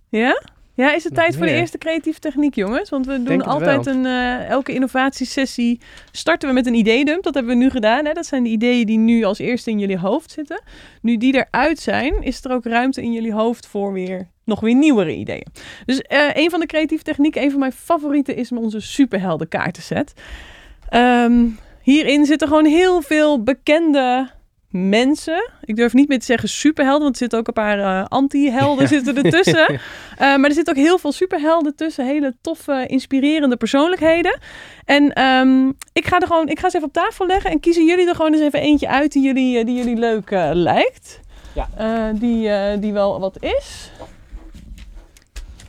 Ja? 0.08 0.42
Ja, 0.76 0.94
is 0.94 1.04
het 1.04 1.14
tijd 1.14 1.36
voor 1.36 1.46
de 1.46 1.52
eerste 1.52 1.78
creatieve 1.78 2.18
techniek, 2.18 2.54
jongens? 2.54 2.90
Want 2.90 3.06
we 3.06 3.22
doen 3.22 3.42
altijd 3.42 3.86
een... 3.86 4.06
eh, 4.06 4.48
elke 4.48 4.72
innovatiesessie 4.72 5.80
starten 6.12 6.48
we 6.48 6.54
met 6.54 6.66
een 6.66 6.74
ideedump. 6.74 7.22
Dat 7.22 7.34
hebben 7.34 7.52
we 7.58 7.62
nu 7.64 7.70
gedaan. 7.70 8.04
Hè? 8.04 8.12
Dat 8.12 8.26
zijn 8.26 8.42
de 8.42 8.48
ideeën 8.48 8.86
die 8.86 8.98
nu 8.98 9.24
als 9.24 9.38
eerste 9.38 9.70
in 9.70 9.78
jullie 9.78 9.98
hoofd 9.98 10.30
zitten. 10.30 10.62
Nu 11.00 11.16
die 11.16 11.34
eruit 11.34 11.78
zijn, 11.78 12.22
is 12.22 12.44
er 12.44 12.52
ook 12.52 12.64
ruimte 12.64 13.02
in 13.02 13.12
jullie 13.12 13.32
hoofd 13.32 13.66
voor 13.66 13.92
weer 13.92 14.28
nog 14.44 14.60
weer 14.60 14.74
nieuwere 14.74 15.14
ideeën. 15.14 15.46
Dus 15.86 16.00
eh, 16.02 16.30
een 16.32 16.50
van 16.50 16.60
de 16.60 16.66
creatieve 16.66 17.04
technieken, 17.04 17.42
een 17.42 17.50
van 17.50 17.60
mijn 17.60 17.72
favorieten, 17.72 18.36
is 18.36 18.52
onze 18.52 18.80
superhelden 18.80 19.48
kaartenset. 19.48 20.12
Ehm, 20.88 21.46
hierin 21.82 22.24
zitten 22.26 22.48
gewoon 22.48 22.64
heel 22.66 23.02
veel 23.02 23.42
bekende 23.42 24.30
mensen. 24.76 25.50
Ik 25.64 25.76
durf 25.76 25.92
niet 25.92 26.08
meer 26.08 26.18
te 26.18 26.24
zeggen 26.24 26.48
superhelden, 26.48 27.02
want 27.02 27.12
er 27.14 27.20
zitten 27.20 27.38
ook 27.38 27.46
een 27.46 27.52
paar 27.52 27.78
eh, 27.78 28.04
anti-helden 28.08 28.88
zitten 28.88 29.22
ertussen. 29.22 29.66
Eh, 30.14 30.20
maar 30.36 30.44
er 30.48 30.52
zitten 30.54 30.76
ook 30.76 30.82
heel 30.84 30.98
veel 30.98 31.12
superhelden 31.12 31.76
tussen. 31.76 32.06
Hele 32.06 32.34
toffe, 32.40 32.84
inspirerende 32.86 33.56
persoonlijkheden. 33.56 34.38
En 34.84 35.12
ehm, 35.12 35.68
ik 35.92 36.06
ga 36.06 36.20
er 36.20 36.26
gewoon, 36.26 36.48
ik 36.48 36.58
ga 36.58 36.70
ze 36.70 36.76
even 36.76 36.88
op 36.88 36.94
tafel 36.94 37.26
leggen 37.26 37.50
en 37.50 37.60
kiezen 37.60 37.84
jullie 37.86 38.08
er 38.08 38.14
gewoon 38.14 38.32
eens 38.32 38.42
even 38.42 38.60
eentje 38.60 38.88
uit 38.88 39.12
die 39.12 39.22
jullie, 39.22 39.58
eh, 39.58 39.64
die 39.66 39.76
jullie 39.76 39.96
leuk 39.96 40.30
eh, 40.30 40.50
lijkt. 40.52 41.20
Ja. 41.54 41.68
Eh, 41.76 42.20
die, 42.20 42.48
eh, 42.48 42.80
die 42.80 42.92
wel 42.92 43.20
wat 43.20 43.36
is. 43.42 43.90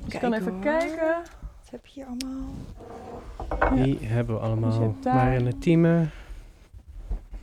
Dus 0.06 0.14
ik 0.14 0.20
kan 0.20 0.34
even 0.34 0.52
hoor. 0.52 0.62
kijken. 0.62 1.16
Wat 1.62 1.70
heb 1.72 1.86
je 1.86 1.92
hier 1.94 2.06
allemaal? 2.06 3.84
Die 3.84 3.98
hebben 4.02 4.36
we 4.36 4.42
allemaal. 4.42 4.96
daar- 5.02 5.16
Marianne 5.16 5.58
Thieme. 5.58 6.06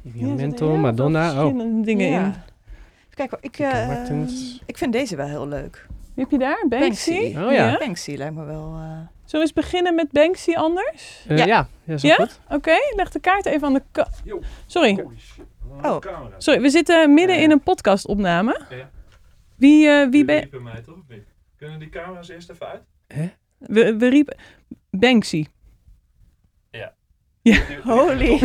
Ja, 0.02 0.28
er 0.28 0.34
Mentel, 0.34 0.66
heel 0.66 0.74
veel 0.74 0.76
Madonna. 0.84 1.46
Oh, 1.46 1.84
dingen 1.84 2.10
Ja. 2.10 2.24
in. 2.24 2.34
Kijk, 3.14 3.30
hoor, 3.30 3.38
ik, 3.42 3.58
eh, 3.58 4.06
ik 4.66 4.78
vind 4.78 4.92
deze 4.92 5.16
wel 5.16 5.26
heel 5.26 5.48
leuk. 5.48 5.86
Wie 6.14 6.24
heb 6.24 6.30
je 6.30 6.38
daar? 6.38 6.64
Banksy? 6.68 7.34
Oh 7.36 7.52
ja. 7.52 7.78
Banksy 7.78 8.14
lijkt 8.16 8.34
me 8.34 8.44
wel... 8.44 8.74
eh, 8.76 8.98
Zullen 9.24 9.46
we 9.46 9.52
eens 9.56 9.66
beginnen 9.66 9.94
met 9.94 10.10
Banksy 10.12 10.52
anders? 10.54 11.24
Eh, 11.28 11.36
Ja. 11.36 11.44
ja. 11.44 11.68
ja, 11.84 11.94
is 11.94 12.02
Ja? 12.02 12.14
goed. 12.14 12.40
Oké, 12.48 12.74
leg 12.96 13.10
de 13.10 13.20
kaart 13.20 13.46
even 13.46 13.66
aan 13.66 13.72
de 13.74 13.82
kant. 13.92 14.22
Sorry. 14.66 15.04
Oh. 15.82 15.96
Sorry, 16.38 16.60
we 16.60 16.70
zitten 16.70 17.14
midden 17.14 17.38
in 17.40 17.50
een 17.50 17.60
podcastopname. 17.60 18.60
Ja. 18.70 18.90
Wie, 19.56 19.88
eh, 19.88 20.08
wie 20.10 20.24
ben 20.24 20.48
ben... 20.50 20.62
mij 20.62 20.80
toch 20.82 20.94
of 20.96 21.08
niet? 21.08 21.24
Kunnen 21.56 21.78
die 21.78 21.88
camera's 21.88 22.28
eerst 22.28 22.50
even 22.50 22.66
uit? 22.66 22.82
we, 23.58 23.96
we 23.96 24.08
riepen... 24.08 24.36
Banksy. 24.90 25.46
Holy. 27.84 28.38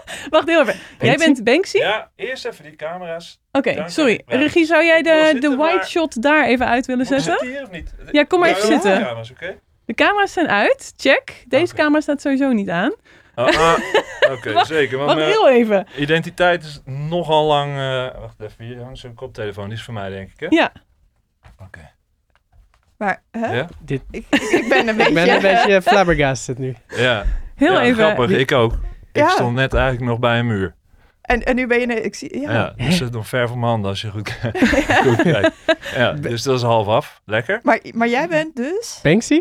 Wacht 0.30 0.48
heel 0.48 0.60
even. 0.60 0.74
Jij 1.00 1.16
bent 1.16 1.44
Banksy? 1.44 1.76
Ja, 1.78 2.10
eerst 2.16 2.44
even 2.44 2.64
die 2.64 2.76
camera's. 2.76 3.40
Oké, 3.52 3.84
sorry. 3.88 4.22
Regie, 4.26 4.64
zou 4.64 4.84
jij 4.84 5.02
de, 5.02 5.20
zitten, 5.32 5.50
de 5.50 5.56
white 5.56 5.76
maar- 5.76 5.86
shot 5.86 6.22
daar 6.22 6.44
even 6.46 6.66
uit 6.66 6.86
willen 6.86 7.06
Moet 7.08 7.16
ik 7.18 7.24
zetten? 7.24 7.48
hier 7.48 7.62
of 7.62 7.70
niet? 7.70 7.94
Ja, 8.10 8.24
kom 8.24 8.40
maar 8.40 8.48
even 8.48 8.66
zitten. 8.66 8.94
de 8.94 9.00
camera's, 9.02 9.30
oké? 9.30 9.58
De 9.84 9.94
camera's 9.94 10.32
zijn 10.32 10.48
uit. 10.48 10.92
Check. 10.96 11.44
Deze 11.48 11.74
camera 11.74 12.00
staat 12.00 12.20
sowieso 12.20 12.52
niet 12.52 12.68
aan. 12.70 12.94
Ah, 13.34 13.46
ah, 13.46 13.78
oké, 14.36 14.52
Wacht, 14.52 14.66
zeker. 14.66 14.98
Want 14.98 15.18
Wacht 15.18 15.32
heel 15.32 15.48
even. 15.50 15.86
identiteit 15.96 16.64
is 16.64 16.80
nogal 16.84 17.46
lang... 17.46 17.70
eh, 17.78 18.20
wacht 18.20 18.40
even, 18.40 18.64
hier 18.64 18.80
hangt 18.82 18.98
zo'n 18.98 19.14
koptelefoon. 19.14 19.68
Die 19.68 19.78
is 19.78 19.82
voor 19.84 19.94
mij, 19.94 20.10
denk 20.10 20.30
ik, 20.30 20.40
hè? 20.40 20.46
Ja. 20.48 20.72
Oké. 21.62 21.90
Maar, 22.98 23.22
hè? 23.30 23.56
Ja? 23.56 23.66
Dit, 23.80 24.02
Ik, 24.10 24.26
ik 24.30 24.66
ben 24.68 24.88
een 24.88 24.96
beetje... 24.96 25.10
ik 25.12 25.14
ben 25.14 25.34
een 25.34 25.40
beetje 25.64 25.82
flabbergasted 25.82 26.58
nu. 26.58 26.74
Ja. 26.88 27.24
Heel 27.56 27.72
Ja, 27.72 27.80
even. 27.82 28.04
grappig. 28.04 28.30
Ik 28.38 28.52
ook. 28.52 28.74
Ik 29.12 29.28
stond 29.28 29.54
net 29.54 29.74
eigenlijk 29.74 30.04
nog 30.04 30.18
bij 30.18 30.38
een 30.38 30.46
muur. 30.46 30.74
En, 31.22 31.42
en 31.42 31.54
nu 31.56 31.66
ben 31.66 31.80
je... 31.80 31.86
Ik 32.02 32.14
zie, 32.14 32.40
ja. 32.40 32.52
Ja, 32.52 32.72
dus 32.76 32.86
het 32.98 33.08
is 33.08 33.10
nog 33.10 33.28
ver 33.28 33.48
van 33.48 33.58
mijn 33.58 33.70
handen 33.70 33.90
als 33.90 34.00
je 34.00 34.10
goed, 34.10 34.38
goed 35.06 35.22
kijkt. 35.22 35.52
Ja, 35.94 36.12
dus 36.12 36.42
dat 36.42 36.56
is 36.56 36.62
half 36.62 36.86
af. 36.86 37.20
Lekker. 37.24 37.60
Maar, 37.62 37.80
maar 37.92 38.08
jij 38.08 38.28
bent 38.28 38.56
dus... 38.56 38.98
Banksy? 39.02 39.40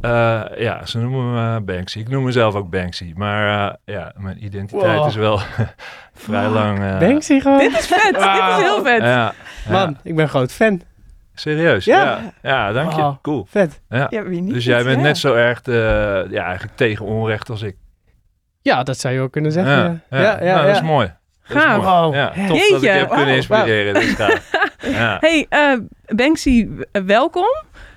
Eh, 0.00 0.42
ja, 0.56 0.86
ze 0.86 0.98
noemen 0.98 1.52
me 1.54 1.60
Banksy. 1.60 1.98
Ik 1.98 2.08
noem 2.08 2.24
mezelf 2.24 2.54
ook 2.54 2.70
Banksy. 2.70 3.12
Maar 3.16 3.68
eh, 3.68 3.74
ja, 3.94 4.12
mijn 4.16 4.44
identiteit 4.44 4.98
Wow. 4.98 5.06
is 5.08 5.14
wel 5.14 5.38
vrij 6.14 6.48
lang... 6.48 6.78
eh, 6.82 6.98
Banksy 6.98 7.40
gewoon? 7.40 7.58
Dit 7.58 7.78
is 7.78 7.86
vet. 7.86 8.14
Dit 8.14 8.22
is 8.22 8.56
heel 8.62 8.82
vet. 8.82 9.02
Ja, 9.02 9.32
Man, 9.68 9.90
ja. 9.90 9.96
ik 10.02 10.16
ben 10.16 10.28
groot 10.28 10.52
fan. 10.52 10.80
serieus. 11.34 11.84
Ja. 11.84 12.04
Ja, 12.04 12.32
ja, 12.42 12.72
dank 12.72 12.92
je. 12.92 13.14
Cool. 13.22 13.46
Vet. 13.50 13.80
Ja. 13.88 14.06
Ja, 14.10 14.22
wie 14.22 14.40
niet? 14.40 14.54
Dus 14.54 14.64
jij 14.64 14.84
bent 14.84 15.02
net 15.02 15.18
zo 15.18 15.34
erg 15.34 15.62
de, 15.62 16.26
ja, 16.30 16.44
eigenlijk 16.44 16.76
tegen 16.76 17.04
onrecht 17.06 17.50
als 17.50 17.62
ik. 17.62 17.76
Ja, 18.68 18.82
dat 18.82 18.98
zou 18.98 19.14
je 19.14 19.20
ook 19.20 19.32
kunnen 19.32 19.52
zeggen. 19.52 20.02
Ja, 20.10 20.18
ja, 20.18 20.20
ja, 20.22 20.44
ja. 20.44 20.54
Nou, 20.54 20.66
dat 20.66 20.74
is 20.76 20.82
mooi. 20.82 21.06
Dat 21.48 21.56
is 21.56 21.62
Gaaf. 21.62 21.76
mooi. 21.76 21.88
Wow. 21.88 22.14
Ja, 22.14 22.28
tof 22.48 22.68
dat 22.68 22.82
ik 22.82 22.88
heb 22.90 23.08
kunnen 23.08 23.26
Wauw. 23.26 23.36
inspireren. 23.36 24.02
Ja. 24.82 25.16
Hey, 25.20 25.46
eh, 25.48 25.72
Banksy, 26.16 26.68
welkom. 26.92 27.46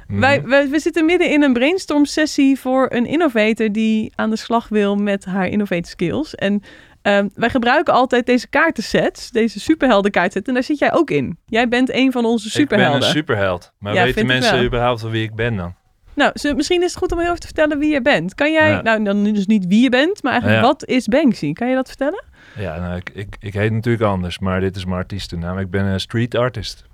Mhm. 0.08 0.20
Wij, 0.20 0.42
wij, 0.46 0.70
we 0.70 0.80
zitten 0.80 1.06
midden 1.06 1.30
in 1.30 1.44
een 1.44 1.54
brainstorm 1.54 2.06
sessie 2.06 2.60
voor 2.60 2.86
een 2.90 3.06
innovator 3.06 3.72
die 3.72 4.12
aan 4.16 4.30
de 4.30 4.36
slag 4.36 4.68
wil 4.68 4.96
met 4.96 5.26
haar 5.26 5.48
innovative 5.48 5.90
skills. 5.90 6.36
En 6.36 6.64
ehm, 7.02 7.28
wij 7.36 7.50
gebruiken 7.50 7.94
altijd 7.94 8.26
deze 8.26 8.48
kaartensets, 8.50 9.30
deze 9.32 9.60
superhelden 9.60 10.12
kaartensets. 10.12 10.48
En 10.48 10.54
daar 10.54 10.64
zit 10.64 10.80
jij 10.80 10.94
ook 10.94 11.10
in. 11.10 11.38
Jij 11.46 11.68
bent 11.68 11.94
een 11.94 12.12
van 12.12 12.26
onze 12.26 12.50
superhelden. 12.50 12.94
Ik 12.94 13.00
ben 13.00 13.08
een 13.10 13.16
superheld. 13.16 13.74
Maar 13.80 13.94
Ja, 13.94 14.04
weten 14.04 14.26
mensen 14.26 14.64
überhaupt 14.64 15.02
wel 15.02 15.12
wie 15.12 15.24
ik 15.24 15.36
ben 15.36 15.56
dan? 15.56 15.76
Nou, 16.16 16.32
misschien 16.56 16.82
is 16.84 16.90
het 16.90 16.98
goed 16.98 17.12
om 17.12 17.18
heel 17.20 17.28
even 17.28 17.40
te 17.40 17.46
vertellen 17.48 17.80
wie 17.80 17.92
je 17.94 18.02
bent. 18.02 18.36
Kan 18.36 18.52
jij, 18.52 18.70
Ja. 18.70 18.82
nou 18.82 19.04
dan 19.04 19.24
dus 19.24 19.46
niet 19.46 19.66
wie 19.68 19.82
je 19.84 19.90
bent, 19.90 20.24
maar 20.24 20.32
eigenlijk 20.32 20.62
Ja. 20.62 20.68
wat 20.68 20.86
is 20.86 21.08
Banksy? 21.08 21.54
Kan 21.54 21.70
je 21.70 21.76
dat 21.76 21.88
vertellen? 21.88 22.24
Ja, 22.58 22.80
nou, 22.80 22.96
ik, 22.96 23.10
ik, 23.10 23.36
ik 23.40 23.54
heet 23.54 23.72
natuurlijk 23.72 24.04
anders, 24.04 24.40
maar 24.40 24.60
dit 24.60 24.76
is 24.76 24.86
mijn 24.86 24.98
artiestennaam. 24.98 25.58
Ik 25.58 25.70
ben 25.70 25.86
een 25.86 26.00
street 26.00 26.36
artist. 26.36 26.86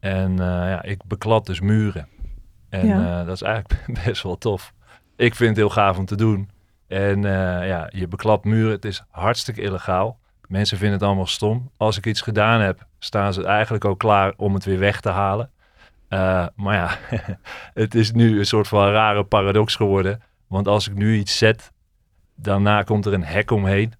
En 0.00 0.30
eh, 0.30 0.46
ja, 0.46 0.82
ik 0.82 1.00
beklad 1.06 1.46
dus 1.46 1.60
muren. 1.60 2.08
En 2.70 2.86
Ja. 2.86 3.20
eh, 3.20 3.26
dat 3.26 3.34
is 3.34 3.42
eigenlijk 3.42 3.86
best 4.04 4.22
wel 4.22 4.38
tof. 4.38 4.72
Ik 5.16 5.34
vind 5.34 5.48
het 5.48 5.58
heel 5.58 5.70
gaaf 5.70 5.98
om 5.98 6.04
te 6.06 6.16
doen. 6.16 6.50
En 6.88 7.24
eh, 7.24 7.68
ja, 7.68 7.88
je 7.92 8.08
beklapt 8.08 8.44
muren. 8.44 8.72
Het 8.72 8.84
is 8.84 9.02
hartstikke 9.10 9.60
illegaal. 9.60 10.18
Mensen 10.48 10.76
vinden 10.78 10.96
het 10.98 11.06
allemaal 11.06 11.26
stom. 11.26 11.70
Als 11.76 11.96
ik 11.98 12.06
iets 12.06 12.20
gedaan 12.20 12.60
heb, 12.60 12.86
staan 12.98 13.32
ze 13.32 13.44
eigenlijk 13.44 13.84
ook 13.84 13.98
klaar 13.98 14.32
om 14.36 14.54
het 14.54 14.64
weer 14.64 14.78
weg 14.78 15.00
te 15.00 15.08
halen. 15.08 15.50
Eh, 16.14 16.46
maar 16.56 16.74
ja, 16.74 16.98
het 17.82 17.94
is 17.94 18.12
nu 18.12 18.38
een 18.38 18.46
soort 18.46 18.68
van 18.68 18.88
rare 18.90 19.24
paradox 19.24 19.76
geworden. 19.76 20.22
Want 20.46 20.68
als 20.68 20.88
ik 20.88 20.94
nu 20.94 21.16
iets 21.16 21.38
zet, 21.38 21.72
daarna 22.34 22.82
komt 22.82 23.06
er 23.06 23.12
een 23.12 23.24
hek 23.24 23.50
omheen. 23.50 23.92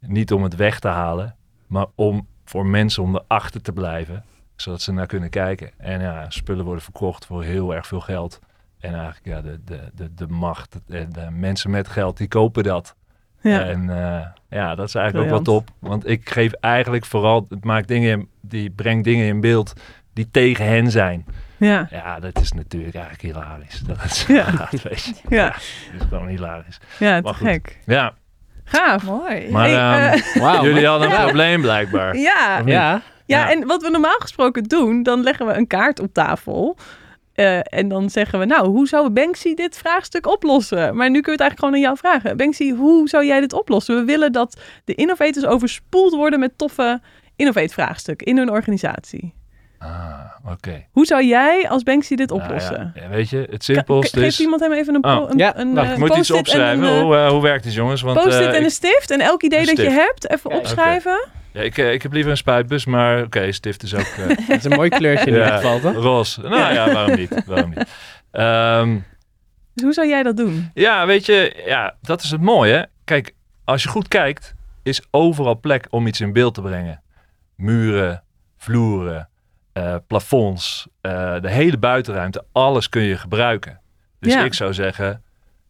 Niet 0.00 0.32
om 0.32 0.42
het 0.42 0.56
weg 0.56 0.78
te 0.78 0.88
halen, 0.88 1.36
maar 1.66 1.86
om 1.94 2.26
voor 2.44 2.66
mensen 2.66 3.02
om 3.02 3.16
erachter 3.16 3.62
te 3.62 3.72
blijven. 3.72 4.24
Zodat 4.56 4.82
ze 4.82 4.92
naar 4.92 5.06
kunnen 5.06 5.30
kijken. 5.30 5.70
En 5.78 6.00
ja, 6.00 6.30
spullen 6.30 6.64
worden 6.64 6.82
verkocht 6.82 7.26
voor 7.26 7.42
heel 7.42 7.74
erg 7.74 7.86
veel 7.86 8.00
geld. 8.00 8.38
En 8.80 8.94
eigenlijk 8.94 9.24
ja, 9.26 9.40
de, 9.40 9.60
de, 9.64 9.80
de, 9.94 10.14
de 10.14 10.26
macht 10.26 10.80
de 10.86 11.28
mensen 11.30 11.70
met 11.70 11.88
geld, 11.88 12.16
die 12.16 12.28
kopen 12.28 12.62
dat. 12.62 12.96
Ja. 13.40 13.64
En 13.64 13.90
eh, 13.90 14.26
ja, 14.48 14.74
dat 14.74 14.88
is 14.88 14.94
eigenlijk 14.94 15.26
ook 15.26 15.34
wel 15.44 15.54
top. 15.54 15.68
Want 15.78 16.08
ik 16.08 16.30
geef 16.30 16.52
eigenlijk 16.52 17.04
vooral, 17.04 17.46
het 17.48 17.64
maakt 17.64 17.88
dingen, 17.88 18.18
in- 18.18 18.28
die 18.40 18.70
brengt 18.70 19.04
dingen 19.04 19.26
in 19.26 19.40
beeld 19.40 19.72
die 20.12 20.30
tegen 20.30 20.64
hen 20.66 20.90
zijn. 20.90 21.24
Ja. 21.64 21.86
Ja, 21.90 22.20
dat 22.20 22.40
is 22.40 22.52
natuurlijk 22.52 22.94
eigenlijk 22.94 23.22
hilarisch. 23.34 23.80
Dat 23.80 24.04
is, 24.04 24.24
Ja. 24.28 24.68
weet 24.82 25.04
je. 25.04 25.14
Ja. 25.28 25.44
Dat 25.48 25.60
is 26.00 26.06
gewoon 26.08 26.28
hilarisch. 26.28 26.78
Ja, 26.98 27.16
te 27.16 27.22
Maar 27.22 27.34
goed. 27.34 27.46
gek. 27.48 27.78
Ja, 27.86 28.14
Gaaf. 28.64 29.04
Mooi. 29.04 29.50
maar 29.50 29.68
Hey, 29.68 30.12
ehm, 30.12 30.38
Wauw. 30.42 30.64
jullie 30.64 30.86
hadden 30.86 31.08
een 31.10 31.14
Ja. 31.16 31.22
probleem 31.24 31.60
blijkbaar. 31.60 32.16
Ja? 32.16 32.58
Ja, 32.58 32.62
Ja, 32.66 33.02
Ja. 33.26 33.50
en 33.50 33.66
wat 33.66 33.82
we 33.82 33.90
normaal 33.90 34.18
gesproken 34.18 34.62
doen, 34.64 35.02
dan 35.02 35.22
leggen 35.22 35.46
we 35.46 35.52
een 35.52 35.66
kaart 35.66 36.00
op 36.00 36.12
tafel. 36.12 36.76
Eh, 37.32 37.58
en 37.62 37.88
dan 37.88 38.10
zeggen 38.10 38.38
we, 38.38 38.44
nou, 38.44 38.66
hoe 38.68 38.88
zou 38.88 39.10
Banksy 39.10 39.54
dit 39.54 39.78
vraagstuk 39.78 40.26
oplossen? 40.26 40.96
Maar 40.96 41.10
nu 41.10 41.20
kunnen 41.20 41.24
we 41.24 41.30
het 41.30 41.40
eigenlijk 41.40 41.58
gewoon 41.58 41.74
aan 41.74 41.80
jou 41.80 41.96
vragen. 41.96 42.36
Banksy, 42.36 42.72
hoe 42.72 43.08
zou 43.08 43.24
jij 43.26 43.40
dit 43.40 43.52
oplossen? 43.52 43.96
We 43.96 44.04
willen 44.04 44.32
dat 44.32 44.60
de 44.84 44.94
innovators 44.94 45.44
overspoeld 45.46 46.14
worden 46.14 46.40
met 46.40 46.58
toffe 46.58 47.00
innovate-vraagstukken 47.36 48.26
in 48.26 48.36
hun 48.36 48.50
organisatie. 48.50 49.34
Ah, 49.82 50.52
oké. 50.52 50.84
Hoe 50.90 51.04
zou 51.06 51.24
jij 51.24 51.68
als 51.68 51.82
Banksy 51.82 52.14
dit 52.14 52.28
Nou 52.30 52.42
oplossen? 52.42 52.92
ja, 52.94 53.02
ja, 53.02 53.08
weet 53.08 53.28
je, 53.30 53.46
het 53.50 53.64
simpelste 53.64 54.18
Geeft 54.18 54.32
is... 54.32 54.40
iemand 54.40 54.60
hem 54.60 54.72
even 54.72 54.94
een, 54.94 55.04
Oh. 55.04 55.30
een, 55.30 55.38
Ja, 55.38 55.58
een, 55.58 55.78
eh, 55.78 55.90
Ik 55.92 55.96
moet 55.98 56.08
iets 56.08 56.16
post-it 56.16 56.34
en 56.34 56.40
opschrijven. 56.40 56.84
een, 56.84 56.94
eh, 56.96 57.00
hoe, 57.02 57.16
eh, 57.16 57.28
hoe 57.28 57.42
werkt 57.42 57.64
dit, 57.64 57.74
jongens? 57.74 58.02
Want, 58.02 58.16
Post-it 58.22 58.46
en 58.46 58.54
ik- 58.54 58.64
een 58.64 58.70
stift. 58.70 59.10
En 59.10 59.20
elk 59.20 59.42
idee 59.42 59.66
dat 59.66 59.76
je 59.76 59.90
hebt, 59.90 60.30
even 60.30 60.50
opschrijven. 60.50 61.26
Ja, 61.52 61.60
ik, 61.60 61.78
eh, 61.78 61.92
ik 61.92 62.02
heb 62.02 62.12
liever 62.12 62.30
een 62.30 62.36
spuitbus, 62.36 62.84
maar 62.84 63.22
oké, 63.22 63.52
stift 63.52 63.82
is 63.82 63.94
ook... 63.94 64.00
eh, 64.00 64.28
dat 64.48 64.56
is 64.56 64.64
een 64.64 64.70
mooi 64.76 64.88
kleurtje 64.88 65.26
in 65.30 65.36
Ja. 65.36 65.38
ieder 65.44 65.54
geval, 65.58 65.80
toch? 65.80 66.02
roze. 66.02 66.40
Nou 66.40 66.72
ja, 66.74 66.92
waarom 66.92 67.16
niet? 67.16 67.42
Waarom 67.46 67.70
niet? 67.76 67.88
Ehm, 68.30 68.98
Dus 69.74 69.84
hoe 69.84 69.92
zou 69.92 70.08
jij 70.08 70.22
dat 70.22 70.36
doen? 70.36 70.70
ja, 70.74 71.06
weet 71.06 71.26
je, 71.26 71.62
ja, 71.66 71.94
dat 72.00 72.22
is 72.22 72.30
het 72.30 72.40
mooie. 72.40 72.88
Kijk, 73.04 73.34
als 73.64 73.82
je 73.82 73.88
goed 73.88 74.08
kijkt, 74.08 74.54
is 74.82 75.02
overal 75.10 75.60
plek 75.60 75.86
om 75.90 76.06
iets 76.06 76.20
in 76.20 76.32
beeld 76.32 76.54
te 76.54 76.60
brengen. 76.60 77.02
Muren, 77.56 78.22
vloeren, 78.58 79.28
eh, 79.72 79.94
plafonds, 80.06 80.86
eh, 81.00 81.40
de 81.40 81.50
hele 81.50 81.78
buitenruimte, 81.78 82.44
alles 82.52 82.88
kun 82.88 83.02
je 83.02 83.16
gebruiken. 83.16 83.80
Dus 84.20 84.32
Ja. 84.32 84.44
ik 84.44 84.54
zou 84.54 84.74
zeggen, 84.74 85.22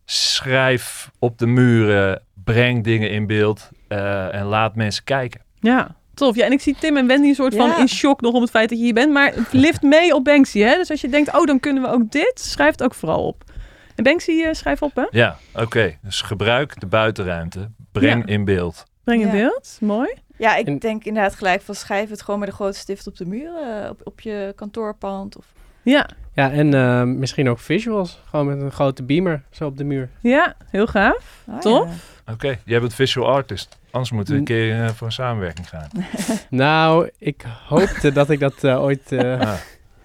schrijf 0.04 1.10
op 1.18 1.38
de 1.38 1.46
muren, 1.46 2.22
breng 2.44 2.84
dingen 2.84 3.10
in 3.10 3.26
beeld 3.26 3.70
eh, 3.88 4.34
en 4.34 4.44
laat 4.44 4.74
mensen 4.74 5.04
kijken. 5.04 5.40
Ja, 5.60 5.94
tof. 6.14 6.36
Ja, 6.36 6.44
en 6.44 6.52
ik 6.52 6.60
zie 6.60 6.76
Tim 6.80 6.96
en 6.96 7.06
Wendy 7.06 7.28
een 7.28 7.34
soort 7.34 7.54
van 7.56 7.78
in 7.78 7.88
shock 7.88 8.20
nog 8.20 8.34
om 8.34 8.40
het 8.40 8.50
feit 8.50 8.68
dat 8.68 8.78
je 8.78 8.84
hier 8.84 8.94
bent. 8.94 9.12
Maar 9.12 9.32
het 9.34 9.52
lift 9.52 9.82
mee 9.82 10.14
op 10.14 10.24
Banksy, 10.24 10.58
hè? 10.58 10.74
Dus 10.76 10.90
als 10.90 11.00
je 11.00 11.08
denkt, 11.08 11.34
oh, 11.36 11.44
dan 11.46 11.60
kunnen 11.60 11.82
we 11.82 11.88
ook 11.88 12.10
dit, 12.10 12.32
schrijf 12.40 12.70
het 12.70 12.82
ook 12.82 12.94
vooral 12.94 13.26
op. 13.26 13.44
En 13.96 14.04
Banksy, 14.04 14.42
eh, 14.42 14.52
schrijf 14.52 14.82
op, 14.82 14.94
hè? 14.96 15.04
Ja, 15.10 15.36
oké. 15.54 15.98
Dus 16.02 16.22
gebruik 16.22 16.80
de 16.80 16.86
buitenruimte, 16.86 17.70
breng 17.92 18.22
Ja. 18.26 18.32
in 18.32 18.44
beeld. 18.44 18.84
Breng 19.04 19.20
in 19.20 19.26
Ja. 19.26 19.32
beeld. 19.32 19.76
Mooi. 19.80 20.14
Ja, 20.42 20.56
ik 20.56 20.66
En- 20.66 20.78
denk 20.78 21.04
inderdaad 21.04 21.34
gelijk 21.34 21.62
van 21.62 21.74
schrijf 21.74 22.10
het 22.10 22.22
gewoon 22.22 22.40
met 22.40 22.48
een 22.48 22.54
grote 22.54 22.78
stift 22.78 23.06
op 23.06 23.16
de 23.16 23.26
muur, 23.26 23.50
eh, 23.56 23.90
op, 23.90 24.00
op 24.04 24.20
je 24.20 24.52
kantoorpand. 24.56 25.36
Of... 25.36 25.44
Ja, 25.82 26.08
Ja, 26.34 26.50
en 26.52 26.74
eh, 26.74 27.02
misschien 27.02 27.48
ook 27.48 27.58
visuals. 27.58 28.20
Gewoon 28.28 28.46
met 28.46 28.60
een 28.60 28.70
grote 28.72 29.02
beamer 29.02 29.42
zo 29.50 29.66
op 29.66 29.76
de 29.76 29.84
muur. 29.84 30.08
ja, 30.20 30.54
heel 30.70 30.86
gaaf. 30.86 31.44
Oh, 31.48 31.58
Tof. 31.58 31.88
ja. 32.26 32.32
Oké, 32.32 32.58
jij 32.64 32.80
bent 32.80 32.94
visual 32.94 33.28
artist. 33.34 33.78
Anders 33.90 34.10
moeten 34.12 34.32
we 34.34 34.38
een 34.38 34.44
keer 34.46 34.82
eh, 34.84 34.88
voor 34.88 35.06
een 35.06 35.12
samenwerking 35.12 35.68
gaan. 35.68 35.88
Nou, 36.50 37.10
ik 37.18 37.44
hoopte 37.68 38.12
dat 38.12 38.30
ik 38.30 38.40
dat 38.40 38.66
ooit 38.66 39.12
eh, 39.12 39.40
Ah, 39.40 39.52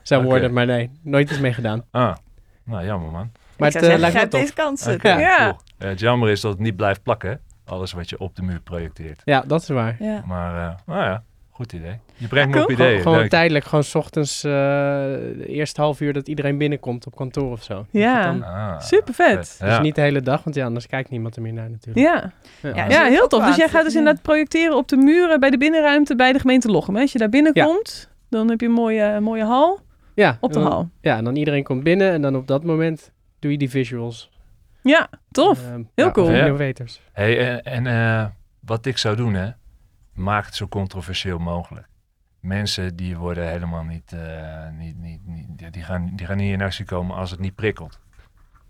zou 0.01 0.23
worden, 0.23 0.53
maar 0.53 0.65
nee, 0.65 0.89
nooit 1.01 1.29
is 1.31 1.39
meegedaan. 1.39 1.85
ah. 1.91 2.15
nou 2.63 2.85
jammer 2.85 3.11
man. 3.11 3.31
Maar 3.57 3.67
ik 3.67 3.73
het 3.73 3.83
zeggen, 3.83 3.99
lijkt 4.01 4.21
me 4.33 4.39
deze 4.39 4.53
kansen. 4.53 4.99
Ja. 5.01 5.37
cool. 5.37 5.59
Eh, 5.77 5.87
het 5.89 5.99
jammer 5.99 6.29
is 6.29 6.41
dat 6.41 6.51
het 6.51 6.61
niet 6.61 6.75
blijft 6.75 7.03
plakken, 7.03 7.29
hè? 7.29 7.35
Alles 7.69 7.91
wat 7.91 8.09
je 8.09 8.19
op 8.19 8.35
de 8.35 8.41
muur 8.41 8.59
projecteert. 8.61 9.21
Ja, 9.25 9.43
dat 9.47 9.61
is 9.61 9.67
waar. 9.67 9.95
Ja. 9.99 10.23
Maar 10.25 10.69
eh, 10.69 10.75
nou 10.85 11.03
ja, 11.03 11.23
goed 11.49 11.73
idee. 11.73 11.99
Je 12.15 12.27
brengt 12.27 12.55
me 12.55 12.61
op 12.61 12.69
Gewoon, 12.69 12.81
ideeën. 12.87 13.01
gewoon 13.01 13.17
Leuk. 13.17 13.29
tijdelijk, 13.29 13.65
gewoon 13.65 13.83
's 13.83 13.95
ochtends, 13.95 14.43
eh 14.43 14.51
de 14.51 15.45
eerste 15.47 15.81
half 15.81 16.01
uur 16.01 16.13
dat 16.13 16.27
iedereen 16.27 16.57
binnenkomt 16.57 17.05
op 17.07 17.15
kantoor 17.15 17.51
of 17.51 17.63
zo. 17.63 17.85
Ja. 17.91 18.23
Dan- 18.23 18.43
Ah, 18.43 18.79
Super 18.91 19.13
vet. 19.13 19.37
Dus 19.59 19.69
Ja. 19.69 19.81
niet 19.81 19.95
de 19.95 20.01
hele 20.01 20.21
dag, 20.21 20.43
want 20.43 20.55
ja, 20.55 20.65
anders 20.65 20.87
kijkt 20.87 21.09
niemand 21.09 21.35
er 21.35 21.41
meer 21.41 21.53
naar 21.53 21.69
natuurlijk. 21.69 22.05
Ja, 22.05 22.31
Ja, 22.87 23.03
heel 23.03 23.27
tof. 23.27 23.45
Dus 23.45 23.55
jij 23.55 23.69
gaat 23.69 23.83
dus 23.83 23.95
inderdaad 23.95 24.21
projecteren 24.21 24.75
op 24.77 24.87
de 24.87 24.97
muren 24.97 25.39
bij 25.39 25.49
de 25.49 25.57
binnenruimte 25.57 26.15
bij 26.15 26.33
de 26.33 26.39
gemeente 26.39 26.71
Lochem. 26.71 26.95
hè? 26.95 27.01
Als 27.01 27.11
je 27.11 27.17
daar 27.19 27.29
binnenkomt, 27.29 28.09
dan 28.29 28.49
heb 28.49 28.59
je 28.61 28.65
een 28.65 28.71
mooie, 28.71 29.19
mooie 29.19 29.43
hal 29.43 29.79
Ja, 30.15 30.37
op 30.41 30.53
de 30.53 30.59
dan- 30.59 30.71
hal. 30.71 30.89
Ja, 31.01 31.17
en 31.17 31.23
dan 31.23 31.35
iedereen 31.35 31.63
komt 31.63 31.83
binnen 31.83 32.11
en 32.11 32.21
dan 32.21 32.35
op 32.35 32.47
dat 32.47 32.63
moment 32.63 33.11
doe 33.39 33.51
je 33.51 33.57
die 33.57 33.69
visuals. 33.69 34.29
Ja, 34.87 35.09
tof. 35.31 35.63
Ehm, 35.63 35.83
Heel 35.95 36.05
ja, 36.05 36.11
cool. 36.11 36.29
Innovators. 36.29 37.01
Hey, 37.13 37.61
en 37.61 37.63
en 37.63 37.87
eh, 37.87 38.25
wat 38.59 38.85
ik 38.85 38.97
zou 38.97 39.15
doen, 39.15 39.33
hè, 39.33 39.49
maak 40.13 40.45
het 40.45 40.55
zo 40.55 40.67
controversieel 40.67 41.37
mogelijk. 41.37 41.87
Mensen 42.39 42.95
die 42.95 43.17
worden 43.17 43.47
helemaal 43.49 43.83
niet, 43.83 44.13
eh, 44.13 44.69
niet, 44.71 44.97
niet, 44.97 45.25
niet 45.25 45.73
die, 45.73 45.83
gaan, 45.83 46.11
die 46.15 46.25
gaan 46.25 46.37
niet 46.37 46.53
in 46.53 46.61
actie 46.61 46.85
komen 46.85 47.15
als 47.15 47.31
het 47.31 47.39
niet 47.39 47.55
prikkelt. 47.55 47.99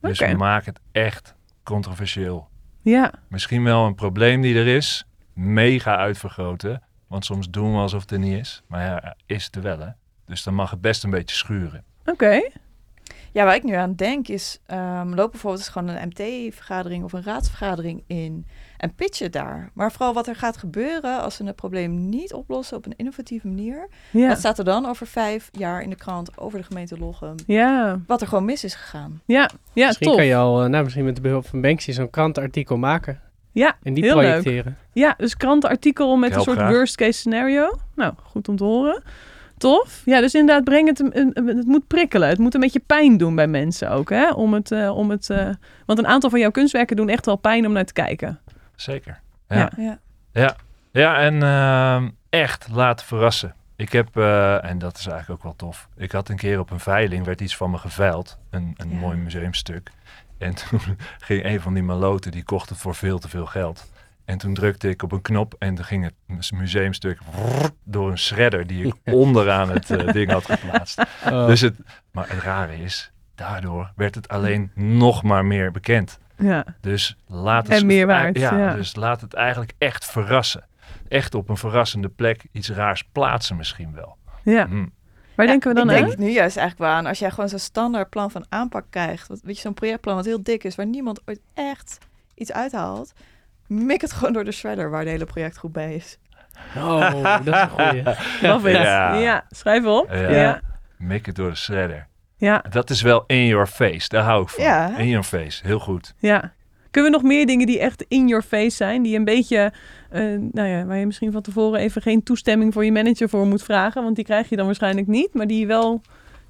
Dus 0.01 0.33
maak 0.33 0.65
het 0.65 0.79
echt 0.91 1.35
controversieel. 1.63 2.49
Ja, 2.81 3.13
Misschien 3.27 3.63
wel 3.63 3.85
een 3.85 3.95
probleem 3.95 4.41
die 4.41 4.57
er 4.57 4.67
is, 4.67 5.07
mega 5.33 5.97
uitvergroten. 5.97 6.81
Want 7.07 7.25
soms 7.25 7.49
doen 7.49 7.71
we 7.71 7.77
alsof 7.77 8.01
het 8.01 8.11
er 8.11 8.19
niet 8.19 8.39
is. 8.39 8.63
Maar 8.67 8.85
ja, 8.85 9.15
is 9.25 9.45
het 9.45 9.55
er 9.55 9.61
wel, 9.61 9.79
hè. 9.79 9.89
Dus 10.25 10.43
dan 10.43 10.53
mag 10.53 10.71
het 10.71 10.81
best 10.81 11.03
een 11.03 11.09
beetje 11.09 11.35
schuren. 11.35 11.83
oké. 12.05 12.49
Ja, 13.37 13.45
waar 13.45 13.55
ik 13.55 13.63
nu 13.63 13.73
aan 13.73 13.95
denk 13.95 14.27
is, 14.27 14.59
ehm 14.65 15.13
loop 15.13 15.31
bijvoorbeeld 15.31 15.63
eens 15.63 15.71
gewoon 15.71 15.87
een 15.87 16.07
MT-vergadering 16.07 17.03
of 17.03 17.13
een 17.13 17.23
raadsvergadering 17.23 18.03
in 18.07 18.45
en 18.77 18.93
pitch 18.95 19.19
het 19.19 19.33
daar. 19.33 19.69
Maar 19.73 19.91
vooral 19.91 20.13
wat 20.13 20.27
er 20.27 20.35
gaat 20.35 20.57
gebeuren 20.57 21.21
als 21.21 21.35
ze 21.35 21.43
het 21.45 21.55
probleem 21.55 22.09
niet 22.09 22.33
oplossen 22.33 22.77
op 22.77 22.85
een 22.85 22.93
innovatieve 22.97 23.47
manier. 23.47 23.87
Ja. 24.11 24.27
Wat 24.27 24.37
staat 24.37 24.57
er 24.57 24.63
dan 24.65 24.85
over 24.85 25.07
vijf 25.07 25.49
jaar 25.51 25.81
in 25.81 25.89
de 25.89 25.95
krant 25.95 26.37
over 26.37 26.59
de 26.59 26.65
gemeente 26.65 26.97
Lochem? 26.99 27.35
Ja, 27.45 27.99
Wat 28.07 28.21
er 28.21 28.27
gewoon 28.27 28.45
mis 28.45 28.63
is 28.63 28.75
gegaan. 28.75 29.21
ja, 29.25 29.49
ja 29.73 29.85
misschien 29.87 30.07
tof. 30.07 30.15
kan 30.15 30.25
je 30.25 30.35
al, 30.35 30.63
eh, 30.63 30.69
nou, 30.69 30.83
misschien 30.83 31.05
met 31.05 31.15
de 31.15 31.21
behulp 31.21 31.47
van 31.47 31.61
Banksy 31.61 31.91
zo'n 31.91 32.09
krantenartikel 32.09 32.77
maken. 32.77 33.21
Ja, 33.51 33.75
En 33.83 33.93
die 33.93 34.03
heel 34.03 34.15
leuk. 34.15 34.23
projecteren. 34.41 34.77
Ja, 34.93 35.13
dus 35.17 35.37
krantenartikel 35.37 36.15
met 36.15 36.35
een 36.35 36.41
soort 36.41 36.57
graag. 36.57 36.71
worst 36.71 36.95
case 36.95 37.11
scenario. 37.19 37.79
Nou, 37.95 38.13
goed 38.23 38.47
om 38.47 38.55
te 38.55 38.63
horen. 38.63 39.03
Tof. 39.57 40.01
Ja, 40.05 40.19
dus 40.19 40.33
inderdaad, 40.33 40.63
breng 40.63 40.87
het, 40.87 40.97
het 41.33 41.65
moet 41.65 41.87
prikkelen. 41.87 42.29
Het 42.29 42.37
moet 42.37 42.53
een 42.53 42.59
beetje 42.59 42.79
pijn 42.85 43.17
doen 43.17 43.35
bij 43.35 43.47
mensen 43.47 43.89
ook, 43.91 44.09
hè? 44.09 44.31
Om 44.31 44.53
het, 44.53 44.71
eh, 44.71 44.97
om 44.97 45.09
het, 45.09 45.29
eh, 45.29 45.49
want 45.85 45.99
een 45.99 46.07
aantal 46.07 46.29
van 46.29 46.39
jouw 46.39 46.51
kunstwerken 46.51 46.95
doen 46.95 47.09
echt 47.09 47.25
wel 47.25 47.35
pijn 47.35 47.65
om 47.65 47.71
naar 47.71 47.85
te 47.85 47.93
kijken. 47.93 48.39
Zeker. 48.75 49.19
Ja. 49.47 49.55
Ja. 49.57 49.71
Ja. 49.77 49.99
Ja, 50.31 50.55
ja 50.91 51.19
en 51.19 51.43
ehm, 51.43 52.09
echt 52.29 52.67
laten 52.71 53.05
verrassen. 53.05 53.55
Ik 53.75 53.91
heb, 53.91 54.17
eh, 54.17 54.63
en 54.69 54.79
dat 54.79 54.97
is 54.97 55.05
eigenlijk 55.07 55.39
ook 55.39 55.43
wel 55.43 55.69
tof. 55.69 55.87
Ik 55.95 56.11
had 56.11 56.29
een 56.29 56.35
keer 56.37 56.59
op 56.59 56.71
een 56.71 56.79
veiling, 56.79 57.25
werd 57.25 57.41
iets 57.41 57.57
van 57.57 57.71
me 57.71 57.77
geveild. 57.77 58.37
Een, 58.49 58.73
een 58.77 58.89
Ja. 58.89 58.95
mooi 58.97 59.17
museumstuk. 59.17 59.91
En 60.37 60.53
toen 60.69 60.79
ging 61.19 61.45
een 61.45 61.61
van 61.61 61.73
die 61.73 61.83
maloten, 61.83 62.31
die 62.31 62.43
kocht 62.43 62.69
het 62.69 62.77
voor 62.77 62.95
veel 62.95 63.19
te 63.19 63.29
veel 63.29 63.45
geld. 63.45 63.91
En 64.27 64.37
toen 64.37 64.53
drukte 64.53 64.89
ik 64.89 65.03
op 65.03 65.11
een 65.11 65.21
knop 65.21 65.55
en 65.59 65.75
toen 65.75 65.85
ging 65.85 66.03
het 66.03 66.13
mu- 66.25 66.57
museumstuk 66.57 67.19
door 67.83 68.11
een 68.11 68.17
shredder 68.17 68.67
die 68.67 68.85
ik 68.87 68.95
onderaan 69.13 69.69
het 69.69 69.89
eh, 69.91 70.11
ding 70.13 70.31
had 70.31 70.45
geplaatst. 70.45 71.01
Oh, 71.25 71.45
Dus 71.47 71.61
het, 71.61 71.75
maar 72.11 72.29
het 72.29 72.43
rare 72.43 72.75
is, 72.83 73.11
daardoor 73.35 73.91
werd 73.95 74.15
het 74.15 74.27
alleen 74.27 74.71
nog 74.75 75.23
maar 75.23 75.45
meer 75.45 75.71
bekend. 75.71 76.19
meer 76.35 76.63
Dus 76.81 77.17
laat 77.27 77.67
het 77.67 77.77
En 77.81 77.85
meer 77.85 78.07
waard, 78.07 78.37
Ja, 78.37 78.57
ja. 78.57 78.73
dus 78.73 78.95
laat 78.95 79.21
het 79.21 79.33
eigenlijk 79.33 79.73
echt 79.77 80.05
verrassen. 80.05 80.63
Echt 81.07 81.35
op 81.35 81.49
een 81.49 81.57
verrassende 81.57 82.09
plek 82.09 82.45
iets 82.51 82.69
raars 82.69 83.03
plaatsen 83.11 83.55
misschien 83.57 83.93
wel. 83.93 84.17
Ja. 84.43 84.67
Hm. 84.67 84.85
Waar 85.35 85.45
Ja, 85.45 85.51
denken 85.51 85.69
we 85.69 85.75
dan 85.75 85.89
ik 85.89 85.95
aan? 86.01 86.05
denk 86.05 86.17
nu 86.17 86.29
juist 86.31 86.57
eigenlijk 86.57 86.89
wel 86.89 86.99
aan 86.99 87.05
als 87.05 87.19
jij 87.19 87.29
gewoon 87.31 87.49
zo'n 87.49 87.59
standaard 87.59 88.09
plan 88.09 88.31
van 88.31 88.45
aanpak 88.49 88.85
krijgt. 88.89 89.27
Wat, 89.27 89.39
weet 89.43 89.55
je, 89.55 89.61
zo'n 89.61 89.73
projectplan 89.73 90.15
wat 90.15 90.25
heel 90.25 90.43
dik 90.43 90.63
is, 90.63 90.75
waar 90.75 90.85
niemand 90.87 91.21
ooit 91.25 91.39
echt 91.53 91.97
iets 92.35 92.51
uithaalt. 92.51 93.13
Mik 93.67 94.01
het 94.01 94.13
gewoon 94.13 94.33
door 94.33 94.43
de 94.43 94.51
shredder 94.51 94.89
waar 94.89 95.03
de 95.03 95.09
hele 95.09 95.25
projectgroep 95.25 95.73
bij 95.73 95.95
is. 95.95 96.17
oh, 96.75 97.23
dat 97.23 97.55
is 97.55 97.61
een 97.61 97.69
goeie. 97.69 98.03
Love 98.51 98.69
it. 98.69 98.77
Ja. 98.77 99.13
Ja. 99.13 99.45
schrijf 99.49 99.85
op. 99.85 100.11
Ja. 100.11 100.29
Ja. 100.31 100.61
Mik 100.97 101.25
het 101.25 101.35
door 101.35 101.49
de 101.49 101.55
shredder. 101.55 102.07
Ja, 102.37 102.63
Dat 102.69 102.89
is 102.89 103.01
wel 103.01 103.23
in 103.27 103.45
your 103.45 103.67
face. 103.67 104.09
Daar 104.09 104.23
hou 104.23 104.41
ik 104.41 104.49
van. 104.49 104.63
Ja. 104.63 104.97
In 104.97 105.07
your 105.07 105.23
face. 105.23 105.65
Heel 105.67 105.79
goed. 105.79 106.13
ja. 106.17 106.55
Kunnen 106.91 107.11
we 107.11 107.17
nog 107.17 107.27
meer 107.27 107.45
dingen 107.45 107.65
die 107.67 107.79
echt 107.79 108.05
in 108.07 108.27
your 108.27 108.43
face 108.43 108.75
zijn? 108.75 109.01
Die 109.03 109.15
een 109.17 109.23
beetje, 109.23 109.73
eh, 110.09 110.21
nou 110.51 110.67
ja, 110.67 110.85
waar 110.85 110.97
je 110.97 111.05
misschien 111.05 111.31
van 111.31 111.41
tevoren 111.41 111.79
even 111.79 112.01
geen 112.01 112.23
toestemming 112.23 112.73
voor 112.73 112.85
je 112.85 112.91
manager 112.91 113.29
voor 113.29 113.45
moet 113.47 113.63
vragen. 113.63 114.03
Want 114.03 114.15
die 114.15 114.25
krijg 114.25 114.49
je 114.49 114.55
dan 114.55 114.65
waarschijnlijk 114.65 115.07
niet. 115.07 115.33
Maar 115.33 115.47
die 115.47 115.67
wel, 115.67 116.01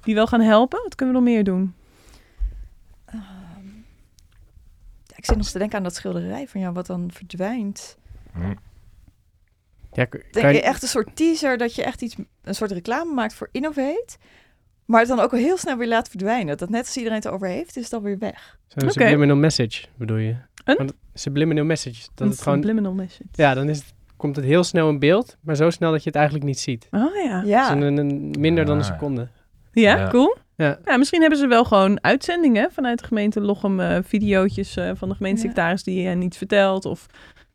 die 0.02 0.14
wel 0.14 0.26
gaan 0.26 0.40
helpen. 0.40 0.80
Wat 0.82 0.94
kunnen 0.94 1.14
we 1.14 1.20
nog 1.20 1.30
meer 1.30 1.44
doen? 1.44 1.74
Ehm, 3.04 3.18
ja, 5.04 5.07
ik 5.18 5.24
zit 5.24 5.36
nog 5.36 5.46
te 5.50 5.58
denken 5.58 5.76
aan 5.76 5.82
dat 5.82 5.94
schilderij 5.94 6.48
van 6.48 6.60
jou, 6.60 6.72
wat 6.72 6.86
dan 6.86 7.10
verdwijnt. 7.12 7.96
Hm. 8.32 8.40
Ja, 9.92 10.06
Denk 10.10 10.30
kan 10.32 10.48
je 10.48 10.52
je- 10.54 10.62
echt 10.62 10.82
een 10.82 10.88
soort 10.88 11.16
teaser 11.16 11.56
dat 11.58 11.74
je 11.74 11.82
echt 11.82 12.02
iets, 12.02 12.16
een 12.42 12.54
soort 12.54 12.70
reclame 12.70 13.14
maakt 13.14 13.34
voor 13.34 13.48
Innovate, 13.52 14.16
maar 14.84 15.00
het 15.00 15.08
dan 15.08 15.20
ook 15.20 15.32
al 15.32 15.38
heel 15.38 15.56
snel 15.56 15.76
weer 15.76 15.88
laat 15.88 16.08
verdwijnen. 16.08 16.56
Dat 16.56 16.68
net 16.68 16.80
als 16.86 16.96
iedereen 16.96 17.16
het 17.18 17.26
erover 17.26 17.48
heeft, 17.48 17.76
is 17.76 17.82
het 17.82 17.90
dan 17.90 18.02
weer 18.02 18.18
weg. 18.18 18.58
Zo'n 18.66 18.82
Oké. 18.82 18.92
subliminal 18.92 19.36
message, 19.36 19.86
bedoel 19.96 20.16
je? 20.16 20.36
Een? 20.64 20.76
Want 20.76 20.92
subliminal 21.14 21.64
message. 21.64 22.00
Dat 22.14 22.26
Een 22.26 22.28
het 22.32 22.42
gewoon, 22.42 22.58
subliminal 22.58 22.92
message. 22.92 23.28
ja, 23.32 23.54
dan 23.54 23.68
is 23.68 23.78
het, 23.78 23.94
komt 24.16 24.36
het 24.36 24.44
heel 24.44 24.64
snel 24.64 24.88
in 24.88 24.98
beeld, 24.98 25.36
maar 25.40 25.56
zo 25.56 25.70
snel 25.70 25.90
dat 25.90 26.00
je 26.02 26.06
het 26.08 26.16
eigenlijk 26.16 26.46
niet 26.46 26.58
ziet. 26.60 26.86
Oh 26.90 27.14
ja. 27.24 27.42
Ja, 27.44 27.74
Dus 27.74 27.84
een, 27.84 27.96
een- 27.96 28.34
minder 28.38 28.64
dan 28.64 28.76
een 28.76 28.82
Ah. 28.84 28.90
seconde. 28.92 29.28
Ja, 29.72 29.96
Ja. 29.96 30.08
cool. 30.08 30.36
Ja. 30.58 30.78
Ja, 30.84 30.96
misschien 30.96 31.20
hebben 31.20 31.38
ze 31.38 31.46
wel 31.46 31.64
gewoon 31.64 32.02
uitzendingen 32.02 32.72
vanuit 32.72 32.98
de 32.98 33.06
gemeente 33.06 33.40
Lochem, 33.40 33.80
eh 33.80 33.98
videootjes 34.04 34.76
eh, 34.76 34.90
van 34.94 35.08
de 35.08 35.14
gemeentesecretaris 35.14 35.82
die 35.82 36.06
hen 36.06 36.22
iets 36.22 36.36
vertelt. 36.36 36.84
Of 36.84 37.06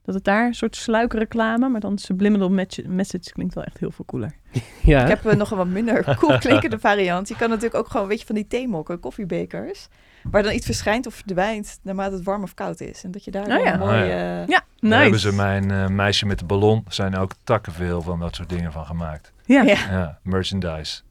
dat 0.04 0.16
het 0.16 0.24
daar 0.24 0.46
een 0.46 0.54
soort 0.54 0.76
sluikreclame, 0.76 1.70
maar 1.70 1.80
dan 1.80 1.98
subliminal 1.98 2.50
match- 2.50 2.84
message 2.86 3.32
klinkt 3.32 3.54
wel 3.54 3.64
echt 3.64 3.78
heel 3.80 3.92
veel 3.92 4.06
cooler. 4.06 4.36
Ja, 4.84 5.02
ik 5.02 5.08
heb 5.08 5.36
nog 5.38 5.52
een 5.52 5.58
wat 5.58 5.68
minder 5.68 6.04
cool 6.20 6.38
klinkende 6.38 6.80
variant. 6.80 7.28
Je 7.28 7.36
kan 7.36 7.50
natuurlijk 7.50 7.76
ook 7.76 7.88
gewoon, 7.88 8.08
weet 8.08 8.20
je, 8.20 8.26
van 8.26 8.36
die 8.36 8.48
theemokken, 8.48 9.00
koffiebekers, 9.00 9.88
waar 10.32 10.44
dan 10.44 10.54
iets 10.54 10.66
verschijnt 10.66 11.08
of 11.08 11.14
verdwijnt 11.14 11.80
naarmate 11.82 12.14
het 12.16 12.24
warm 12.24 12.44
of 12.44 12.54
koud 12.54 12.82
is. 12.82 13.04
En 13.04 13.12
dat 13.12 13.24
je 13.24 13.32
daar 13.32 13.48
dan 13.48 13.60
ja. 13.60 13.74
een 13.74 13.80
mooie... 13.80 14.02
Oh 14.02 14.08
ja. 14.08 14.42
eh, 14.42 14.48
Ja, 14.48 14.60
Daar 14.60 14.64
nice. 14.80 14.96
hebben 15.02 15.20
ze 15.20 15.34
mijn 15.34 15.72
eh, 15.72 15.88
meisje 15.88 16.26
met 16.26 16.40
de 16.40 16.46
ballon. 16.46 16.84
zijn 16.88 17.16
ook 17.16 17.32
takkenveel 17.44 18.02
van 18.02 18.20
dat 18.20 18.36
soort 18.36 18.50
dingen 18.50 18.72
van 18.72 18.86
gemaakt. 18.86 19.32
Ja, 19.46 19.62
Ja. 19.62 19.76
Ja, 19.92 20.20
merchandise. 20.24 21.02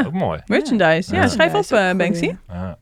Ja. 0.00 0.06
Ook 0.06 0.12
mooi. 0.12 0.40
merchandise. 0.46 1.14
Ja, 1.14 1.20
Ja. 1.20 1.28
schrijf 1.28 1.54
op, 1.54 1.64
eh, 1.78 1.88
een 1.88 1.96
Banksy. 1.96 2.36
Ja. 2.48 2.78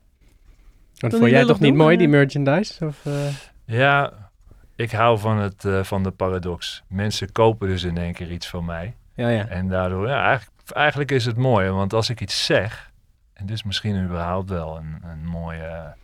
Want 0.99 1.17
vond 1.17 1.31
jij 1.31 1.45
toch 1.45 1.61
niet 1.61 1.69
doen, 1.69 1.79
mooi, 1.79 1.97
die 1.97 2.07
eh, 2.07 2.13
merchandise? 2.13 2.87
Of, 2.87 3.07
eh, 3.07 3.13
Ja, 3.65 4.13
ik 4.77 4.91
hou 4.91 5.19
van, 5.19 5.39
het, 5.39 5.65
eh, 5.65 5.83
van 5.85 6.03
de 6.03 6.11
paradox. 6.11 6.83
Mensen 6.89 7.33
kopen 7.33 7.69
dus 7.69 7.83
in 7.83 7.99
één 7.99 8.13
keer 8.13 8.31
iets 8.31 8.49
van 8.49 8.65
mij. 8.65 8.95
ja, 9.15 9.29
ja. 9.29 9.47
En 9.49 9.69
daardoor, 9.69 10.09
ja, 10.09 10.25
eigenlijk, 10.27 10.71
eigenlijk 10.71 11.11
is 11.11 11.25
het 11.25 11.37
mooi. 11.37 11.71
Want 11.71 11.93
als 11.93 12.11
ik 12.11 12.21
iets 12.21 12.45
zeg, 12.45 12.91
en 13.33 13.47
dit 13.47 13.55
is 13.57 13.63
misschien 13.63 14.05
überhaupt 14.05 14.49
wel 14.51 14.77
een, 14.77 15.03
een 15.11 15.27
mooie 15.27 15.95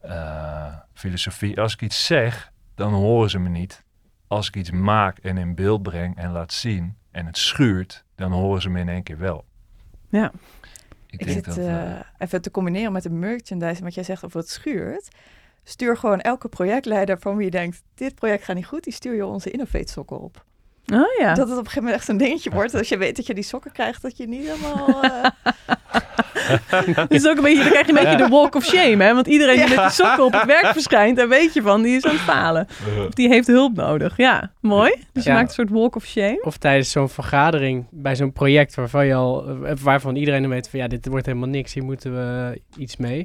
eh, 0.00 0.74
filosofie. 0.94 1.60
Als 1.60 1.72
ik 1.72 1.82
iets 1.82 2.06
zeg, 2.06 2.52
dan 2.74 2.92
horen 2.92 3.30
ze 3.30 3.38
me 3.38 3.48
niet. 3.48 3.84
Als 4.26 4.48
ik 4.48 4.56
iets 4.56 4.70
maak 4.70 5.18
en 5.18 5.38
in 5.38 5.54
beeld 5.54 5.82
breng 5.82 6.16
en 6.16 6.30
laat 6.30 6.52
zien 6.52 6.96
en 7.10 7.26
het 7.26 7.38
schuurt, 7.38 8.04
dan 8.14 8.32
horen 8.32 8.62
ze 8.62 8.70
me 8.70 8.80
in 8.80 8.88
één 8.88 9.02
keer 9.02 9.18
wel. 9.18 9.44
Ja. 10.10 10.32
Ik, 11.06 11.20
Ik 11.20 11.26
denk 11.26 11.30
zit 11.30 11.44
dat... 11.44 11.56
eh, 11.56 11.90
eh, 11.92 12.00
even 12.18 12.42
te 12.42 12.50
combineren 12.50 12.92
met 12.92 13.02
de 13.02 13.10
merchandise 13.10 13.82
wat 13.82 13.94
jij 13.94 14.04
zegt 14.04 14.24
over 14.24 14.38
het 14.40 14.48
schuurt. 14.50 15.08
Stuur 15.64 15.96
gewoon 15.96 16.20
elke 16.20 16.48
projectleider 16.48 17.18
van 17.18 17.36
wie 17.36 17.44
je 17.44 17.50
denkt, 17.50 17.82
dit 17.94 18.14
project 18.14 18.44
gaat 18.44 18.56
niet 18.56 18.66
goed, 18.66 18.84
die 18.84 18.92
stuur 18.92 19.14
je 19.14 19.26
onze 19.26 19.50
Innovate 19.50 19.92
sokken 19.92 20.20
op. 20.20 20.44
Oh 20.92 21.18
ja. 21.18 21.34
Dat 21.34 21.48
het 21.48 21.58
op 21.58 21.64
een 21.64 21.70
gegeven 21.70 21.82
moment 21.82 21.96
echt 21.96 22.04
zo'n 22.04 22.16
dingetje 22.16 22.50
wordt. 22.50 22.74
Als 22.74 22.88
je 22.88 22.96
weet 22.96 23.16
dat 23.16 23.26
je 23.26 23.34
die 23.34 23.44
sokken 23.44 23.72
krijgt, 23.72 24.02
dat 24.02 24.16
je 24.16 24.26
niet 24.28 24.46
helemaal... 24.48 25.02
eh, 25.04 25.24
is 27.08 27.28
ook 27.28 27.36
een 27.36 27.42
beetje, 27.42 27.62
dan 27.62 27.70
krijg 27.70 27.86
je 27.86 27.92
een 27.98 28.04
beetje 28.04 28.16
de 28.16 28.28
walk 28.28 28.54
of 28.54 28.64
shame, 28.64 29.04
hè? 29.04 29.14
Want 29.14 29.26
iedereen 29.26 29.56
die 29.56 29.68
met 29.68 29.78
die 29.78 29.90
sokken 29.90 30.24
op 30.24 30.32
het 30.32 30.44
werk 30.44 30.66
verschijnt, 30.66 31.16
daar 31.16 31.28
weet 31.28 31.54
je 31.54 31.62
van, 31.62 31.82
die 31.82 31.96
is 31.96 32.04
aan 32.04 32.12
het 32.12 32.20
falen. 32.20 32.66
Of 33.06 33.14
die 33.14 33.28
heeft 33.28 33.46
hulp 33.46 33.76
nodig. 33.76 34.16
Ja, 34.16 34.50
mooi. 34.60 34.94
Dus 35.12 35.24
je 35.24 35.30
Ja. 35.30 35.36
maakt 35.36 35.48
een 35.48 35.54
soort 35.54 35.70
walk 35.70 35.96
of 35.96 36.04
shame. 36.04 36.40
Of 36.42 36.56
tijdens 36.56 36.90
zo'n 36.90 37.08
vergadering 37.08 37.86
bij 37.90 38.16
zo'n 38.16 38.32
project 38.32 38.74
waarvan, 38.74 39.06
je 39.06 39.14
al, 39.14 39.58
waarvan 39.82 40.16
iedereen 40.16 40.48
weet 40.48 40.68
van 40.68 40.78
ja, 40.80 40.88
dit 40.88 41.06
wordt 41.06 41.26
helemaal 41.26 41.48
niks, 41.48 41.74
hier 41.74 41.84
moeten 41.84 42.12
we 42.14 42.60
iets 42.76 42.96
mee. 42.96 43.24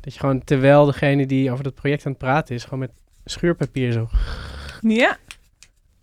Dat 0.00 0.14
je 0.14 0.20
gewoon 0.20 0.44
terwijl 0.44 0.84
degene 0.84 1.26
die 1.26 1.50
over 1.50 1.64
dat 1.64 1.74
project 1.74 2.06
aan 2.06 2.12
het 2.12 2.20
praten 2.20 2.54
is, 2.54 2.64
gewoon 2.64 2.78
met 2.78 2.90
schuurpapier 3.24 3.92
zo. 3.92 4.08
Ja. 4.80 5.16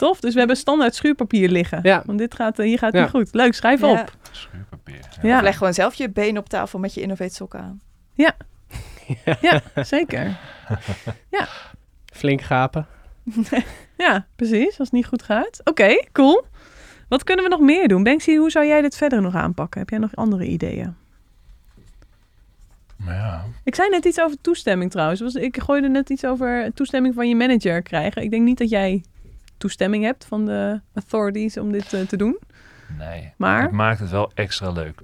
Tof. 0.01 0.19
Dus 0.19 0.33
we 0.33 0.39
hebben 0.39 0.57
standaard 0.57 0.95
schuurpapier 0.95 1.49
liggen. 1.49 1.79
Ja. 1.83 2.03
Want 2.05 2.17
dit 2.17 2.35
gaat, 2.35 2.59
eh, 2.59 2.65
hier 2.65 2.77
gaat 2.77 2.93
Ja. 2.93 3.01
niet 3.01 3.09
goed. 3.09 3.29
Leuk, 3.33 3.53
schrijf 3.53 3.79
ja. 3.81 3.91
op. 3.91 4.13
Schuurpapier. 4.31 4.99
Ja. 5.21 5.41
Leg 5.41 5.57
gewoon 5.57 5.73
zelf 5.73 5.93
je 5.93 6.09
been 6.09 6.37
op 6.37 6.49
tafel 6.49 6.79
met 6.79 6.93
je 6.93 7.01
Innovate 7.01 7.33
sokken 7.33 7.59
aan. 7.59 7.81
Ja, 8.13 8.35
zeker. 9.95 10.37
Flink 12.13 12.41
gapen. 12.41 12.87
Ja, 13.97 14.25
precies. 14.35 14.67
Als 14.67 14.77
het 14.77 14.91
niet 14.91 15.05
goed 15.05 15.23
gaat. 15.23 15.61
Oké, 15.63 16.03
cool. 16.11 16.45
Wat 17.07 17.23
kunnen 17.23 17.43
we 17.43 17.49
nog 17.51 17.59
meer 17.59 17.87
doen? 17.87 18.03
Banksy, 18.03 18.35
hoe 18.35 18.51
zou 18.51 18.65
jij 18.65 18.81
dit 18.81 18.95
verder 18.95 19.21
nog 19.21 19.35
aanpakken? 19.35 19.79
Heb 19.79 19.89
jij 19.89 19.99
nog 19.99 20.15
andere 20.15 20.45
ideeën? 20.45 20.95
Maar 22.95 23.15
ja, 23.15 23.45
Ik 23.63 23.75
zei 23.75 23.89
net 23.89 24.05
iets 24.05 24.21
over 24.21 24.37
toestemming 24.41 24.91
trouwens. 24.91 25.21
Ik 25.35 25.61
gooide 25.61 25.89
net 25.89 26.09
iets 26.09 26.25
over 26.25 26.71
toestemming 26.73 27.13
van 27.13 27.29
je 27.29 27.35
manager 27.35 27.81
krijgen. 27.81 28.21
Ik 28.23 28.31
denk 28.31 28.43
niet 28.43 28.57
dat 28.57 28.69
jij 28.69 29.03
toestemming 29.61 30.03
hebt 30.03 30.25
van 30.25 30.45
de 30.45 30.81
authorities 30.93 31.57
om 31.57 31.71
dit 31.71 31.93
eh, 31.93 32.01
te 32.01 32.17
doen. 32.17 32.39
nee. 32.97 33.33
Maar? 33.37 33.61
Het 33.61 33.71
maakt 33.71 33.99
het 33.99 34.09
wel 34.09 34.31
extra 34.33 34.71
leuk. 34.71 35.01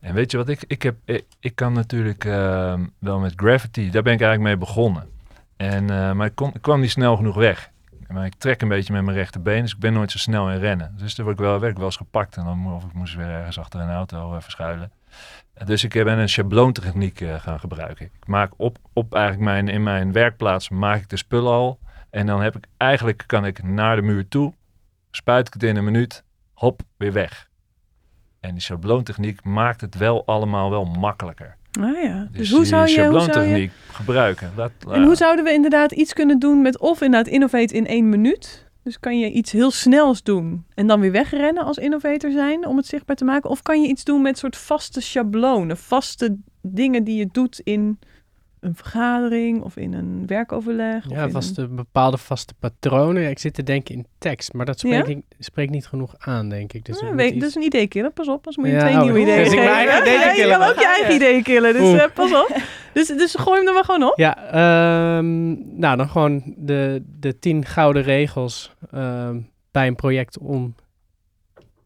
En 0.00 0.14
weet 0.14 0.30
je 0.30 0.36
wat, 0.36 0.48
ik, 0.48 0.64
ik, 0.66 0.82
heb, 0.82 0.96
ik, 1.04 1.24
ik 1.40 1.54
kan 1.54 1.72
natuurlijk 1.72 2.24
ehm, 2.24 2.86
wel 2.98 3.18
met 3.18 3.32
Gravity, 3.36 3.90
daar 3.90 4.02
ben 4.02 4.12
ik 4.12 4.20
eigenlijk 4.20 4.50
mee 4.50 4.66
begonnen. 4.66 5.08
En, 5.56 5.90
eh, 5.90 6.12
maar 6.12 6.26
ik, 6.26 6.34
kon, 6.34 6.50
ik 6.54 6.62
kwam 6.62 6.80
niet 6.80 6.90
snel 6.90 7.16
genoeg 7.16 7.36
weg. 7.36 7.70
Maar 8.08 8.24
ik 8.26 8.34
trek 8.34 8.62
een 8.62 8.68
beetje 8.68 8.92
met 8.92 9.02
mijn 9.04 9.16
rechterbeen, 9.16 9.62
dus 9.62 9.72
ik 9.72 9.78
ben 9.78 9.92
nooit 9.92 10.10
zo 10.10 10.18
snel 10.18 10.50
in 10.50 10.58
rennen. 10.58 10.94
Dus 10.96 11.14
daar 11.14 11.24
word 11.24 11.38
ik 11.38 11.44
wel, 11.44 11.58
werd 11.58 11.70
ik 11.72 11.76
wel 11.76 11.86
eens 11.86 11.96
gepakt 11.96 12.36
en 12.36 12.44
dan 12.44 12.72
of 12.74 12.84
ik 12.84 12.92
moest 12.92 13.14
weer 13.14 13.26
ergens 13.28 13.58
achter 13.58 13.80
een 13.80 13.90
auto 13.90 14.34
eh, 14.34 14.40
verschuilen. 14.40 14.90
Eh, 15.54 15.66
Dus 15.66 15.84
ik 15.84 15.90
ben 15.92 16.18
een 16.18 16.28
schabloontechniek 16.28 17.20
eh, 17.20 17.34
gaan 17.40 17.60
gebruiken. 17.60 18.04
Ik 18.04 18.26
maak 18.26 18.52
op, 18.56 18.78
op 18.92 19.14
eigenlijk 19.14 19.44
mijn, 19.44 19.68
in 19.68 19.82
mijn 19.82 20.12
werkplaats 20.12 20.68
maak 20.68 21.00
ik 21.00 21.08
de 21.08 21.16
spullen 21.16 21.52
al. 21.52 21.78
En 22.12 22.26
dan 22.26 22.42
heb 22.42 22.56
ik 22.56 22.64
eigenlijk 22.76 23.24
kan 23.26 23.46
ik 23.46 23.62
naar 23.62 23.96
de 23.96 24.02
muur 24.02 24.28
toe, 24.28 24.52
spuit 25.10 25.46
ik 25.46 25.52
het 25.52 25.62
in 25.62 25.76
een 25.76 25.84
minuut, 25.84 26.24
hop, 26.54 26.82
weer 26.96 27.12
weg. 27.12 27.48
En 28.40 28.52
die 28.52 28.60
schabloontechniek 28.60 29.44
maakt 29.44 29.80
het 29.80 29.96
wel 29.96 30.26
allemaal 30.26 30.70
wel 30.70 30.84
makkelijker. 30.84 31.56
Ah 31.80 32.02
ja. 32.02 32.28
Dus, 32.30 32.38
Dus, 32.38 32.50
hoe 32.50 32.64
zou 32.64 32.88
je... 32.88 33.06
Hoe 33.06 33.20
zou 33.20 33.46
je 33.46 33.70
gebruiken. 33.92 34.52
En 34.90 35.02
hoe 35.02 35.14
zouden 35.14 35.44
we 35.44 35.52
inderdaad 35.52 35.92
iets 35.92 36.12
kunnen 36.12 36.38
doen 36.38 36.62
met 36.62 36.78
of 36.78 37.00
inderdaad 37.00 37.32
innovate 37.32 37.74
in 37.74 37.86
één 37.86 38.08
minuut? 38.08 38.70
Dus 38.82 39.00
kan 39.00 39.18
je 39.18 39.30
iets 39.30 39.52
heel 39.52 39.70
snels 39.70 40.22
doen 40.22 40.66
en 40.74 40.86
dan 40.86 41.00
weer 41.00 41.12
wegrennen 41.12 41.64
als 41.64 41.76
innovator 41.76 42.30
zijn 42.30 42.66
om 42.66 42.76
het 42.76 42.86
zichtbaar 42.86 43.16
te 43.16 43.24
maken? 43.24 43.50
Of 43.50 43.62
kan 43.62 43.82
je 43.82 43.88
iets 43.88 44.04
doen 44.04 44.22
met 44.22 44.38
soort 44.38 44.56
vaste 44.56 45.00
schablonen, 45.00 45.76
vaste 45.76 46.36
dingen 46.62 47.04
die 47.04 47.16
je 47.16 47.28
doet 47.32 47.60
in 47.60 47.98
een 48.62 48.74
vergadering 48.74 49.62
of 49.62 49.76
in 49.76 49.92
een 49.94 50.26
werkoverleg? 50.26 51.04
of 51.06 51.12
Ja, 51.12 51.28
vast 51.30 51.58
een- 51.58 51.64
een 51.64 51.76
bepaalde 51.76 52.16
vaste 52.16 52.54
patronen. 52.58 53.22
Ja, 53.22 53.28
ik 53.28 53.38
zit 53.38 53.54
te 53.54 53.62
denken 53.62 53.94
in 53.94 54.06
tekst, 54.18 54.52
maar 54.52 54.66
dat 54.66 54.78
spreekt, 54.78 55.08
Ja? 55.08 55.16
spreekt 55.38 55.70
niet 55.70 55.86
genoeg 55.86 56.14
aan, 56.18 56.48
denk 56.48 56.72
ik. 56.72 56.84
Dus 56.84 57.00
Ja, 57.00 57.14
weet- 57.14 57.40
dat 57.40 57.48
is 57.48 57.54
een 57.54 57.62
idee 57.62 57.88
killen. 57.88 58.12
Pas 58.12 58.28
op, 58.28 58.46
als 58.46 58.56
moet 58.56 58.66
je 58.68 58.78
twee 58.78 58.94
oh, 58.94 59.02
nieuwe 59.02 59.18
dus 59.18 59.28
ideeën 59.28 59.46
ik 59.52 59.54
mijn 59.64 59.86
geven. 59.88 60.00
ideeën 60.02 60.20
Ja, 60.20 60.30
je 60.30 60.34
killen. 60.42 60.58
wil 60.58 60.68
ook 60.68 60.78
je 60.78 60.86
eigen 60.86 61.14
ideeën 61.14 61.42
killen, 61.42 61.72
dus 61.72 62.00
eh, 62.00 62.08
pas 62.14 62.32
op. 62.32 62.56
Dus, 62.92 63.06
dus 63.06 63.34
gooi 63.34 63.58
hem 63.58 63.66
er 63.68 63.74
maar 63.74 63.84
gewoon 63.84 64.02
op. 64.02 64.18
Ja, 64.18 64.36
ehm, 65.16 65.78
nou 65.78 65.96
dan 65.96 66.08
gewoon 66.08 66.54
de, 66.56 67.02
de 67.20 67.38
tien 67.38 67.64
gouden 67.64 68.02
regels 68.02 68.72
ehm, 68.90 69.38
bij 69.70 69.86
een 69.86 69.94
project 69.94 70.38
om 70.38 70.74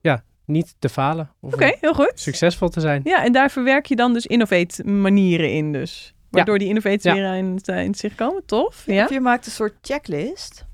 ja, 0.01 0.23
niet 0.45 0.75
te 0.79 0.89
falen. 0.89 1.31
Of 1.41 1.55
Oké, 1.55 1.77
heel 1.81 1.95
goed. 1.95 2.13
succesvol 2.15 2.69
te 2.69 2.81
zijn. 2.81 3.01
Ja, 3.05 3.25
en 3.25 3.33
daar 3.33 3.51
verwerk 3.51 3.87
je 3.87 3.97
dan 3.97 4.13
dus 4.13 4.27
innovate 4.27 4.85
manieren 4.85 5.53
in 5.53 5.73
dus. 5.73 6.15
Waardoor 6.31 6.59
die 6.59 6.69
innovaties 6.69 7.03
Ja. 7.03 7.13
weer 7.15 7.35
in 7.35 7.55
het, 7.55 7.69
eh, 7.69 7.83
in 7.83 7.91
het 7.91 7.99
zicht 7.99 8.15
komen. 8.15 8.43
Tof. 8.47 8.83
Ja. 8.87 9.05
Of 9.05 9.11
je 9.11 9.21
maakt 9.21 9.47
een 9.47 9.53
soort 9.53 9.75
checklist. 9.81 10.65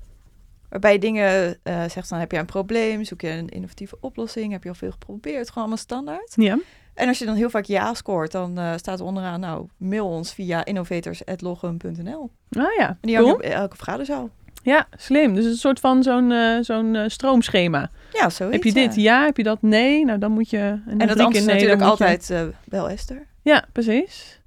Waarbij 0.69 0.93
je 0.93 0.99
dingen 0.99 1.57
eh, 1.63 1.83
zegt, 1.89 2.09
dan 2.09 2.19
heb 2.19 2.31
je 2.31 2.37
een 2.37 2.45
probleem, 2.45 3.03
zoek 3.03 3.21
je 3.21 3.29
een 3.29 3.49
innovatieve 3.49 3.97
oplossing, 4.01 4.51
heb 4.51 4.63
je 4.63 4.69
al 4.69 4.75
veel 4.75 4.91
geprobeerd, 4.91 5.47
gewoon 5.47 5.55
allemaal 5.63 5.77
standaard. 5.77 6.33
Ja. 6.35 6.57
En 6.93 7.07
als 7.07 7.19
je 7.19 7.25
dan 7.25 7.35
heel 7.35 7.49
vaak 7.49 7.65
ja 7.65 7.93
scoort, 7.93 8.31
dan 8.31 8.57
eh, 8.57 8.73
staat 8.77 8.99
er 8.99 9.05
onderaan, 9.05 9.39
nou, 9.39 9.67
mail 9.77 10.07
ons 10.07 10.33
via 10.33 10.65
innovators.logum.nl. 10.65 12.31
Ah 12.51 12.63
ja, 12.77 12.87
En 12.87 12.97
die 13.01 13.15
cool. 13.15 13.27
hangen 13.27 13.45
op 13.45 13.51
elke 13.51 13.75
vergaderzaal. 13.75 14.29
Ja, 14.63 14.87
slim. 14.97 15.33
Dus 15.35 15.45
een 15.45 15.55
soort 15.55 15.79
van 15.79 16.03
zo'n 16.03 16.33
zo'n 16.61 16.97
stroomschema. 17.07 17.91
Ja, 18.13 18.29
zoiets. 18.29 18.55
heb 18.55 18.63
je 18.63 18.73
dit? 18.73 18.95
ja. 18.95 19.01
Ja. 19.01 19.25
Heb 19.25 19.37
je 19.37 19.43
dat? 19.43 19.61
Nee. 19.61 20.05
Nou, 20.05 20.19
dan 20.19 20.31
moet 20.31 20.49
je... 20.49 20.57
En, 20.57 20.83
En 20.87 20.99
het 20.99 21.09
antwoord 21.09 21.35
is 21.35 21.45
natuurlijk 21.45 21.81
altijd 21.81 22.29
eh 22.29 22.41
wel 22.65 22.89
Esther. 22.89 23.27
Ja, 23.41 23.65
precies. 23.71 24.41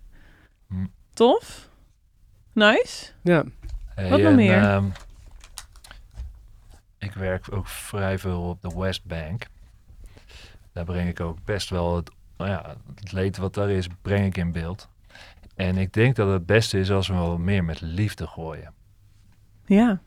Tof. 1.17 1.69
Nice. 2.53 3.13
Ja, 3.23 3.45
Hey, 3.95 4.09
Wat 4.11 4.19
nog 4.21 4.29
en, 4.29 4.35
meer? 4.37 4.63
ehm, 4.63 4.85
ik 6.99 7.13
werk 7.13 7.53
ook 7.53 7.69
vrij 7.69 8.19
veel 8.19 8.43
op 8.43 8.63
de 8.63 8.79
West 8.79 9.05
Bank. 9.05 9.47
Daar 10.73 10.85
breng 10.85 11.09
ik 11.09 11.21
ook 11.21 11.45
best 11.45 11.71
wel 11.71 11.97
het 11.97 12.11
nou 12.37 12.51
ja, 12.51 12.77
het 12.95 13.13
leed 13.13 13.37
wat 13.37 13.55
daar 13.55 13.71
is, 13.71 13.87
breng 14.03 14.25
ik 14.27 14.37
in 14.37 14.53
beeld. 14.53 14.89
En 15.55 15.77
ik 15.77 15.93
denk 15.93 16.17
dat 16.17 16.33
het 16.33 16.47
beste 16.47 16.79
is 16.79 16.91
als 16.91 17.09
we 17.09 17.15
wel 17.15 17.39
meer 17.39 17.65
met 17.65 17.81
liefde 17.81 18.27
gooien. 18.27 18.75
Ja, 19.67 20.01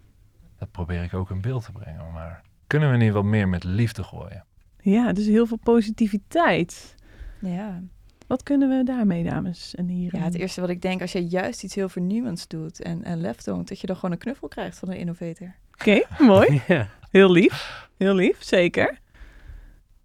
Dat 0.57 0.71
probeer 0.71 1.03
ik 1.03 1.13
ook 1.13 1.29
in 1.29 1.41
beeld 1.41 1.63
te 1.65 1.71
brengen. 1.71 2.11
Maar 2.11 2.41
kunnen 2.67 2.91
we 2.91 2.97
niet 2.97 3.11
wat 3.13 3.23
meer 3.23 3.47
met 3.49 3.63
liefde 3.63 4.03
gooien? 4.03 4.43
ja, 4.81 5.13
dus 5.13 5.25
heel 5.25 5.45
veel 5.45 5.59
positiviteit. 5.63 6.95
Ja. 7.41 7.81
Wat 8.29 8.43
kunnen 8.43 8.69
we 8.77 8.83
daarmee, 8.83 9.23
dames 9.23 9.75
en 9.75 9.87
heren? 9.87 10.19
ja, 10.19 10.25
het 10.25 10.35
eerste 10.35 10.61
wat 10.61 10.69
ik 10.69 10.81
denk, 10.81 11.01
als 11.01 11.11
je 11.11 11.27
juist 11.27 11.63
iets 11.63 11.75
heel 11.75 11.89
vernieuwends 11.89 12.47
doet 12.47 12.81
en, 12.81 13.03
en 13.03 13.21
lef 13.21 13.35
toont, 13.37 13.67
dat 13.67 13.79
je 13.81 13.87
dan 13.87 13.95
gewoon 13.95 14.11
een 14.11 14.17
knuffel 14.17 14.47
krijgt 14.47 14.77
van 14.77 14.89
een 14.89 14.97
innovator. 14.97 15.55
Oké, 15.73 16.01
mooi. 16.19 16.61
ja. 16.67 16.87
Heel 17.11 17.31
lief. 17.31 17.87
Heel 17.97 18.15
lief, 18.15 18.43
zeker. 18.43 18.97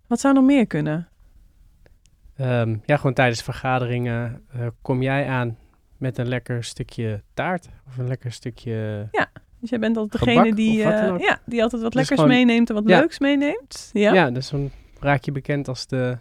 Wat 0.06 0.20
zou 0.20 0.34
nog 0.34 0.44
meer 0.44 0.66
kunnen? 0.66 1.08
Ehm, 2.36 2.76
ja, 2.84 2.96
gewoon 2.96 3.12
tijdens 3.14 3.42
vergaderingen 3.42 4.42
eh, 4.52 4.66
kom 4.82 5.02
jij 5.02 5.26
aan 5.28 5.56
met 5.96 6.18
een 6.18 6.28
lekker 6.28 6.64
stukje 6.64 7.22
taart 7.34 7.68
of 7.86 7.98
een 7.98 8.08
lekker 8.08 8.32
stukje... 8.32 9.08
Dus 9.60 9.70
jij 9.70 9.78
bent 9.78 9.96
altijd 9.96 10.22
Gebak 10.22 10.34
degene 10.44 10.56
die, 10.56 10.82
eh, 10.82 11.18
ja, 11.18 11.38
die 11.46 11.62
altijd 11.62 11.82
wat 11.82 11.92
Dus 11.92 12.00
lekkers 12.00 12.20
gewoon- 12.20 12.36
meeneemt 12.36 12.68
en 12.68 12.74
wat 12.74 12.88
Ja. 12.88 12.98
leuks 12.98 13.18
meeneemt. 13.18 13.90
Ja, 13.92 14.14
Ja, 14.14 14.30
dus 14.30 14.50
dan 14.50 14.70
raak 15.00 15.24
je 15.24 15.32
bekend 15.32 15.68
als 15.68 15.86
de, 15.86 16.18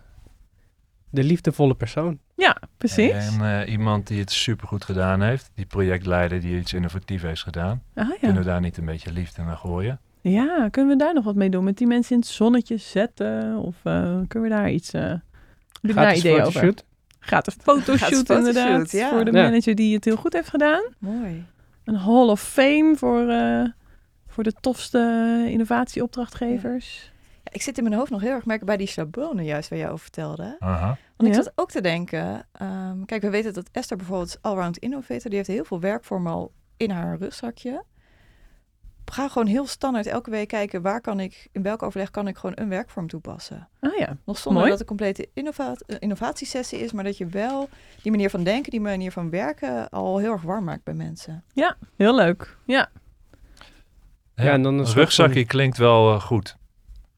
de 1.13 1.23
liefdevolle 1.23 1.73
persoon. 1.76 2.19
ja 2.36 2.58
precies. 2.78 3.12
En 3.12 3.41
eh, 3.62 3.71
iemand 3.71 4.08
die 4.08 4.19
het 4.19 4.32
supergoed 4.32 4.84
gedaan 4.86 5.21
heeft, 5.21 5.52
die 5.56 5.65
projectleider 5.65 6.41
die 6.41 6.58
iets 6.60 6.73
innovatiefs 6.73 7.23
heeft 7.23 7.41
gedaan, 7.43 7.82
Ah, 7.95 8.08
ja. 8.10 8.15
kunnen 8.19 8.38
we 8.38 8.43
daar 8.43 8.62
niet 8.62 8.78
een 8.78 8.86
beetje 8.86 9.12
liefde 9.12 9.41
naar 9.43 9.58
gooien? 9.58 9.99
ja, 10.21 10.67
kunnen 10.71 10.97
we 10.97 11.04
daar 11.04 11.13
nog 11.13 11.23
wat 11.23 11.36
mee 11.36 11.49
doen? 11.49 11.63
Met 11.63 11.78
die 11.78 11.88
mensen 11.88 12.13
in 12.15 12.19
het 12.21 12.30
zonnetje 12.30 12.78
zetten? 12.78 13.56
Of 13.58 13.76
eh, 13.84 14.02
kunnen 14.28 14.49
we 14.49 14.56
daar 14.56 14.69
iets... 14.71 14.93
eh 14.93 15.02
heb 15.02 15.21
je 15.82 15.93
daar 15.93 16.04
Gratis 16.04 16.19
ideeën 16.19 16.36
over? 16.41 16.52
fotoshoot. 16.52 16.86
Gratis 17.19 17.54
fotoshoot, 17.62 17.97
Gratis 17.97 18.17
fotoshoot, 18.17 18.38
inderdaad. 18.47 18.91
ja. 18.91 19.10
Voor 19.10 19.26
de 19.26 19.32
Ja. 19.32 19.43
manager 19.43 19.76
die 19.76 19.93
het 19.95 20.06
heel 20.06 20.15
goed 20.15 20.34
heeft 20.34 20.49
gedaan. 20.49 20.84
Mooi. 20.99 21.45
Een 21.84 21.95
Hall 21.95 22.28
of 22.28 22.41
Fame 22.41 22.93
voor, 22.97 23.28
eh, 23.30 23.63
voor 24.28 24.43
de 24.43 24.54
tofste 24.62 25.45
innovatieopdrachtgevers. 25.49 27.12
Ja, 27.54 27.60
ik 27.60 27.62
zit 27.62 27.78
in 27.78 27.84
mijn 27.84 27.96
hoofd 27.96 28.12
nog 28.12 28.22
heel 28.22 28.32
erg 28.32 28.46
merken 28.46 28.66
bij 28.66 28.78
die 28.78 28.88
schablonen 28.88 29.46
juist 29.46 29.70
waar 29.70 29.80
jij 29.80 29.88
over 29.88 30.00
vertelde. 30.00 30.56
Aha. 30.60 30.98
Want 31.18 31.30
ik 31.30 31.36
Ja. 31.38 31.44
zat 31.44 31.52
ook 31.56 31.72
te 31.72 31.82
denken, 31.82 32.48
ehm, 32.52 33.04
kijk, 33.06 33.22
we 33.22 33.30
weten 33.30 33.54
dat 33.54 33.70
Esther 33.72 33.98
bijvoorbeeld 33.98 34.38
allround 34.42 34.78
innovator, 34.78 35.30
die 35.30 35.36
heeft 35.36 35.48
heel 35.48 35.66
veel 35.66 35.80
werkvormen 35.80 36.32
al 36.32 36.52
in 36.78 36.89
haar 36.89 37.18
rugzakje. 37.18 37.84
Ga 39.06 39.28
gewoon 39.28 39.48
heel 39.48 39.68
standaard 39.68 40.06
elke 40.08 40.30
week 40.30 40.48
kijken 40.48 40.82
waar 40.82 41.02
kan 41.02 41.20
ik, 41.20 41.48
in 41.52 41.62
welk 41.63 41.84
overleg 41.84 42.12
kan 42.12 42.28
ik 42.28 42.38
gewoon 42.38 42.56
een 42.60 42.70
werkvorm 42.70 43.08
toepassen. 43.08 43.68
Ah 43.80 43.98
ja, 43.98 44.18
Nog 44.26 44.38
zonder 44.38 44.62
Mooi. 44.62 44.70
dat 44.70 44.80
het 44.80 44.89
een 44.89 44.98
complete 44.98 45.30
innova 45.34 45.74
eh, 45.86 45.96
innovatiesessie 46.00 46.80
is, 46.80 46.92
maar 46.92 47.04
dat 47.04 47.18
je 47.18 47.26
wel 47.26 47.70
die 48.02 48.12
manier 48.12 48.30
van 48.30 48.44
denken, 48.44 48.72
die 48.72 48.82
manier 48.82 49.12
van 49.12 49.30
werken 49.30 49.89
al 49.89 50.18
heel 50.18 50.32
erg 50.32 50.42
warm 50.42 50.63
maakt 50.63 50.84
bij 50.84 50.94
mensen. 50.94 51.44
heel 51.96 52.16
leuk. 52.16 52.58
Ja, 52.66 52.89
Ja, 54.36 54.52
en 54.52 54.62
dan 54.63 54.78
een 54.80 54.86
rugzakje 54.94 55.34
van- 55.34 55.46
klinkt 55.46 55.78
wel 55.78 56.13
eh, 56.13 56.22
goed. 56.22 56.58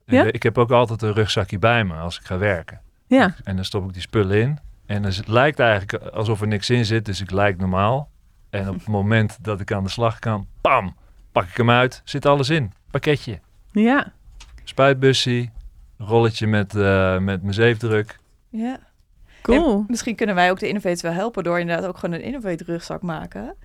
Ja? 0.05 0.23
Ik, 0.23 0.43
heb 0.43 0.57
ook 0.57 0.71
altijd 0.71 1.01
een 1.01 1.13
rugzakje 1.13 1.59
bij 1.59 1.83
me 1.83 1.93
als 1.93 2.19
ik 2.19 2.25
ga 2.25 2.37
werken. 2.37 2.81
ja. 3.07 3.35
En 3.43 3.55
dan 3.55 3.65
stop 3.65 3.85
ik 3.87 3.93
die 3.93 4.01
spullen 4.01 4.41
in. 4.41 4.59
En 4.85 5.01
dus 5.01 5.17
het 5.17 5.27
lijkt 5.27 5.59
eigenlijk 5.59 6.03
alsof 6.05 6.41
er 6.41 6.47
niks 6.47 6.69
in 6.69 6.85
zit, 6.85 7.05
dus 7.05 7.21
ik 7.21 7.31
lijk 7.31 7.57
normaal. 7.57 8.09
En 8.49 8.69
op 8.69 8.75
het 8.75 8.87
moment 8.87 9.37
dat 9.41 9.59
ik 9.59 9.71
aan 9.71 9.83
de 9.83 9.89
slag 9.89 10.19
kan, 10.19 10.47
pam, 10.61 10.95
pak 11.31 11.47
ik 11.47 11.57
hem 11.57 11.69
uit, 11.69 12.01
zit 12.03 12.25
alles 12.25 12.49
in. 12.49 12.71
Pakketje, 12.91 13.39
ja. 13.71 14.11
spuitbussie, 14.63 15.51
rolletje 15.97 16.47
met, 16.47 16.75
eh, 16.75 17.17
met 17.17 17.41
mijn 17.41 17.53
zeefdruk. 17.53 18.19
Ja. 18.49 18.79
Cool. 19.41 19.77
En 19.79 19.85
misschien 19.87 20.15
kunnen 20.15 20.35
wij 20.35 20.49
ook 20.51 20.59
de 20.59 20.67
innovators 20.67 21.01
wel 21.01 21.11
helpen 21.11 21.43
door 21.43 21.59
inderdaad 21.59 21.85
ook 21.87 21.97
gewoon 21.97 22.15
een 22.15 22.23
innovator 22.23 22.67
rugzak 22.67 23.01
maken. 23.01 23.55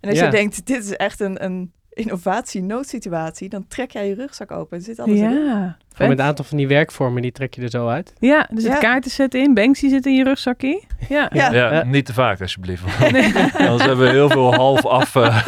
En 0.00 0.08
als 0.08 0.18
Ja. 0.18 0.24
je 0.24 0.30
denkt, 0.30 0.66
dit 0.66 0.84
is 0.84 0.96
echt 0.96 1.20
een, 1.20 1.44
een 1.44 1.72
innovatie-noodsituatie, 2.00 3.48
dan 3.48 3.64
trek 3.68 3.90
jij 3.90 4.08
je 4.08 4.14
rugzak 4.14 4.50
open. 4.50 4.76
Er 4.78 4.82
zit 4.84 4.98
alles 5.00 5.18
in. 5.18 5.30
Ja, 5.44 5.76
met 5.98 6.10
een 6.10 6.22
aantal 6.22 6.44
van 6.44 6.56
die 6.56 6.68
werkvormen, 6.68 7.22
die 7.22 7.32
trek 7.32 7.54
je 7.54 7.62
er 7.62 7.70
zo 7.70 7.88
uit. 7.88 8.12
Ja, 8.18 8.48
er 8.48 8.60
zit 8.60 8.72
Ja. 8.72 8.78
kaarten 8.78 9.10
zetten 9.10 9.40
in. 9.42 9.54
Banksy 9.54 9.88
zit 9.88 10.06
in 10.06 10.14
je 10.14 10.24
rugzakje. 10.24 10.82
Ja. 11.08 11.28
Ja. 11.32 11.52
Ja, 11.52 11.72
Ja. 11.72 11.84
niet 11.84 12.06
te 12.06 12.12
vaak 12.12 12.40
alsjeblieft. 12.40 12.82
want 12.98 13.12
Anders 13.68 13.84
hebben 13.84 14.04
we 14.06 14.10
heel 14.12 14.28
veel 14.30 14.54
half 14.54 14.86
af 14.86 15.14
eh, 15.16 15.46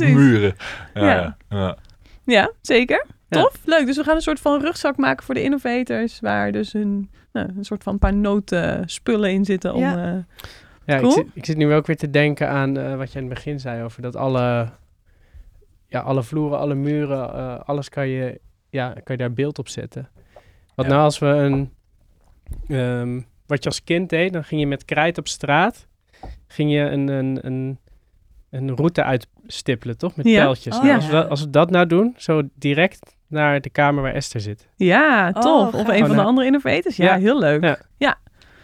muren. 0.14 0.54
Ja, 0.94 1.04
Ja. 1.04 1.36
ja. 1.48 1.56
ja. 1.58 1.76
Ja, 2.26 2.50
zeker. 2.60 3.06
Ja. 3.28 3.40
Tof, 3.40 3.58
leuk. 3.64 3.86
Dus 3.86 3.96
we 3.96 4.04
gaan 4.04 4.14
een 4.14 4.20
soort 4.20 4.40
van 4.40 4.60
rugzak 4.60 4.96
maken 4.96 5.24
voor 5.24 5.34
de 5.34 5.42
innovators, 5.42 6.20
waar 6.20 6.52
dus 6.52 6.74
een, 6.74 7.10
nou, 7.32 7.48
een 7.56 7.64
soort 7.64 7.82
van 7.82 7.98
paar 7.98 8.14
noten 8.14 8.82
spullen 8.88 9.30
in 9.30 9.44
zitten 9.44 9.74
om... 9.74 9.80
Ja. 9.80 9.96
eh, 10.12 10.18
Ja, 10.86 10.98
Cool. 10.98 11.10
ik, 11.10 11.16
zit, 11.16 11.26
ik 11.34 11.44
zit 11.44 11.56
nu 11.56 11.72
ook 11.74 11.86
weer 11.86 11.96
te 11.96 12.10
denken 12.10 12.48
aan 12.48 12.76
eh, 12.78 12.96
wat 12.96 13.12
je 13.12 13.18
in 13.18 13.24
het 13.24 13.34
begin 13.34 13.60
zei 13.60 13.82
over 13.82 14.02
dat 14.02 14.16
alle, 14.16 14.68
ja, 15.94 16.00
alle 16.00 16.22
vloeren, 16.22 16.58
alle 16.58 16.74
muren, 16.74 17.34
eh, 17.34 17.60
alles 17.64 17.88
kan 17.88 18.08
je, 18.08 18.40
ja, 18.70 18.88
kan 18.88 19.02
je 19.04 19.16
daar 19.16 19.32
beeld 19.32 19.58
op 19.58 19.68
zetten. 19.68 20.08
Wat 20.74 20.86
Ja. 20.86 20.90
nou 20.92 21.04
als 21.04 21.18
we 21.18 21.26
een, 21.26 21.70
ehm, 22.68 23.20
wat 23.46 23.62
je 23.62 23.68
als 23.68 23.84
kind 23.84 24.08
deed, 24.08 24.32
dan 24.32 24.44
ging 24.44 24.60
je 24.60 24.66
met 24.66 24.84
krijt 24.84 25.18
op 25.18 25.28
straat, 25.28 25.86
ging 26.46 26.72
je 26.72 26.78
een, 26.80 27.08
een, 27.08 27.38
een, 27.46 27.78
een 28.50 28.76
route 28.76 29.02
uitstippelen, 29.02 29.98
toch? 29.98 30.16
Met 30.16 30.26
Ja. 30.26 30.42
pijltjes. 30.42 30.74
Oh, 30.76 30.82
Nou, 30.82 30.90
ja. 30.90 30.96
als, 30.96 31.06
we, 31.06 31.12
dat- 31.12 31.28
als 31.28 31.40
we 31.40 31.50
dat 31.50 31.70
nou 31.70 31.86
doen, 31.86 32.14
zo 32.16 32.42
direct 32.54 33.16
naar 33.26 33.60
de 33.60 33.70
kamer 33.70 34.02
waar 34.02 34.14
Esther 34.14 34.40
zit. 34.40 34.68
ja, 34.76 35.30
Oh, 35.34 35.40
tof. 35.42 35.74
of 35.74 35.88
een 35.88 35.98
van 36.06 36.16
de 36.16 36.22
eh, 36.22 36.26
andere 36.26 36.46
innovators. 36.46 36.96
Ja, 36.96 37.04
ja. 37.14 37.18
heel 37.20 37.38
leuk. 37.38 37.62
Ja. 37.64 37.78
Ja. 37.96 38.18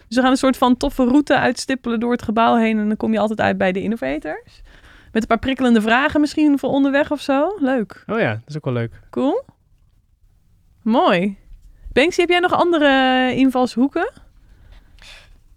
Dus 0.07 0.17
we 0.17 0.23
gaan 0.23 0.31
een 0.31 0.37
soort 0.37 0.57
van 0.57 0.77
toffe 0.77 1.05
route 1.05 1.39
uitstippelen 1.39 2.01
door 2.01 2.13
het 2.13 2.23
gebouw 2.23 2.57
heen 2.57 2.79
en 2.79 2.87
dan 2.89 2.97
kom 2.97 3.13
je 3.13 3.19
altijd 3.19 3.41
uit 3.41 3.59
bij 3.59 3.73
de 3.73 3.83
innovators. 3.83 4.61
Met 5.13 5.23
een 5.23 5.29
paar 5.29 5.39
prikkelende 5.39 5.81
vragen 5.81 6.21
misschien 6.21 6.59
voor 6.59 6.71
onderweg 6.71 7.11
of 7.11 7.21
zo. 7.21 7.57
Leuk. 7.59 8.05
Oh 8.07 8.19
ja, 8.19 8.33
dat 8.35 8.49
is 8.49 8.57
ook 8.57 8.65
wel 8.65 8.75
leuk. 8.75 9.01
Cool. 9.11 9.45
Mooi. 10.83 11.39
Banksy, 11.93 12.21
heb 12.21 12.31
jij 12.31 12.39
nog 12.39 12.53
andere 12.53 13.33
invalshoeken? 13.35 14.13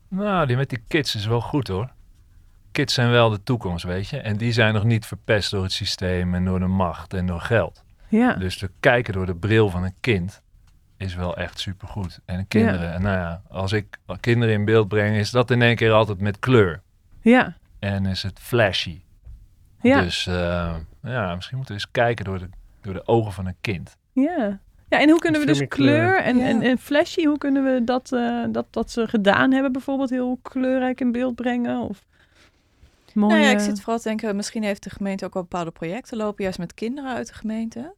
Nou, 0.07 0.45
die 0.47 0.55
met 0.55 0.69
die 0.69 0.83
kids 0.87 1.15
is 1.15 1.25
wel 1.25 1.41
goed 1.41 1.67
hoor. 1.67 1.91
Kids 2.71 2.93
zijn 2.93 3.09
wel 3.09 3.29
de 3.29 3.43
toekomst, 3.43 3.85
weet 3.85 4.07
je. 4.07 4.17
En 4.17 4.37
die 4.37 4.51
zijn 4.51 4.73
nog 4.73 4.83
niet 4.83 5.05
verpest 5.05 5.51
door 5.51 5.63
het 5.63 5.71
systeem 5.71 6.35
en 6.35 6.45
door 6.45 6.59
de 6.59 6.67
macht 6.67 7.13
en 7.13 7.25
door 7.25 7.41
geld. 7.41 7.83
Ja. 8.07 8.33
Dus 8.33 8.57
te 8.57 8.71
kijken 8.79 9.13
door 9.13 9.25
de 9.25 9.35
bril 9.35 9.69
van 9.69 9.83
een 9.83 9.95
kind 9.99 10.41
is 10.97 11.15
wel 11.15 11.37
echt 11.37 11.59
supergoed. 11.59 12.19
En 12.25 12.47
kinderen, 12.47 13.01
nou 13.01 13.17
ja, 13.17 13.41
als 13.49 13.71
ik 13.71 13.97
kinderen 14.19 14.53
in 14.53 14.65
beeld 14.65 14.87
breng, 14.87 15.15
is 15.15 15.31
dat 15.31 15.51
in 15.51 15.61
één 15.61 15.75
keer 15.75 15.91
altijd 15.91 16.19
met 16.19 16.39
kleur. 16.39 16.81
Ja. 17.21 17.57
En 17.79 18.05
is 18.05 18.23
het 18.23 18.39
flashy. 18.39 19.02
Ja. 19.83 20.01
Dus 20.01 20.27
eh, 20.27 20.75
ja, 21.03 21.35
misschien 21.35 21.57
moeten 21.57 21.75
we 21.75 21.81
eens 21.81 21.91
kijken 21.91 22.25
door 22.25 22.39
de, 22.39 22.49
door 22.81 22.93
de 22.93 23.07
ogen 23.07 23.31
van 23.31 23.45
een 23.45 23.55
kind. 23.61 23.97
Ja. 24.11 24.59
Ja, 24.89 24.99
en 24.99 25.09
hoe 25.09 25.19
kunnen 25.19 25.39
we 25.41 25.47
dus 25.47 25.67
kleur. 25.67 26.21
en, 26.21 26.37
Ja. 26.37 26.45
en, 26.45 26.61
en 26.61 26.77
flashy, 26.77 27.25
hoe 27.25 27.37
kunnen 27.37 27.63
we 27.63 27.83
dat, 27.83 28.11
eh, 28.11 28.43
dat, 28.49 28.65
dat 28.69 28.91
ze 28.91 29.07
gedaan 29.07 29.51
hebben 29.51 29.71
bijvoorbeeld 29.71 30.09
heel 30.09 30.39
kleurrijk 30.41 30.99
in 31.01 31.11
beeld 31.11 31.35
brengen? 31.35 31.79
Of 31.79 32.05
mooie... 33.13 33.33
Nou 33.33 33.45
ja, 33.45 33.51
ik 33.51 33.59
zit 33.59 33.79
vooral 33.81 33.97
te 33.97 34.07
denken, 34.07 34.35
misschien 34.35 34.63
heeft 34.63 34.83
de 34.83 34.89
gemeente 34.89 35.25
ook 35.25 35.33
wel 35.33 35.41
bepaalde 35.43 35.71
projecten 35.71 36.17
lopen, 36.17 36.43
juist 36.43 36.59
met 36.59 36.73
kinderen 36.73 37.13
uit 37.15 37.27
de 37.27 37.33
gemeente. 37.33 37.93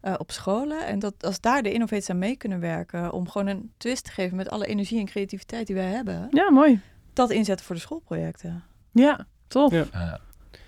eh, 0.00 0.14
op 0.18 0.30
scholen. 0.30 0.86
En 0.86 0.98
dat 0.98 1.14
als 1.24 1.40
daar 1.40 1.62
de 1.62 1.72
innovators 1.72 2.10
aan 2.10 2.18
mee 2.18 2.36
kunnen 2.36 2.60
werken, 2.60 3.12
om 3.12 3.28
gewoon 3.28 3.46
een 3.46 3.72
twist 3.76 4.04
te 4.04 4.10
geven 4.10 4.36
met 4.36 4.50
alle 4.50 4.66
energie 4.66 4.98
en 4.98 5.06
creativiteit 5.06 5.66
die 5.66 5.76
wij 5.76 5.84
hebben, 5.90 6.26
Ja, 6.30 6.50
mooi. 6.50 6.80
dat 7.12 7.30
inzetten 7.30 7.66
voor 7.66 7.74
de 7.74 7.80
schoolprojecten. 7.80 8.62
Ja, 8.92 9.26
tof. 9.48 9.72
Ja. 9.72 10.18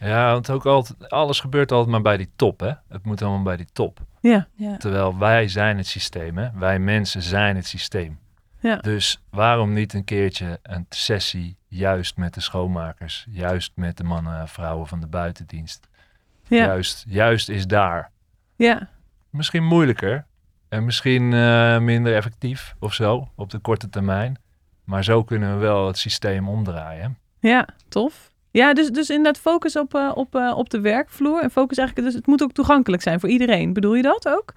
Ja. 0.08 0.32
want 0.32 0.50
ook 0.50 0.66
altijd, 0.66 1.08
alles 1.10 1.40
gebeurt 1.40 1.72
altijd 1.72 1.90
maar 1.90 2.02
bij 2.02 2.16
die 2.16 2.30
top, 2.36 2.60
hè. 2.60 2.72
Het 2.88 3.04
moet 3.04 3.22
allemaal 3.22 3.42
bij 3.42 3.56
die 3.56 3.68
top. 3.72 4.00
Ja, 4.20 4.46
Ja. 4.54 4.76
Terwijl 4.76 5.18
wij 5.18 5.48
zijn 5.48 5.76
het 5.76 5.86
systeem, 5.86 6.38
hè. 6.38 6.48
Wij 6.54 6.78
mensen 6.78 7.22
zijn 7.22 7.56
het 7.56 7.66
systeem. 7.66 8.18
Ja. 8.60 8.76
Dus 8.76 9.22
waarom 9.30 9.72
niet 9.72 9.92
een 9.94 10.04
keertje 10.04 10.58
een 10.62 10.86
sessie 10.88 11.56
juist 11.68 12.16
met 12.16 12.34
de 12.34 12.40
schoonmakers, 12.40 13.26
juist 13.30 13.72
met 13.74 13.96
de 13.96 14.04
mannen 14.04 14.38
en 14.40 14.48
vrouwen 14.48 14.86
van 14.86 15.00
de 15.00 15.06
buitendienst. 15.06 15.88
ja, 16.48 16.64
Juist, 16.64 17.04
juist 17.08 17.48
is 17.48 17.66
daar. 17.66 18.10
ja. 18.56 18.88
Misschien 19.30 19.64
moeilijker 19.64 20.26
en 20.68 20.84
misschien 20.84 21.32
eh, 21.32 21.78
minder 21.78 22.14
effectief 22.14 22.74
of 22.78 22.94
zo 22.94 23.28
op 23.34 23.50
de 23.50 23.58
korte 23.58 23.88
termijn. 23.88 24.36
Maar 24.84 25.04
zo 25.04 25.24
kunnen 25.24 25.52
we 25.54 25.58
wel 25.60 25.86
het 25.86 25.98
systeem 25.98 26.48
omdraaien. 26.48 27.18
Ja, 27.40 27.68
tof. 27.88 28.30
Ja, 28.60 28.74
dus, 28.74 28.90
dus 28.90 29.10
inderdaad 29.10 29.42
focus 29.42 29.76
op, 29.76 29.94
eh, 29.94 30.10
op, 30.14 30.34
eh, 30.34 30.52
op 30.56 30.70
de 30.70 30.80
werkvloer. 30.80 31.42
En 31.42 31.50
focus 31.50 31.78
eigenlijk, 31.78 32.06
dus 32.08 32.16
het 32.16 32.26
moet 32.26 32.42
ook 32.42 32.52
toegankelijk 32.52 33.02
zijn 33.02 33.20
voor 33.20 33.28
iedereen. 33.28 33.72
Bedoel 33.72 33.94
je 33.94 34.02
dat 34.02 34.28
ook? 34.28 34.52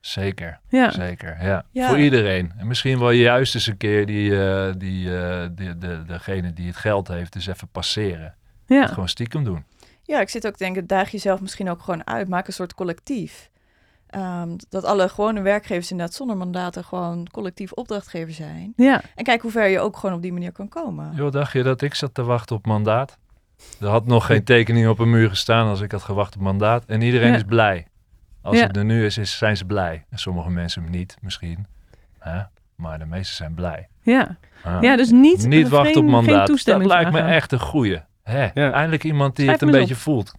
Zeker, 0.00 0.60
Ja, 0.68 0.90
zeker. 0.90 1.36
Ja. 1.42 1.64
Ja. 1.70 1.88
Voor 1.88 1.98
iedereen. 1.98 2.52
En 2.58 2.66
misschien 2.66 2.98
wel 2.98 3.10
juist 3.10 3.54
eens 3.54 3.66
een 3.66 3.76
keer 3.76 4.06
die, 4.06 4.44
eh, 4.44 4.72
die, 4.76 5.18
eh, 5.18 5.48
die, 5.52 5.78
de, 5.78 6.02
degene 6.06 6.52
die 6.52 6.66
het 6.66 6.76
geld 6.76 7.08
heeft, 7.08 7.32
dus 7.32 7.46
even 7.46 7.68
passeren. 7.68 8.34
ja. 8.66 8.86
Gewoon 8.86 9.08
stiekem 9.08 9.44
doen. 9.44 9.64
Ja, 10.02 10.20
ik 10.20 10.28
zit 10.28 10.46
ook 10.46 10.56
te 10.56 10.64
denken, 10.64 10.86
daag 10.86 11.10
jezelf 11.10 11.40
misschien 11.40 11.70
ook 11.70 11.82
gewoon 11.82 12.06
uit. 12.06 12.28
Maak 12.28 12.46
een 12.46 12.52
soort 12.52 12.74
collectief. 12.74 13.50
Ehm, 14.06 14.56
dat 14.68 14.84
alle 14.84 15.08
gewone 15.08 15.40
werkgevers 15.40 15.90
inderdaad 15.90 16.14
zonder 16.16 16.36
mandaten 16.36 16.84
gewoon 16.84 17.26
collectief 17.30 17.72
opdrachtgever 17.72 18.32
zijn. 18.32 18.72
Ja, 18.76 19.00
En 19.14 19.24
kijk 19.24 19.42
hoe 19.42 19.50
ver 19.50 19.66
je 19.66 19.80
ook 19.80 19.96
gewoon 19.96 20.16
op 20.16 20.22
die 20.22 20.32
manier 20.32 20.52
kan 20.52 20.68
komen. 20.68 21.12
Joh, 21.14 21.30
dacht 21.30 21.52
je 21.52 21.62
dat 21.62 21.82
ik 21.82 21.94
zat 21.94 22.14
te 22.14 22.22
wachten 22.22 22.56
op 22.56 22.66
mandaat? 22.66 23.18
Er 23.80 23.88
had 23.88 24.06
nog 24.06 24.26
geen 24.26 24.44
tekening 24.44 24.88
op 24.88 24.98
een 24.98 25.10
muur 25.10 25.28
gestaan 25.28 25.66
als 25.68 25.80
ik 25.80 25.92
had 25.92 26.02
gewacht 26.02 26.34
op 26.36 26.40
mandaat. 26.40 26.84
En 26.86 27.00
iedereen 27.02 27.28
Ja. 27.30 27.34
is 27.36 27.42
blij. 27.44 27.86
Als 28.42 28.56
Ja. 28.58 28.66
het 28.66 28.76
er 28.76 28.84
nu 28.84 29.04
is, 29.04 29.18
is, 29.18 29.38
zijn 29.38 29.56
ze 29.56 29.64
blij. 29.64 30.04
En 30.10 30.18
sommige 30.18 30.50
mensen 30.50 30.90
niet, 30.90 31.16
misschien. 31.20 31.66
Maar 32.74 32.98
de 32.98 33.06
meeste 33.06 33.34
zijn 33.34 33.54
blij. 33.54 33.88
ja. 34.02 34.36
Ja. 34.64 34.78
ja 34.80 34.96
dus 34.96 35.10
niet, 35.10 35.46
niet 35.46 35.68
wachten 35.68 36.00
op 36.00 36.06
mandaat. 36.08 36.64
Dat 36.64 36.84
lijkt 36.86 37.12
me 37.12 37.20
echt 37.20 37.52
een 37.52 37.60
goeie. 37.60 38.00
Hè? 38.22 38.46
Eindelijk 38.70 39.04
iemand 39.04 39.36
die 39.36 39.44
Schrijf 39.44 39.60
het 39.60 39.68
een 39.68 39.78
beetje 39.80 39.94
voelt. 39.94 40.34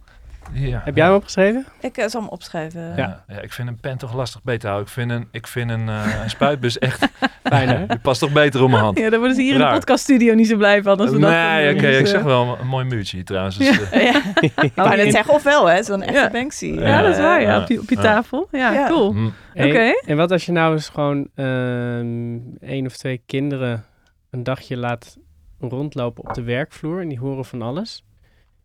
Ja. 0.52 0.80
Heb 0.84 0.96
jij 0.96 1.06
hem 1.06 1.14
opgeschreven? 1.14 1.66
Ik 1.80 1.96
eh, 1.96 2.08
zal 2.08 2.20
hem 2.20 2.30
opschrijven. 2.30 2.80
Ja. 2.96 3.24
Ja, 3.28 3.40
ik 3.40 3.52
vind 3.52 3.68
een 3.68 3.80
pen 3.80 3.98
toch 3.98 4.14
lastig 4.14 4.42
beter 4.42 4.68
houden. 4.68 4.88
Ik 4.88 4.94
vind 4.94 5.10
een, 5.10 5.28
ik 5.30 5.46
vind 5.46 5.70
een, 5.70 5.88
eh, 5.88 6.20
een 6.22 6.30
spuitbus 6.30 6.78
echt... 6.78 7.08
Fijn? 7.42 7.86
Die 7.88 7.98
past 7.98 8.20
toch 8.20 8.32
beter 8.32 8.62
om 8.62 8.70
mijn 8.70 8.82
hand. 8.82 8.98
Ja, 8.98 9.10
daar 9.10 9.18
worden 9.18 9.36
ze 9.36 9.42
hier 9.42 9.52
in 9.52 9.58
de 9.58 9.66
podcaststudio 9.70 10.34
niet 10.34 10.48
zo 10.48 10.56
blij 10.56 10.82
van. 10.82 10.98
Als 11.00 11.10
we 11.10 11.18
dat 11.18 11.30
nee, 11.30 11.70
oké, 11.72 11.80
Dus, 11.80 11.96
ik 11.98 12.04
eh, 12.04 12.10
zeg 12.10 12.22
wel 12.22 12.42
een, 12.52 12.60
een 12.60 12.66
mooi 12.66 12.84
muurtje 12.84 13.16
hier 13.16 13.24
trouwens. 13.24 13.56
Dus, 13.58 13.76
Ja. 13.78 13.90
eh, 13.90 14.02
Ja. 14.12 14.22
Ik 14.62 14.72
wou 14.74 14.96
net 14.96 15.12
zeggen, 15.12 15.34
of 15.34 15.42
wel, 15.42 15.66
hè? 15.66 15.82
Zo'n 15.82 16.02
echte 16.02 16.18
Ja. 16.20 16.30
Banksy. 16.30 16.66
Ja, 16.66 17.02
dat 17.02 17.10
is 17.14 17.20
waar, 17.20 17.40
ja. 17.40 17.50
Ja. 17.54 17.60
Op 17.62 17.68
je, 17.68 17.80
op 17.80 17.86
tafel. 17.86 18.48
Ja, 18.50 18.72
Ja. 18.72 18.88
cool. 18.88 19.12
mm. 19.12 19.32
Hey, 19.52 19.68
Oké. 19.68 20.10
En 20.10 20.16
wat 20.16 20.30
als 20.30 20.46
je 20.46 20.52
nou 20.52 20.72
eens 20.72 20.88
gewoon 20.88 21.28
ehm 21.34 22.38
één 22.60 22.86
of 22.86 22.96
twee 22.96 23.22
kinderen 23.26 23.84
een 24.30 24.42
dagje 24.42 24.76
laat 24.76 25.16
rondlopen 25.60 26.28
op 26.28 26.34
de 26.34 26.42
werkvloer 26.42 27.00
en 27.00 27.08
die 27.08 27.18
horen 27.18 27.44
van 27.44 27.62
alles. 27.62 28.04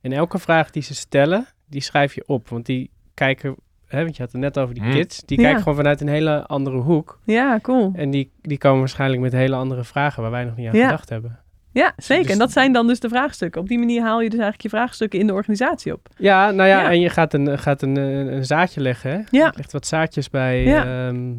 En 0.02 0.12
elke 0.14 0.40
vraag 0.40 0.70
die 0.72 0.84
ze 0.84 0.96
stellen, 0.96 1.48
die 1.70 1.82
schrijf 1.82 2.16
je 2.16 2.24
op. 2.28 2.50
Want 2.50 2.66
die 2.66 2.90
kijken, 3.14 3.56
hè, 3.88 4.04
want 4.04 4.16
je 4.16 4.22
had 4.24 4.32
het 4.32 4.42
net 4.42 4.60
over 4.60 4.74
die 4.74 4.84
Hmm. 4.84 4.92
kids, 4.92 5.22
die 5.26 5.38
Ja. 5.38 5.44
kijken 5.44 5.62
gewoon 5.62 5.78
vanuit 5.78 6.02
een 6.02 6.08
hele 6.08 6.46
andere 6.46 6.78
hoek. 6.78 7.20
Ja, 7.24 7.60
cool. 7.62 7.92
En 7.96 8.10
die, 8.10 8.32
die 8.42 8.58
komen 8.58 8.80
waarschijnlijk 8.80 9.22
met 9.22 9.32
hele 9.32 9.56
andere 9.56 9.84
vragen 9.84 10.22
waar 10.22 10.32
wij 10.32 10.44
nog 10.44 10.56
niet 10.56 10.68
aan 10.68 10.76
Ja. 10.76 10.86
gedacht 10.86 11.10
hebben. 11.10 11.40
Ja, 11.72 11.94
zeker. 11.98 12.24
Dus- 12.24 12.32
En 12.34 12.40
dat 12.40 12.52
zijn 12.52 12.72
dan 12.74 12.88
dus 12.88 13.00
de 13.00 13.10
vraagstukken. 13.10 13.62
Op 13.62 13.68
die 13.68 13.78
manier 13.80 14.02
haal 14.02 14.22
je 14.22 14.30
dus 14.30 14.40
eigenlijk 14.40 14.62
je 14.62 14.70
vraagstukken 14.70 15.20
in 15.20 15.28
de 15.28 15.34
organisatie 15.34 15.94
op. 15.94 16.08
Ja, 16.18 16.52
nou 16.52 16.70
ja, 16.70 16.82
Ja. 16.82 16.90
en 16.90 17.00
je 17.00 17.10
gaat 17.10 17.34
een, 17.34 17.60
gaat 17.60 17.82
een, 17.82 17.96
een, 17.96 18.34
een 18.34 18.46
zaadje 18.46 18.82
leggen. 18.82 19.12
Hè? 19.12 19.18
Ja. 19.18 19.46
Je 19.46 19.52
legt 19.56 19.72
wat 19.72 19.88
zaadjes 19.88 20.30
bij, 20.30 20.64
Ja. 20.64 21.08
ehm, 21.08 21.34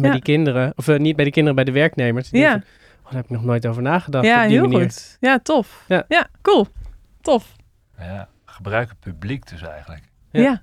bij 0.00 0.08
Ja. 0.08 0.10
die 0.12 0.22
kinderen. 0.22 0.72
Of 0.76 0.88
eh, 0.88 0.98
niet 0.98 1.16
bij 1.16 1.24
de 1.24 1.30
kinderen, 1.30 1.54
bij 1.56 1.64
de 1.64 1.72
werknemers. 1.80 2.30
Die 2.30 2.40
Ja. 2.40 2.50
denken 2.50 2.68
oh, 2.98 3.04
daar 3.04 3.14
heb 3.14 3.24
ik 3.24 3.30
nog 3.30 3.44
nooit 3.44 3.66
over 3.66 3.82
nagedacht. 3.82 4.26
ja, 4.26 4.42
op 4.42 4.48
die 4.48 4.58
heel 4.58 4.68
manier. 4.68 4.80
goed. 4.82 5.16
Ja, 5.20 5.38
tof. 5.38 5.84
Ja. 5.88 6.04
ja, 6.08 6.28
cool. 6.42 6.66
Tof. 7.20 7.52
Ja, 7.98 8.28
gebruik 8.54 8.88
het 8.88 9.00
publiek 9.00 9.48
dus 9.48 9.62
eigenlijk. 9.62 10.04
Ja. 10.30 10.40
Ja. 10.40 10.62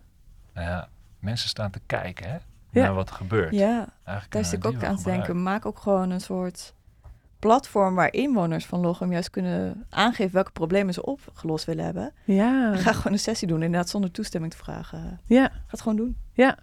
Ja, 0.56 0.90
mensen 1.20 1.50
staan 1.50 1.72
te 1.72 1.80
kijken 1.86 2.30
hè, 2.30 2.38
Ja. 2.70 2.84
naar 2.84 2.94
wat 2.94 3.10
er 3.10 3.16
gebeurt. 3.16 3.54
Ja, 3.54 3.88
Eigenlijk 4.04 4.32
daar 4.32 4.46
zit 4.46 4.54
ik 4.60 4.66
ook 4.66 4.74
aan 4.74 4.80
te 4.80 4.86
denken. 4.86 5.02
gebruiken. 5.04 5.44
Maak 5.44 5.66
ook 5.66 5.80
gewoon 5.80 6.10
een 6.10 6.22
soort 6.22 6.74
platform 7.40 7.96
waar 7.96 8.14
inwoners 8.14 8.66
van 8.66 8.80
Lochem 8.80 9.12
juist 9.12 9.30
kunnen 9.30 9.86
aangeven 9.90 10.34
welke 10.34 10.52
problemen 10.52 10.94
ze 10.94 11.06
opgelost 11.06 11.66
willen 11.66 11.86
hebben. 11.86 12.14
Ja. 12.26 12.76
Ga 12.76 12.94
gewoon 12.94 13.14
een 13.14 13.20
sessie 13.20 13.48
doen, 13.48 13.64
inderdaad 13.64 13.90
zonder 13.90 14.12
toestemming 14.12 14.52
te 14.54 14.58
vragen. 14.60 15.20
Ja, 15.26 15.48
Ga 15.50 15.60
het 15.68 15.82
gewoon 15.82 15.98
doen. 15.98 16.18
Ja, 16.34 16.58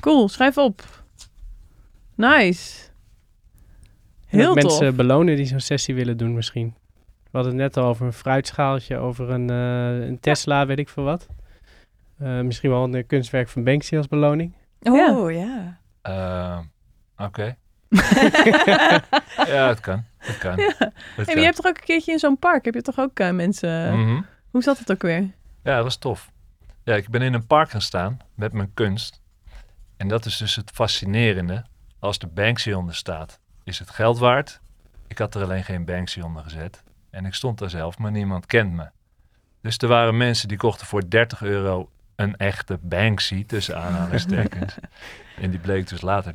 cool. 0.00 0.28
Schrijf 0.28 0.56
op. 0.56 1.02
Nice. 2.14 2.88
Heel 4.26 4.54
tof. 4.54 4.62
mensen 4.62 4.96
belonen 4.96 5.36
die 5.36 5.46
zo'n 5.46 5.60
sessie 5.60 5.94
willen 5.94 6.16
doen 6.16 6.34
misschien. 6.34 6.74
We 7.30 7.38
hadden 7.38 7.52
het 7.52 7.62
net 7.62 7.76
al 7.76 7.84
over 7.90 8.06
een 8.06 8.12
fruitschaaltje, 8.12 8.96
over 8.96 9.30
een, 9.30 9.50
eh, 9.50 10.06
een 10.08 10.20
Tesla, 10.20 10.66
weet 10.66 10.78
ik 10.78 10.88
veel 10.88 11.04
wat. 11.04 11.26
Eh, 12.18 12.40
misschien 12.40 12.70
wel 12.70 12.84
een 12.84 12.94
eh, 12.94 13.06
kunstwerk 13.06 13.48
van 13.48 13.64
Banksy 13.64 13.96
als 13.96 14.08
beloning. 14.08 14.52
Oh 14.82 15.32
ja. 15.32 15.78
Eh, 16.02 16.58
oké. 17.26 17.56
ja, 19.46 19.68
het 19.68 19.80
kan. 19.80 20.04
Het 20.18 20.38
kan. 20.38 20.56
Ja. 20.56 20.64
Het 20.66 20.76
Hey, 20.78 20.92
maar 21.16 21.24
kan. 21.26 21.36
je 21.36 21.42
hebt 21.44 21.56
toch 21.56 21.66
ook 21.66 21.76
een 21.76 21.84
keertje 21.84 22.12
in 22.12 22.18
zo'n 22.18 22.38
park, 22.38 22.64
heb 22.64 22.74
je 22.74 22.82
toch 22.82 22.98
ook 22.98 23.18
eh, 23.18 23.30
mensen... 23.30 23.98
Mhm. 24.00 24.20
Hoe 24.50 24.62
zat 24.62 24.78
het 24.78 24.92
ook 24.92 25.02
weer? 25.02 25.20
Ja, 25.62 25.74
dat 25.74 25.82
was 25.84 25.96
tof. 25.96 26.30
Ja, 26.84 26.94
ik 26.94 27.08
ben 27.08 27.22
in 27.22 27.34
een 27.34 27.46
park 27.46 27.70
gaan 27.70 27.80
staan 27.80 28.18
met 28.34 28.52
mijn 28.52 28.70
kunst. 28.74 29.20
En 29.96 30.08
dat 30.08 30.24
is 30.24 30.36
dus 30.36 30.56
het 30.56 30.70
fascinerende. 30.70 31.64
Als 31.98 32.18
de 32.18 32.26
Banksy 32.26 32.72
onder 32.72 32.94
staat, 32.94 33.40
is 33.64 33.78
het 33.78 33.90
geld 33.90 34.18
waard. 34.18 34.60
Ik 35.06 35.18
had 35.18 35.34
er 35.34 35.42
alleen 35.42 35.64
geen 35.64 35.84
Banksy 35.84 36.20
onder 36.20 36.42
gezet. 36.42 36.82
En 37.10 37.24
ik 37.24 37.34
stond 37.34 37.58
daar 37.58 37.70
zelf, 37.70 37.98
maar 37.98 38.10
niemand 38.10 38.46
kent 38.46 38.72
me. 38.72 38.88
Dus 39.60 39.78
er 39.78 39.88
waren 39.88 40.16
mensen 40.16 40.48
die 40.48 40.56
kochten 40.56 40.86
voor 40.86 41.10
30 41.10 41.42
euro 41.42 41.90
een 42.18 42.36
echte 42.36 42.78
Banksy, 42.82 43.44
tussen 43.46 43.76
aanhalingstekens. 43.82 44.74
en 45.42 45.50
die 45.50 45.58
bleek 45.58 45.88
dus 45.88 46.00
later 46.00 46.32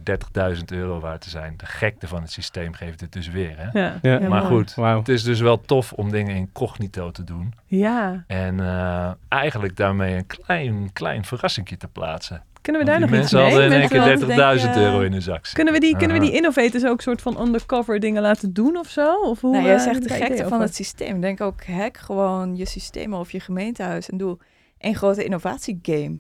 30.000 0.56 0.64
euro 0.66 1.00
waard 1.00 1.22
te 1.22 1.30
zijn. 1.30 1.54
De 1.58 1.66
gekte 1.66 2.08
van 2.08 2.22
het 2.22 2.32
systeem 2.32 2.74
geeft 2.74 3.02
het 3.02 3.12
dus 3.12 3.28
weer. 3.30 3.54
Hè? 3.58 3.80
Ja, 3.80 4.00
Ja. 4.02 4.12
ja, 4.20 4.28
maar 4.28 4.44
mooi. 4.44 4.54
goed, 4.54 4.76
het 4.98 5.10
is 5.10 5.24
dus 5.24 5.40
wel 5.40 5.62
tof 5.62 5.92
om 5.94 6.12
dingen 6.12 6.36
incognito 6.36 7.12
te 7.12 7.24
doen. 7.24 7.54
Ja. 7.66 8.24
En 8.28 8.60
eh, 8.60 9.12
eigenlijk 9.30 9.76
daarmee 9.78 10.16
een 10.16 10.28
klein, 10.28 10.90
klein 10.94 11.26
verrassingje 11.26 11.78
te 11.78 11.88
plaatsen. 11.88 12.44
Kunnen 12.62 12.86
we 12.86 12.88
Want 12.92 13.00
daar 13.02 13.10
nog 13.10 13.20
iets 13.20 13.32
mensen 13.32 13.38
mee? 13.38 13.62
hadden 13.62 13.66
in 13.78 13.80
één 13.82 13.90
keer 13.90 14.36
wel- 14.36 14.58
30.000 14.58 14.74
denk 14.74 14.76
je- 14.76 14.82
euro 14.82 15.02
in 15.02 15.12
hun 15.12 15.22
zak. 15.22 15.36
zitten. 15.36 15.54
Kunnen 15.54 15.74
we, 15.74 15.80
die, 15.80 15.98
kunnen 15.98 16.20
we 16.20 16.24
die 16.26 16.34
innovators 16.36 16.86
ook 16.86 17.02
soort 17.02 17.22
van 17.22 17.42
undercover 17.42 18.00
dingen 18.00 18.22
laten 18.22 18.54
doen 18.54 18.78
of 18.78 18.88
zo? 18.90 19.16
Of 19.16 19.42
hoe, 19.42 19.52
nou, 19.52 19.64
jij 19.66 19.76
eh, 19.76 19.82
zegt 19.82 20.04
de 20.04 20.10
gekte 20.14 20.48
van 20.48 20.62
het 20.62 20.76
systeem. 20.76 21.22
Denk 21.22 21.42
ook, 21.42 21.66
hack 21.66 21.98
gewoon 21.98 22.56
je 22.56 22.66
systeem 22.66 23.14
of 23.14 23.32
je 23.32 23.40
gemeentehuis 23.40 24.10
en 24.10 24.18
doe 24.18 24.38
één 24.84 24.96
grote 24.96 25.24
innovatiegame. 25.24 26.20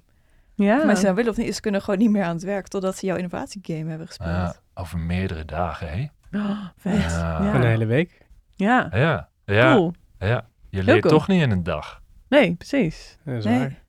Ja. 0.55 0.77
Of 0.79 0.85
mensen 0.85 1.03
nou 1.03 1.15
willen 1.15 1.31
of 1.31 1.37
niet, 1.37 1.55
ze 1.55 1.61
kunnen 1.61 1.81
gewoon 1.81 1.99
niet 1.99 2.09
meer 2.09 2.23
aan 2.23 2.35
het 2.35 2.43
werk 2.43 2.67
totdat 2.67 2.97
ze 2.97 3.05
jouw 3.05 3.15
innovatiegame 3.15 3.89
hebben 3.89 4.07
gespeeld. 4.07 4.29
Ja, 4.29 4.55
over 4.73 4.99
meerdere 4.99 5.45
dagen, 5.45 5.89
hè? 5.89 6.07
Oh, 6.39 6.59
vet. 6.77 6.93
Ja. 7.01 7.43
Ja. 7.43 7.53
Een 7.55 7.63
hele 7.63 7.85
week. 7.85 8.25
Ja, 8.55 8.87
Ja, 8.91 9.29
ja, 9.45 9.73
cool. 9.73 9.93
ja. 10.19 10.47
Je 10.69 10.83
leert 10.83 11.01
cool. 11.01 11.13
toch 11.13 11.27
niet 11.27 11.41
in 11.41 11.51
een 11.51 11.63
dag. 11.63 12.01
Nee, 12.29 12.55
precies. 12.55 13.17
Dat 13.25 13.35
is 13.35 13.45
Nee. 13.45 13.59
waar. 13.59 13.81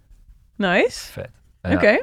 Nice. 0.57 1.13
Vet. 1.13 1.31
Oké. 1.63 1.99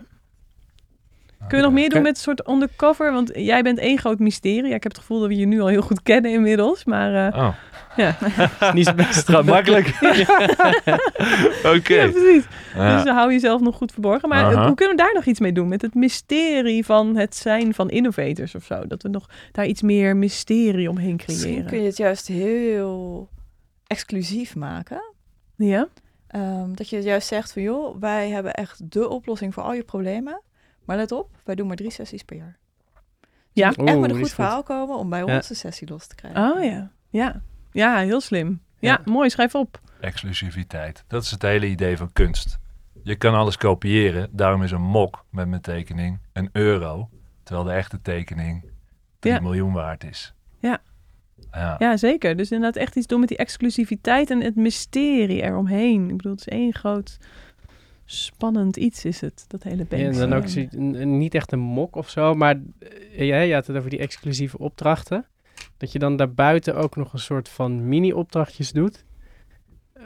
Kunnen 1.48 1.68
we 1.70 1.74
nog 1.74 1.82
meer 1.82 1.90
doen 1.90 2.02
met 2.02 2.16
een 2.16 2.22
soort 2.22 2.48
undercover? 2.50 3.12
Want 3.14 3.32
jij 3.34 3.62
bent 3.64 3.78
één 3.80 3.98
groot 3.98 4.20
mysterie. 4.20 4.68
Ja, 4.70 4.76
ik 4.76 4.84
heb 4.84 4.92
het 4.92 4.98
gevoel 5.02 5.20
dat 5.20 5.28
we 5.28 5.36
je 5.36 5.46
nu 5.46 5.62
al 5.62 5.68
heel 5.68 5.82
goed 5.82 6.02
kennen 6.04 6.32
inmiddels. 6.32 6.86
Maar 6.86 7.28
eh, 7.28 7.38
Oh, 7.40 7.56
ja. 7.96 8.18
Is 8.60 8.74
niet 8.74 8.86
zo 8.86 8.94
best. 8.94 9.30
makkelijk. 9.44 9.88
Oké. 11.76 11.94
ja, 11.94 12.10
precies. 12.12 12.44
Ja. 12.76 12.96
Dus 12.96 13.04
dan 13.04 13.16
hou 13.16 13.32
jezelf 13.32 13.62
nog 13.62 13.76
goed 13.76 13.92
verborgen. 13.92 14.30
Maar 14.30 14.54
hoe 14.66 14.76
kunnen 14.76 14.96
we 14.96 15.02
daar 15.04 15.14
nog 15.14 15.26
iets 15.26 15.40
mee 15.40 15.52
doen? 15.52 15.68
Met 15.68 15.82
het 15.82 15.94
mysterie 15.94 16.86
van 16.86 17.16
het 17.16 17.36
zijn 17.36 17.74
van 17.74 17.90
innovators 17.90 18.56
of 18.56 18.64
zo. 18.64 18.88
Dat 18.88 19.04
we 19.04 19.10
nog 19.10 19.30
daar 19.52 19.66
iets 19.66 19.82
meer 19.82 20.16
mysterie 20.18 20.90
omheen 20.90 21.20
Misschien 21.28 21.54
kun 21.54 21.64
creëren. 21.66 21.82
je 21.82 21.88
het 21.88 21.98
juist 21.98 22.28
heel 22.28 23.30
exclusief 23.88 24.56
maken. 24.56 25.02
Ja? 25.56 25.88
Ehm, 26.28 26.74
dat 26.74 26.90
je 26.90 27.02
juist 27.02 27.28
zegt 27.28 27.54
van 27.54 27.62
joh, 27.62 27.96
wij 28.00 28.30
hebben 28.30 28.54
echt 28.54 28.92
de 28.92 29.10
oplossing 29.10 29.54
voor 29.54 29.64
al 29.64 29.74
je 29.74 29.84
problemen. 29.84 30.42
Maar 30.86 30.98
let 30.98 31.12
op, 31.12 31.30
wij 31.44 31.56
doen 31.56 31.68
maar 31.68 31.76
drie 31.76 31.92
sessies 31.92 32.24
per 32.24 32.36
jaar. 32.38 32.58
Dus 33.22 33.30
Ja. 33.54 33.70
je 33.70 33.74
moet 33.78 33.88
echt 33.88 33.98
Oeh, 33.98 34.02
met 34.02 34.10
een 34.10 34.16
die 34.16 34.26
goed 34.26 34.34
verhaal 34.36 34.64
komen 34.64 34.98
om 34.98 35.10
bij 35.10 35.24
Ja. 35.26 35.36
ons 35.36 35.50
een 35.50 35.56
sessie 35.56 35.88
los 35.90 36.08
te 36.08 36.16
krijgen. 36.16 36.52
Oh 36.52 36.64
ja. 36.64 36.92
Ja. 37.10 37.42
Ja, 37.72 37.98
heel 37.98 38.22
slim. 38.22 38.62
Ja, 38.80 38.92
Ja. 39.06 39.12
mooi. 39.12 39.30
Schrijf 39.30 39.56
op. 39.56 39.80
Exclusiviteit. 40.00 41.04
Dat 41.08 41.24
is 41.24 41.32
het 41.32 41.42
hele 41.42 41.68
idee 41.68 41.98
van 41.98 42.14
kunst. 42.14 42.60
Je 43.04 43.16
kan 43.16 43.34
alles 43.34 43.58
kopiëren. 43.58 44.30
Daarom 44.32 44.64
is 44.64 44.72
een 44.72 44.82
mok 44.82 45.26
met 45.30 45.48
mijn 45.48 45.62
tekening 45.62 46.20
een 46.34 46.50
euro. 46.52 47.10
Terwijl 47.44 47.68
de 47.68 47.74
echte 47.74 48.02
tekening 48.02 48.66
3 49.20 49.34
Ja. 49.34 49.40
miljoen 49.40 49.74
waard 49.74 50.04
is. 50.04 50.34
Ja. 50.60 50.82
Ja. 51.52 51.76
Ja, 51.80 51.98
zeker. 51.98 52.38
Dus 52.38 52.52
inderdaad 52.52 52.82
echt 52.82 52.96
iets 52.96 53.08
doen 53.08 53.20
met 53.20 53.30
die 53.30 53.38
exclusiviteit 53.38 54.30
en 54.30 54.42
het 54.42 54.56
mysterie 54.56 55.42
eromheen. 55.42 56.10
Ik 56.10 56.18
bedoel, 56.18 56.32
het 56.32 56.42
is 56.42 56.48
één 56.48 56.74
groot 56.74 57.18
spannend 58.12 58.78
iets 58.78 59.06
is 59.06 59.22
het, 59.22 59.46
dat 59.48 59.64
hele 59.64 59.86
Ja, 59.90 59.98
Banksy. 60.28 60.58
en 60.72 60.90
dan 60.94 60.98
ook 61.02 61.06
niet 61.06 61.34
echt 61.36 61.52
een 61.52 61.60
mok 61.60 61.96
of 61.96 62.10
zo, 62.10 62.34
maar 62.34 62.60
eh, 63.16 63.28
ja, 63.28 63.40
je 63.40 63.54
had 63.54 63.68
het 63.68 63.78
over 63.78 63.90
die 63.90 64.00
exclusieve 64.00 64.58
opdrachten. 64.58 65.26
Dat 65.78 65.92
je 65.92 66.00
dan 66.00 66.16
daarbuiten 66.16 66.76
ook 66.76 66.96
nog 66.96 67.14
een 67.14 67.20
soort 67.20 67.50
van 67.50 67.88
mini-opdrachtjes 67.88 68.72
doet. 68.72 69.06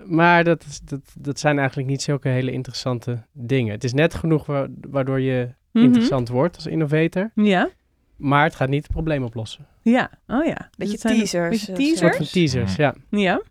Maar 0.06 0.44
dat, 0.44 0.64
is- 0.66 0.80
dat, 0.80 1.00
dat 1.20 1.40
zijn 1.40 1.58
eigenlijk 1.60 1.88
niet 1.90 2.02
zulke 2.02 2.28
hele 2.30 2.52
interessante 2.52 3.24
dingen. 3.32 3.72
Het 3.74 3.84
is 3.84 3.94
net 3.94 4.14
genoeg 4.14 4.46
wa- 4.46 4.68
waardoor 4.90 5.20
je 5.20 5.50
Mhm. 5.72 5.84
interessant 5.86 6.30
wordt 6.30 6.56
als 6.56 6.66
innovator. 6.66 7.32
Ja, 7.36 7.70
Maar 8.16 8.44
het 8.44 8.56
gaat 8.56 8.70
niet 8.70 8.84
het 8.84 8.92
probleem 8.92 9.24
oplossen. 9.24 9.66
ja. 9.82 10.10
Oh 10.28 10.46
ja. 10.46 10.54
Dus 10.56 10.70
Beetje 10.78 10.98
zijn 10.98 11.16
teasers, 11.18 11.50
Beetje 11.50 11.74
eh, 11.74 11.80
Een 11.90 11.98
soort 11.98 12.12
teasers? 12.12 12.18
van 12.18 12.26
teasers, 12.26 12.78
Mm. 13.10 13.20
ja. 13.20 13.42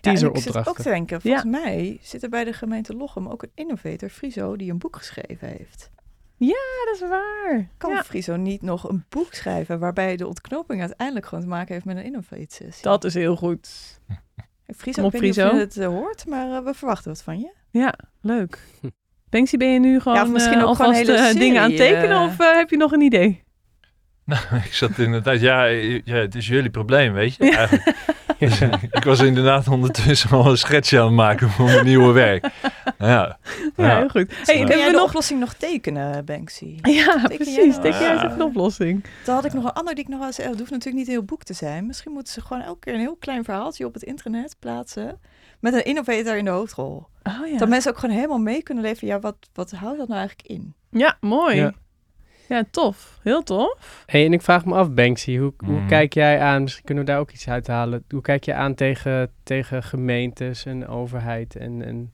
Ja. 0.00 0.10
Ja, 0.10 0.18
en 0.18 0.26
ik 0.26 0.36
zit 0.36 0.42
Teaseropdrachten. 0.42 0.72
ook 0.72 0.76
te 0.76 0.82
denken, 0.90 1.20
volgens 1.20 1.44
mij 1.44 1.98
zit 2.02 2.22
er 2.22 2.28
bij 2.28 2.44
de 2.44 2.52
gemeente 2.52 2.94
Lochem 2.96 3.28
ook 3.28 3.42
een 3.42 3.50
innovator, 3.54 4.08
Friso, 4.08 4.56
die 4.56 4.70
een 4.70 4.78
boek 4.78 4.96
geschreven 4.96 5.48
heeft. 5.48 5.90
ja, 6.36 6.54
dat 6.84 6.94
is 6.94 7.00
waar. 7.08 7.68
Kan 7.76 7.90
Ja. 7.92 8.04
Friso 8.04 8.36
niet 8.36 8.62
nog 8.62 8.88
een 8.88 9.04
boek 9.08 9.34
schrijven 9.34 9.78
waarbij 9.78 10.16
de 10.16 10.26
ontknoping 10.26 10.80
uiteindelijk 10.80 11.26
gewoon 11.26 11.44
te 11.44 11.50
maken 11.50 11.72
heeft 11.74 11.84
met 11.86 11.96
een 11.96 12.04
innovate 12.04 12.46
sessie? 12.48 12.82
Dat 12.82 13.04
is 13.04 13.14
heel 13.14 13.36
goed. 13.36 13.68
Friso, 14.76 15.00
op, 15.04 15.14
ik 15.14 15.20
weet 15.20 15.36
niet 15.36 15.44
of 15.44 15.52
je 15.52 15.58
het 15.58 15.76
eh, 15.76 15.86
hoort, 15.86 16.26
maar 16.26 16.56
eh, 16.56 16.64
we 16.64 16.74
verwachten 16.74 17.10
wat 17.10 17.22
van 17.22 17.38
je. 17.38 17.52
Ja, 17.70 17.94
leuk. 18.20 18.58
Banksy, 19.30 19.56
ben 19.56 19.72
je 19.72 19.78
nu 19.78 20.00
gewoon 20.00 20.18
Ja, 20.18 20.24
of 20.24 20.30
misschien 20.30 20.58
eh, 20.58 20.62
ook 20.62 20.68
alvast 20.68 20.98
hele 20.98 21.34
dingen 21.34 21.62
aan 21.62 21.68
het 21.68 21.76
tekenen? 21.76 22.20
Of 22.20 22.36
heb 22.38 22.70
je 22.70 22.76
nog 22.76 22.92
een 22.92 23.00
idee? 23.00 23.42
Nou, 24.24 24.42
ik 24.64 24.72
zat 24.74 24.98
inderdaad, 24.98 25.40
ja, 25.40 25.64
ja, 25.64 26.14
het 26.14 26.34
is 26.34 26.46
jullie 26.46 26.70
probleem, 26.70 27.12
weet 27.12 27.34
je. 27.34 27.50
Eigenlijk. 27.50 27.96
Ik 28.90 29.04
was 29.04 29.20
inderdaad 29.20 29.68
ondertussen 29.68 30.30
al 30.30 30.50
een 30.50 30.58
schetsje 30.58 30.98
aan 30.98 31.04
het 31.06 31.14
maken 31.14 31.50
voor 31.50 31.64
mijn 31.64 31.84
nieuwe 31.84 32.12
werk. 32.12 32.48
Ja, 32.98 33.38
Ja, 33.76 33.96
heel 33.98 34.08
goed. 34.08 34.32
Hey, 34.44 34.56
hebben 34.58 34.76
jij 34.76 34.86
we 34.86 34.90
de 34.92 34.96
nog... 34.98 35.06
oplossing 35.06 35.40
nog 35.40 35.52
tekenen, 35.54 36.24
Banksy? 36.24 36.78
Ja, 36.82 36.90
jij 37.28 37.36
precies. 37.36 37.54
jij 37.54 37.64
eens 37.64 37.98
Ja. 37.98 38.14
even 38.24 38.30
een 38.30 38.42
oplossing? 38.42 39.04
Dan 39.24 39.34
had 39.34 39.44
ik 39.44 39.52
nog 39.52 39.64
een 39.64 39.72
ander 39.72 39.94
die 39.94 40.04
ik 40.04 40.10
nog 40.10 40.18
wel 40.18 40.26
eens... 40.28 40.38
eh, 40.38 40.48
Het 40.48 40.58
hoeft 40.58 40.70
natuurlijk 40.70 40.96
niet 40.96 41.06
een 41.06 41.12
heel 41.12 41.22
boek 41.24 41.42
te 41.44 41.52
zijn. 41.54 41.86
Misschien 41.86 42.12
moeten 42.12 42.32
ze 42.32 42.40
gewoon 42.40 42.62
elke 42.62 42.78
keer 42.80 42.94
een 42.94 43.00
heel 43.00 43.16
klein 43.16 43.44
verhaaltje 43.44 43.86
op 43.86 43.94
het 43.94 44.02
internet 44.02 44.56
plaatsen. 44.58 45.20
Met 45.60 45.72
een 45.74 45.84
innovator 45.84 46.36
in 46.36 46.44
de 46.44 46.50
hoofdrol. 46.50 47.06
Oh 47.22 47.46
ja. 47.52 47.58
Dat 47.58 47.68
mensen 47.68 47.90
ook 47.92 47.98
gewoon 47.98 48.14
helemaal 48.16 48.38
mee 48.38 48.62
kunnen 48.62 48.84
leven. 48.84 49.06
Ja, 49.06 49.20
wat, 49.20 49.36
wat 49.54 49.70
houdt 49.70 49.98
dat 49.98 50.08
nou 50.08 50.20
eigenlijk 50.20 50.48
in? 50.48 50.74
Ja, 50.90 51.16
mooi. 51.20 51.56
Ja. 51.56 51.72
Ja. 52.48 52.62
tof. 52.70 53.18
Heel 53.22 53.42
tof. 53.42 54.02
Hey, 54.06 54.24
en 54.26 54.32
ik 54.32 54.42
vraag 54.42 54.64
me 54.64 54.74
af, 54.74 54.90
Banksy, 54.90 55.36
hoe, 55.38 55.54
hoe 55.56 55.78
Mhm. 55.78 55.86
kijk 55.88 56.12
jij 56.14 56.40
aan, 56.40 56.62
misschien 56.62 56.84
kunnen 56.84 57.04
we 57.04 57.10
daar 57.10 57.20
ook 57.20 57.30
iets 57.30 57.48
uithalen, 57.48 58.04
hoe 58.08 58.20
kijk 58.20 58.44
je 58.44 58.54
aan 58.54 58.74
tegen, 58.74 59.30
tegen 59.42 59.82
gemeentes 59.82 60.64
en 60.64 60.86
overheid 60.88 61.56
en, 61.56 61.82
en 61.84 62.10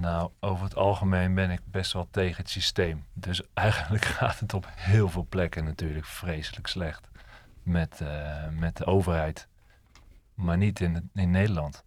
nou, 0.00 0.30
over 0.40 0.64
het 0.64 0.76
algemeen 0.76 1.34
ben 1.34 1.50
ik 1.50 1.60
best 1.70 1.92
wel 1.92 2.08
tegen 2.10 2.36
het 2.36 2.50
systeem. 2.50 3.04
Dus 3.12 3.42
eigenlijk 3.54 4.04
gaat 4.04 4.38
het 4.40 4.54
op 4.54 4.66
heel 4.74 5.08
veel 5.08 5.26
plekken 5.28 5.64
natuurlijk 5.64 6.06
vreselijk 6.06 6.66
slecht 6.66 7.08
met, 7.62 8.00
eh, 8.00 8.48
met 8.58 8.76
de 8.76 8.84
overheid. 8.86 9.48
Maar 10.34 10.56
niet 10.56 10.80
in, 10.80 10.94
het- 10.94 11.04
in 11.14 11.30
Nederland. 11.30 11.84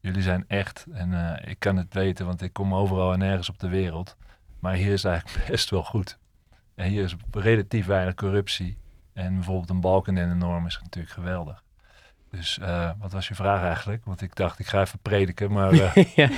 Jullie 0.00 0.22
zijn 0.22 0.44
echt, 0.48 0.86
en 0.92 1.14
eh, 1.40 1.50
ik 1.50 1.58
kan 1.58 1.76
het 1.76 1.94
weten, 1.94 2.26
want 2.26 2.42
ik 2.42 2.52
kom 2.52 2.74
overal 2.74 3.12
en 3.12 3.18
nergens 3.18 3.48
op 3.48 3.58
de 3.58 3.68
wereld. 3.68 4.16
Maar 4.58 4.74
hier 4.74 4.92
is 4.92 5.02
het 5.02 5.12
eigenlijk 5.12 5.46
best 5.50 5.70
wel 5.70 5.82
goed. 5.84 6.17
En 6.78 6.88
hier 6.88 7.04
is 7.04 7.16
relatief 7.30 7.86
weinig 7.86 8.14
corruptie. 8.14 8.76
En 9.12 9.34
bijvoorbeeld 9.34 9.70
een 9.70 9.80
balken 9.80 10.16
in 10.16 10.28
de 10.28 10.34
norm 10.34 10.66
is 10.66 10.80
natuurlijk 10.82 11.14
geweldig. 11.14 11.62
Dus 12.30 12.58
eh, 12.58 12.90
wat 12.98 13.12
was 13.12 13.28
je 13.28 13.34
vraag 13.34 13.62
eigenlijk? 13.62 14.04
Want 14.04 14.20
ik 14.22 14.34
dacht, 14.34 14.58
ik 14.58 14.66
ga 14.66 14.80
even 14.80 14.98
prediken, 15.02 15.52
maar... 15.52 15.72
eh, 15.72 16.04
ja. 16.16 16.28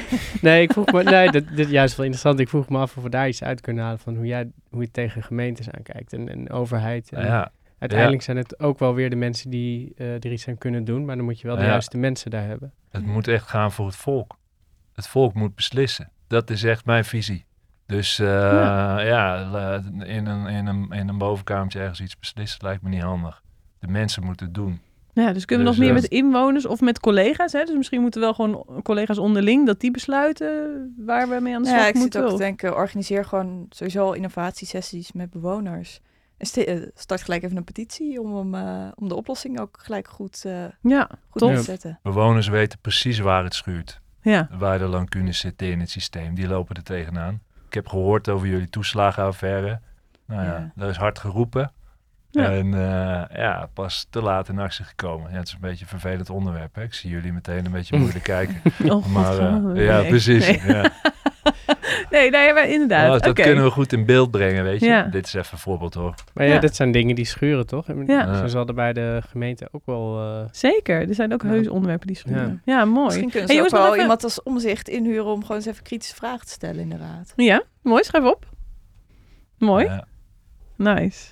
Nee, 0.41 0.63
ik 0.63 0.73
vroeg 0.73 0.93
me, 0.93 1.03
nee, 1.03 1.31
dat, 1.31 1.49
dit 1.49 1.59
is 1.59 1.71
juist 1.71 1.97
wel 1.97 2.05
interessant. 2.05 2.41
Ik 2.41 2.49
vroeg 2.49 2.69
me 2.69 2.79
af 2.79 2.97
of 2.97 3.03
we 3.03 3.09
daar 3.09 3.29
iets 3.29 3.43
uit 3.43 3.61
kunnen 3.61 3.85
halen 3.85 3.99
van 3.99 4.17
hoe 4.17 4.27
jij 4.27 4.51
hoe 4.71 4.83
je 4.83 4.91
tegen 4.91 5.23
gemeentes 5.23 5.71
aankijkt 5.71 6.13
en, 6.13 6.29
en 6.29 6.51
overheid. 6.51 7.13
En 7.13 7.25
ja, 7.25 7.53
uiteindelijk 7.79 8.23
zijn 8.23 8.37
het 8.37 8.61
ook 8.61 8.79
wel 8.79 8.95
weer 8.95 9.11
de 9.11 9.17
mensen 9.17 9.51
die 9.51 9.93
eh, 9.97 10.15
er 10.15 10.33
iets 10.33 10.49
aan 10.49 10.59
kunnen 10.59 10.85
doen, 10.85 11.05
maar 11.05 11.17
dan 11.17 11.25
moet 11.25 11.41
je 11.41 11.47
wel 11.47 11.57
de 11.57 11.65
juiste 11.65 11.97
mensen 11.99 12.31
daar 12.31 12.47
hebben. 12.47 12.73
Het 12.91 13.07
moet 13.07 13.29
echt 13.29 13.49
gaan 13.49 13.73
voor 13.73 13.87
het 13.87 13.97
volk. 13.97 14.39
Het 14.95 15.07
volk 15.07 15.35
moet 15.35 15.55
beslissen. 15.55 16.11
Dat 16.27 16.51
is 16.51 16.65
echt 16.65 16.85
mijn 16.85 17.05
visie. 17.05 17.45
Dus 17.91 18.19
eh, 18.19 18.27
Ja. 18.27 19.01
ja, 19.01 19.45
la- 19.51 19.83
in, 20.05 20.27
een, 20.27 20.47
in, 20.47 20.67
een, 20.67 20.91
in 20.91 21.09
een 21.09 21.19
bovenkamertje 21.19 21.81
ergens 21.81 22.01
iets 22.01 22.19
beslissen 22.19 22.59
lijkt 22.65 22.83
me 22.83 22.89
niet 22.89 23.03
handig. 23.03 23.43
De 23.79 23.87
mensen 23.89 24.25
moeten 24.25 24.47
het 24.47 24.55
doen. 24.55 24.81
Ja, 25.13 25.33
dus 25.33 25.45
kunnen 25.45 25.67
we 25.67 25.71
Dus, 25.73 25.81
nog 25.81 25.89
meer 25.89 25.97
eh, 25.97 26.03
met 26.03 26.11
inwoners 26.13 26.67
of 26.67 26.81
met 26.81 27.01
collega's? 27.01 27.53
Hè? 27.53 27.65
Dus 27.65 27.77
misschien 27.77 28.01
moeten 28.01 28.21
wel 28.21 28.35
gewoon 28.35 28.81
collega's 28.83 29.19
onderling 29.19 29.67
dat 29.67 29.81
die 29.81 29.91
besluiten 29.91 30.95
waar 30.99 31.29
we 31.29 31.41
mee 31.41 31.55
aan 31.55 31.63
de 31.63 31.69
Nou 31.69 31.81
slag 31.81 31.81
ja, 31.81 31.87
ik 31.87 31.93
zit 31.93 32.01
moeten. 32.03 32.23
ook 32.25 32.31
te 32.31 32.37
denken, 32.37 32.75
organiseer 32.75 33.25
gewoon 33.25 33.67
sowieso 33.69 34.13
innovatiesessies 34.13 35.13
met 35.13 35.31
bewoners. 35.31 36.01
En 36.37 36.65
eh, 36.67 36.83
start 36.95 37.23
gelijk 37.23 37.43
even 37.43 37.57
een 37.57 37.65
petitie 37.65 38.21
om, 38.21 38.37
hem, 38.37 38.55
eh, 38.55 38.89
om 38.95 39.09
de 39.09 39.15
oplossing 39.15 39.61
ook 39.61 39.79
gelijk 39.83 40.09
goed, 40.09 40.45
eh, 40.45 40.65
Ja, 40.83 41.09
goed 41.29 41.43
in 41.43 41.55
te 41.55 41.63
zetten. 41.63 41.99
Bewoners 42.03 42.49
weten 42.49 42.79
precies 42.81 43.19
waar 43.19 43.45
het 43.45 43.55
schuurt. 43.55 44.01
ja. 44.23 44.49
Waar 44.59 44.79
de 44.79 44.85
lacunes 44.87 45.39
zitten 45.39 45.71
in 45.71 45.81
het 45.81 45.91
systeem. 45.91 46.35
Die 46.35 46.49
lopen 46.49 46.77
er 46.77 46.83
tegenaan. 46.83 47.41
Ik 47.71 47.77
heb 47.77 47.89
gehoord 47.89 48.29
over 48.29 48.47
jullie 48.47 48.69
toeslagenaffaire. 48.71 49.81
Nou 50.27 50.43
ja, 50.45 50.47
Ja. 50.53 50.71
daar 50.75 50.89
is 50.89 50.97
hard 50.97 51.19
geroepen. 51.19 51.73
Ja. 52.31 52.51
En 52.51 52.75
eh, 52.75 53.37
ja, 53.37 53.69
pas 53.75 54.07
te 54.11 54.23
laat 54.23 54.49
in 54.49 54.59
actie 54.59 54.85
gekomen. 54.85 55.31
Ja, 55.31 55.37
het 55.37 55.47
is 55.47 55.53
een 55.53 55.61
beetje 55.61 55.83
een 55.85 55.91
vervelend 56.01 56.31
onderwerp. 56.31 56.75
Hè? 56.75 56.83
Ik 56.83 56.95
zie 56.95 57.11
jullie 57.11 57.33
meteen 57.33 57.65
een 57.65 57.73
beetje 57.73 57.99
moeilijk 57.99 58.25
kijken. 58.35 58.61
Oh, 58.89 59.07
Maar 59.07 59.39
eh, 59.39 59.85
ja, 59.85 60.03
precies. 60.03 60.47
Nee, 60.47 60.63
Ja. 60.67 60.91
nee, 62.11 62.31
nee 62.31 62.53
maar 62.53 62.69
inderdaad. 62.69 63.07
Nou, 63.09 63.21
dat 63.21 63.35
kunnen 63.35 63.65
we 63.65 63.71
goed 63.71 63.93
in 63.93 64.05
beeld 64.05 64.31
brengen, 64.31 64.65
weet 64.65 64.81
je. 64.81 64.87
Ja. 64.87 65.03
Dit 65.03 65.27
is 65.27 65.35
even 65.35 65.53
een 65.53 65.59
voorbeeld 65.59 65.95
hoor. 65.95 66.15
Maar 66.35 66.47
ja, 66.47 66.53
Ja. 66.55 66.59
dit 66.61 66.77
zijn 66.77 66.93
dingen 66.93 67.15
die 67.15 67.25
schuren, 67.25 67.67
toch? 67.67 67.87
Ja. 68.07 68.35
Zo 68.39 68.47
zal 68.47 68.67
er 68.67 68.75
bij 68.75 68.93
de 68.93 69.23
gemeente 69.31 69.69
ook 69.73 69.83
wel... 69.87 70.21
eh, 70.21 70.45
Zeker, 70.51 71.09
er 71.09 71.15
zijn 71.15 71.33
ook 71.33 71.43
Ja. 71.43 71.49
heus 71.49 71.69
onderwerpen 71.69 72.07
die 72.07 72.17
schuren. 72.17 72.63
Ja, 72.65 72.85
mooi. 72.85 73.05
Misschien 73.05 73.31
kunnen 73.31 73.49
ze 73.49 73.61
ook 73.63 73.71
wel 73.71 73.87
even- 73.87 74.01
iemand 74.01 74.25
als 74.25 74.43
omzicht 74.43 74.89
inhuren 74.89 75.25
om 75.33 75.41
gewoon 75.41 75.57
eens 75.57 75.67
even 75.67 75.83
kritische 75.83 76.15
vragen 76.15 76.47
te 76.47 76.53
stellen 76.53 76.81
in 76.81 76.89
de 76.89 76.97
raad. 76.97 77.33
Ja, 77.37 77.63
mooi. 77.83 78.05
Schrijf 78.05 78.25
op. 78.25 78.47
Mooi. 79.59 79.85
Ja. 79.85 80.05
Nice. 80.77 81.29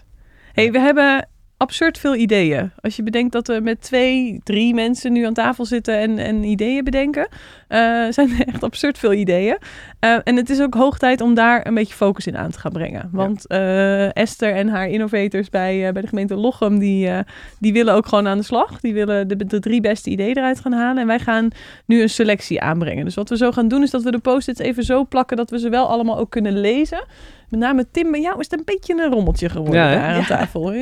hey, 0.53 0.73
we 0.73 0.79
hebben 0.81 1.29
absurd 1.59 1.99
veel 1.99 2.15
ideeën. 2.15 2.71
Als 2.81 2.97
je 2.97 3.03
bedenkt 3.03 3.33
dat 3.33 3.47
we 3.47 3.61
met 3.63 3.83
twee, 3.83 4.41
drie 4.45 4.75
mensen 4.75 5.13
nu 5.13 5.25
aan 5.25 5.35
tafel 5.35 5.65
zitten 5.65 5.99
en, 5.99 6.19
en 6.19 6.45
ideeën 6.45 6.85
bedenken, 6.85 7.29
eh, 7.69 7.79
zijn 8.11 8.31
er 8.31 8.47
echt 8.47 8.63
absurd 8.63 8.99
veel 8.99 9.13
ideeën. 9.13 9.59
Eh, 10.01 10.17
en 10.25 10.37
het 10.37 10.51
is 10.51 10.61
ook 10.61 10.75
hoog 10.75 10.99
tijd 10.99 11.21
om 11.21 11.35
daar 11.35 11.67
een 11.67 11.75
beetje 11.75 11.95
focus 11.95 12.27
in 12.27 12.37
aan 12.37 12.51
te 12.51 12.59
gaan 12.59 12.73
brengen. 12.73 13.09
Want 13.13 13.47
eh, 13.47 14.17
Esther 14.17 14.55
en 14.55 14.69
haar 14.69 14.89
innovators 14.89 15.49
bij, 15.49 15.93
bij 15.93 16.03
de 16.03 16.09
gemeente 16.09 16.35
Lochem, 16.35 16.79
die, 16.79 17.11
die 17.59 17.73
willen 17.73 17.95
ook 17.95 18.07
gewoon 18.07 18.29
aan 18.29 18.39
de 18.39 18.45
slag. 18.45 18.81
Die 18.81 18.95
willen 18.95 19.29
de, 19.29 19.47
de 19.47 19.61
drie 19.61 19.81
beste 19.81 20.11
ideeën 20.11 20.37
eruit 20.37 20.61
gaan 20.61 20.73
halen. 20.73 21.03
En 21.03 21.07
wij 21.07 21.19
gaan 21.19 21.49
nu 21.87 22.03
een 22.03 22.11
selectie 22.11 22.61
aanbrengen. 22.61 23.05
Dus 23.05 23.15
wat 23.15 23.29
we 23.29 23.37
zo 23.37 23.53
gaan 23.53 23.69
doen, 23.69 23.83
is 23.83 23.91
dat 23.91 24.03
we 24.03 24.11
de 24.11 24.19
post-its 24.19 24.61
even 24.61 24.83
zo 24.83 25.05
plakken 25.05 25.37
dat 25.37 25.51
we 25.51 25.59
ze 25.59 25.69
wel 25.69 25.89
allemaal 25.89 26.19
ook 26.19 26.31
kunnen 26.31 26.61
lezen. 26.61 27.05
Met 27.49 27.61
name 27.61 27.87
Tim, 27.91 28.11
bij 28.11 28.21
jou 28.21 28.41
is 28.41 28.51
het 28.51 28.59
een 28.59 28.65
beetje 28.65 29.03
een 29.03 29.11
rommeltje 29.11 29.49
geworden 29.49 29.75
Ja, 29.81 29.91
daar 29.91 30.03
aan 30.15 30.25
tafel. 30.25 30.73
Eh, 30.73 30.81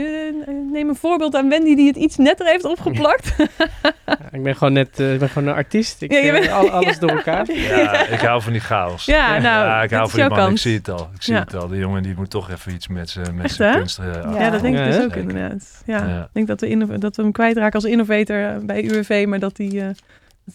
neem 0.73 0.89
een 0.89 0.97
voorbeeld 0.97 1.35
aan 1.35 1.49
Wendy 1.49 1.75
die 1.75 1.87
het 1.87 1.97
iets 1.97 2.17
netter 2.17 2.47
heeft 2.47 2.65
opgeplakt. 2.65 3.35
ja, 4.07 4.19
ik 4.33 4.43
ben 4.43 4.57
gewoon 4.57 4.73
net 4.73 5.01
eh, 5.01 5.13
ik 5.13 5.19
ben 5.19 5.29
gewoon 5.29 5.49
een 5.49 5.55
artiest. 5.55 6.03
Ik 6.03 6.13
Ja, 6.13 6.19
je 6.19 6.31
eh, 6.33 6.41
bent- 6.41 6.53
al, 6.53 6.71
alles 6.71 6.99
door 6.99 7.11
elkaar. 7.11 7.47
Ja, 7.53 8.07
ik 8.07 8.21
hou 8.21 8.43
van 8.43 8.53
die 8.53 8.61
chaos. 8.61 9.05
Ja, 9.05 9.31
nou, 9.39 9.43
ja, 9.67 9.83
ik 9.83 9.91
hou 9.91 10.11
van 10.11 10.21
die 10.21 10.29
man. 10.29 10.51
Ik 10.51 10.59
zie 10.59 10.77
het 10.77 10.89
al. 10.89 11.09
Ik 11.15 11.23
zie 11.23 11.35
Ja. 11.35 11.41
het 11.41 11.55
al. 11.55 11.69
De 11.69 11.77
jongen 11.77 12.03
die 12.03 12.15
moet 12.17 12.31
toch 12.31 12.51
even 12.51 12.73
iets 12.73 12.89
met 12.89 13.11
zijn 13.11 13.35
met 13.35 13.57
kunst. 13.57 13.99
Ja. 13.99 14.39
Ja, 14.39 14.51
dat 14.51 14.61
denk 14.63 14.75
ik 14.75 14.81
Ja, 14.81 14.87
dus 14.87 14.97
ook 14.97 15.03
Zeker. 15.03 15.19
inderdaad. 15.21 15.83
Ja. 15.87 16.07
Ja. 16.07 16.23
Ik 16.23 16.29
denk 16.33 16.47
dat 16.47 16.61
we, 16.61 16.99
dat 16.99 17.17
we 17.17 17.23
hem 17.23 17.33
kwijtraken 17.33 17.73
als 17.73 17.85
innovator 17.85 18.65
bij 18.65 18.85
UWV, 18.85 19.25
maar 19.29 19.39
dat 19.39 19.57
hij 19.57 19.81
eh, 19.81 19.87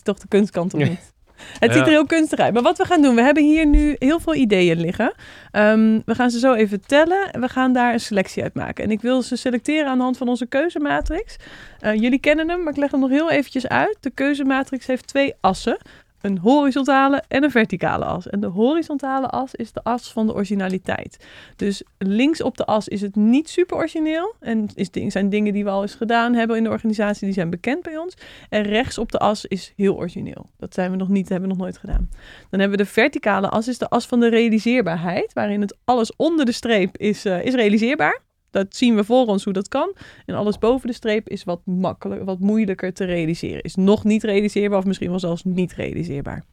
toch 0.04 0.18
de 0.20 0.28
kunstkant 0.28 0.74
op 0.74 0.80
moet. 0.80 1.11
Het 1.60 1.74
ziet 1.74 1.82
er 1.82 1.88
heel 1.88 2.06
kunstig 2.06 2.40
uit. 2.40 2.54
Maar 2.54 2.64
wat 2.64 2.78
we 2.78 2.86
gaan 2.86 3.02
doen, 3.02 3.16
we 3.16 3.22
hebben 3.22 3.44
hier 3.44 3.66
nu 3.66 3.96
heel 4.00 4.20
veel 4.20 4.36
ideeën 4.36 4.80
liggen. 4.80 5.14
Ehm, 5.52 6.00
we 6.06 6.16
gaan 6.16 6.30
ze 6.30 6.40
zo 6.40 6.54
even 6.54 6.86
tellen 6.86 7.32
en 7.32 7.42
we 7.42 7.50
gaan 7.50 7.74
daar 7.74 7.94
een 7.94 8.00
selectie 8.00 8.44
uit 8.44 8.54
maken. 8.54 8.84
En 8.84 8.92
ik 8.92 9.02
wil 9.02 9.22
ze 9.22 9.36
selecteren 9.36 9.88
aan 9.88 9.98
de 9.98 10.04
hand 10.04 10.18
van 10.18 10.28
onze 10.28 10.46
keuzematrix. 10.46 11.36
Eh, 11.80 11.94
jullie 11.94 12.20
kennen 12.20 12.50
hem, 12.50 12.64
maar 12.64 12.74
ik 12.74 12.80
leg 12.80 12.92
hem 12.92 13.00
nog 13.00 13.10
heel 13.10 13.32
eventjes 13.32 13.68
uit. 13.68 13.98
De 14.00 14.10
keuzematrix 14.10 14.86
heeft 14.86 15.08
twee 15.08 15.34
assen. 15.42 15.78
Een 16.22 16.38
horizontale 16.38 17.24
en 17.28 17.44
een 17.44 17.52
verticale 17.52 18.06
as. 18.06 18.30
En 18.30 18.40
de 18.40 18.48
horizontale 18.48 19.28
as 19.28 19.56
is 19.56 19.72
de 19.72 19.84
as 19.84 20.12
van 20.12 20.28
de 20.28 20.34
originaliteit. 20.34 21.26
Dus 21.56 21.84
links 21.98 22.42
op 22.42 22.58
de 22.58 22.66
as 22.66 22.88
is 22.88 23.02
het 23.02 23.16
niet 23.16 23.50
super 23.50 23.78
origineel. 23.78 24.36
En 24.40 24.70
is, 24.76 24.90
zijn 25.08 25.30
dingen 25.30 25.54
die 25.54 25.64
we 25.64 25.70
al 25.70 25.82
eens 25.82 25.96
gedaan 25.96 26.34
hebben 26.34 26.58
in 26.58 26.64
de 26.64 26.70
organisatie, 26.70 27.26
die 27.26 27.34
zijn 27.34 27.50
bekend 27.50 27.84
bij 27.84 27.98
ons. 27.98 28.14
En 28.50 28.64
rechts 28.64 28.98
op 28.98 29.12
de 29.12 29.18
as 29.18 29.46
is 29.46 29.74
heel 29.76 29.96
origineel. 29.96 30.50
Dat 30.58 30.74
zijn 30.74 30.92
we 30.92 30.98
nog 30.98 31.10
niet, 31.10 31.30
hebben 31.30 31.50
we 31.50 31.56
nog 31.56 31.64
nooit 31.64 31.78
gedaan. 31.78 32.10
Dan 32.50 32.60
hebben 32.60 32.78
we 32.78 32.84
de 32.84 32.90
verticale 32.90 33.50
as, 33.50 33.68
is 33.68 33.78
de 33.78 33.90
as 33.90 34.06
van 34.06 34.20
de 34.20 34.30
realiseerbaarheid. 34.30 35.34
Waarin 35.34 35.62
het 35.62 35.78
alles 35.86 36.16
onder 36.16 36.46
de 36.46 36.52
streep 36.52 36.98
is, 36.98 37.26
eh, 37.26 37.46
is 37.46 37.54
realiseerbaar. 37.54 38.22
Dat 38.52 38.76
zien 38.76 38.96
we 38.96 39.04
voor 39.04 39.26
ons 39.26 39.44
hoe 39.44 39.54
dat 39.54 39.68
kan. 39.68 39.94
En 40.26 40.36
alles 40.36 40.58
boven 40.58 40.88
de 40.88 40.94
streep 40.94 41.30
is 41.30 41.44
wat 41.44 41.62
makkelijker, 41.66 42.26
wat 42.26 42.40
moeilijker 42.40 42.94
te 42.94 43.04
realiseren. 43.04 43.62
Is 43.62 43.76
nog 43.76 44.04
niet 44.04 44.24
realiseerbaar 44.24 44.78
of 44.78 44.86
misschien 44.86 45.10
wel 45.10 45.20
zelfs 45.20 45.44
niet 45.44 45.74
realiseerbaar. 45.74 46.44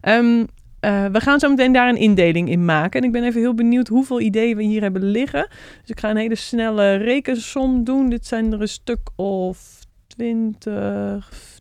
Ehm, 0.00 0.44
eh, 0.80 1.06
we 1.06 1.20
gaan 1.20 1.38
zo 1.38 1.48
meteen 1.48 1.72
daar 1.72 1.88
een 1.88 1.96
indeling 1.96 2.48
in 2.48 2.64
maken. 2.64 3.00
En 3.00 3.06
ik 3.06 3.12
ben 3.12 3.24
even 3.24 3.40
heel 3.40 3.54
benieuwd 3.54 3.88
hoeveel 3.88 4.20
ideeën 4.20 4.56
we 4.56 4.62
hier 4.62 4.82
hebben 4.82 5.04
liggen. 5.04 5.48
Dus 5.80 5.90
ik 5.90 6.00
ga 6.00 6.10
een 6.10 6.16
hele 6.16 6.34
snelle 6.34 6.94
rekensom 6.94 7.84
doen. 7.84 8.08
Dit 8.08 8.26
zijn 8.26 8.52
er 8.52 8.60
een 8.60 8.68
stuk 8.68 9.08
of 9.16 9.84
20, 10.06 11.60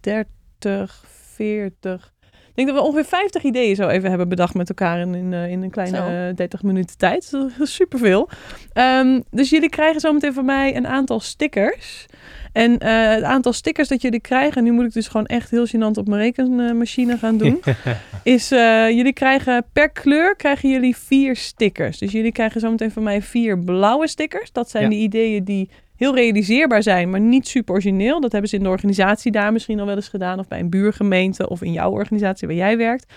30, 0.00 1.04
40. 1.06 2.12
Ik 2.60 2.66
denk 2.66 2.78
dat 2.78 2.86
we 2.86 2.92
ongeveer 2.92 3.18
50 3.18 3.42
ideeën 3.42 3.76
zo 3.76 3.88
even 3.88 4.08
hebben 4.08 4.28
bedacht 4.28 4.54
met 4.54 4.68
elkaar 4.68 5.00
in, 5.00 5.14
in, 5.14 5.32
eh, 5.32 5.50
in 5.50 5.62
een 5.62 5.70
kleine 5.70 5.96
Zo. 5.96 6.06
eh, 6.06 6.34
30 6.36 6.62
minuten 6.62 6.98
tijd. 6.98 7.30
Dat 7.30 7.50
is 7.58 7.74
superveel. 7.74 8.28
Ehm, 8.72 9.20
dus 9.30 9.50
jullie 9.50 9.68
krijgen 9.68 10.00
zometeen 10.00 10.32
van 10.32 10.44
mij 10.44 10.76
een 10.76 10.86
aantal 10.86 11.20
stickers. 11.20 12.06
En 12.52 12.78
eh, 12.78 13.08
het 13.14 13.22
aantal 13.22 13.52
stickers 13.52 13.88
dat 13.88 14.02
jullie 14.02 14.20
krijgen, 14.20 14.64
nu 14.64 14.72
moet 14.72 14.84
ik 14.84 14.92
dus 14.92 15.08
gewoon 15.08 15.26
echt 15.26 15.50
heel 15.50 15.66
gênant 15.66 15.98
op 15.98 16.08
mijn 16.08 16.20
rekenmachine 16.20 17.18
gaan 17.18 17.36
doen, 17.38 17.60
is 18.22 18.50
eh, 18.52 18.90
jullie 18.90 19.12
krijgen 19.12 19.64
per 19.72 19.90
kleur 19.90 20.36
krijgen 20.36 20.68
jullie 20.68 20.96
vier 20.96 21.36
stickers. 21.36 21.98
Dus 21.98 22.12
jullie 22.12 22.32
krijgen 22.32 22.60
zometeen 22.60 22.90
van 22.90 23.02
mij 23.02 23.22
vier 23.22 23.58
blauwe 23.58 24.08
stickers. 24.08 24.52
Dat 24.52 24.70
zijn 24.70 24.82
Ja. 24.82 24.88
de 24.88 24.94
ideeën 24.96 25.44
die 25.44 25.70
heel 26.00 26.14
realiseerbaar 26.14 26.82
zijn, 26.82 27.10
maar 27.10 27.20
niet 27.20 27.48
super 27.48 27.74
origineel. 27.74 28.20
Dat 28.20 28.32
hebben 28.32 28.50
ze 28.50 28.56
in 28.56 28.62
de 28.62 28.68
organisatie 28.68 29.32
daar 29.32 29.52
misschien 29.52 29.80
al 29.80 29.86
wel 29.86 29.96
eens 29.96 30.08
gedaan, 30.08 30.38
of 30.38 30.48
bij 30.48 30.60
een 30.60 30.70
buurgemeente, 30.70 31.48
of 31.48 31.62
in 31.62 31.72
jouw 31.72 31.90
organisatie 31.90 32.48
waar 32.48 32.56
jij 32.56 32.76
werkt. 32.76 33.12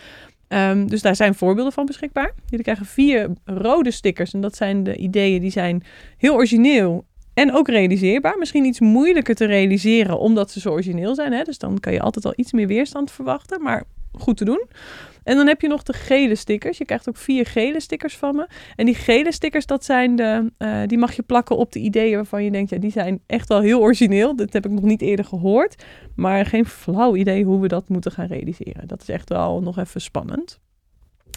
Ehm, 0.48 0.88
dus 0.88 1.02
daar 1.02 1.16
zijn 1.16 1.36
voorbeelden 1.36 1.74
van 1.74 1.86
beschikbaar. 1.86 2.34
Jullie 2.46 2.64
krijgen 2.64 2.86
vier 2.86 3.30
rode 3.46 3.92
stickers. 3.92 4.34
En 4.34 4.42
dat 4.42 4.56
zijn 4.56 4.84
de 4.84 4.96
ideeën 4.96 5.42
die 5.42 5.52
zijn 5.52 5.84
heel 6.18 6.34
origineel 6.34 7.06
en 7.34 7.54
ook 7.54 7.68
realiseerbaar. 7.68 8.38
Misschien 8.38 8.66
iets 8.66 8.80
moeilijker 8.80 9.36
te 9.36 9.46
realiseren 9.46 10.20
omdat 10.20 10.52
ze 10.52 10.60
zo 10.60 10.70
origineel 10.70 11.16
zijn. 11.16 11.32
Hè? 11.32 11.44
Dus 11.44 11.58
dan 11.58 11.80
kan 11.80 11.94
je 11.94 12.02
altijd 12.02 12.26
al 12.26 12.34
iets 12.36 12.52
meer 12.52 12.68
weerstand 12.68 13.12
verwachten. 13.12 13.62
Maar 13.62 13.84
goed 14.20 14.38
te 14.38 14.46
doen. 14.46 14.68
En 15.24 15.36
dan 15.36 15.48
heb 15.48 15.62
je 15.62 15.68
nog 15.68 15.84
de 15.84 15.94
gele 15.94 16.36
stickers. 16.36 16.78
Je 16.78 16.86
krijgt 16.86 17.10
ook 17.10 17.18
vier 17.18 17.46
gele 17.46 17.80
stickers 17.80 18.18
van 18.18 18.36
me. 18.36 18.48
En 18.76 18.86
die 18.86 18.96
gele 18.96 19.32
stickers, 19.32 19.66
dat 19.66 19.86
zijn 19.86 20.16
de, 20.16 20.52
eh, 20.58 20.82
die 20.86 20.98
mag 20.98 21.16
je 21.16 21.22
plakken 21.22 21.58
op 21.58 21.72
de 21.72 21.80
ideeën 21.80 22.16
waarvan 22.16 22.44
je 22.44 22.52
denkt, 22.52 22.70
ja, 22.70 22.78
die 22.78 22.92
zijn 22.92 23.22
echt 23.26 23.48
wel 23.48 23.62
heel 23.62 23.80
origineel. 23.80 24.36
Dat 24.36 24.54
heb 24.54 24.66
ik 24.66 24.72
nog 24.72 24.84
niet 24.84 25.02
eerder 25.02 25.26
gehoord. 25.26 25.84
Maar 26.16 26.46
geen 26.46 26.66
flauw 26.66 27.16
idee 27.16 27.44
hoe 27.44 27.60
we 27.60 27.68
dat 27.68 27.90
moeten 27.90 28.12
gaan 28.12 28.28
realiseren. 28.28 28.88
Dat 28.88 29.02
is 29.02 29.10
echt 29.10 29.30
wel 29.30 29.62
nog 29.62 29.78
even 29.78 30.02
spannend. 30.02 30.60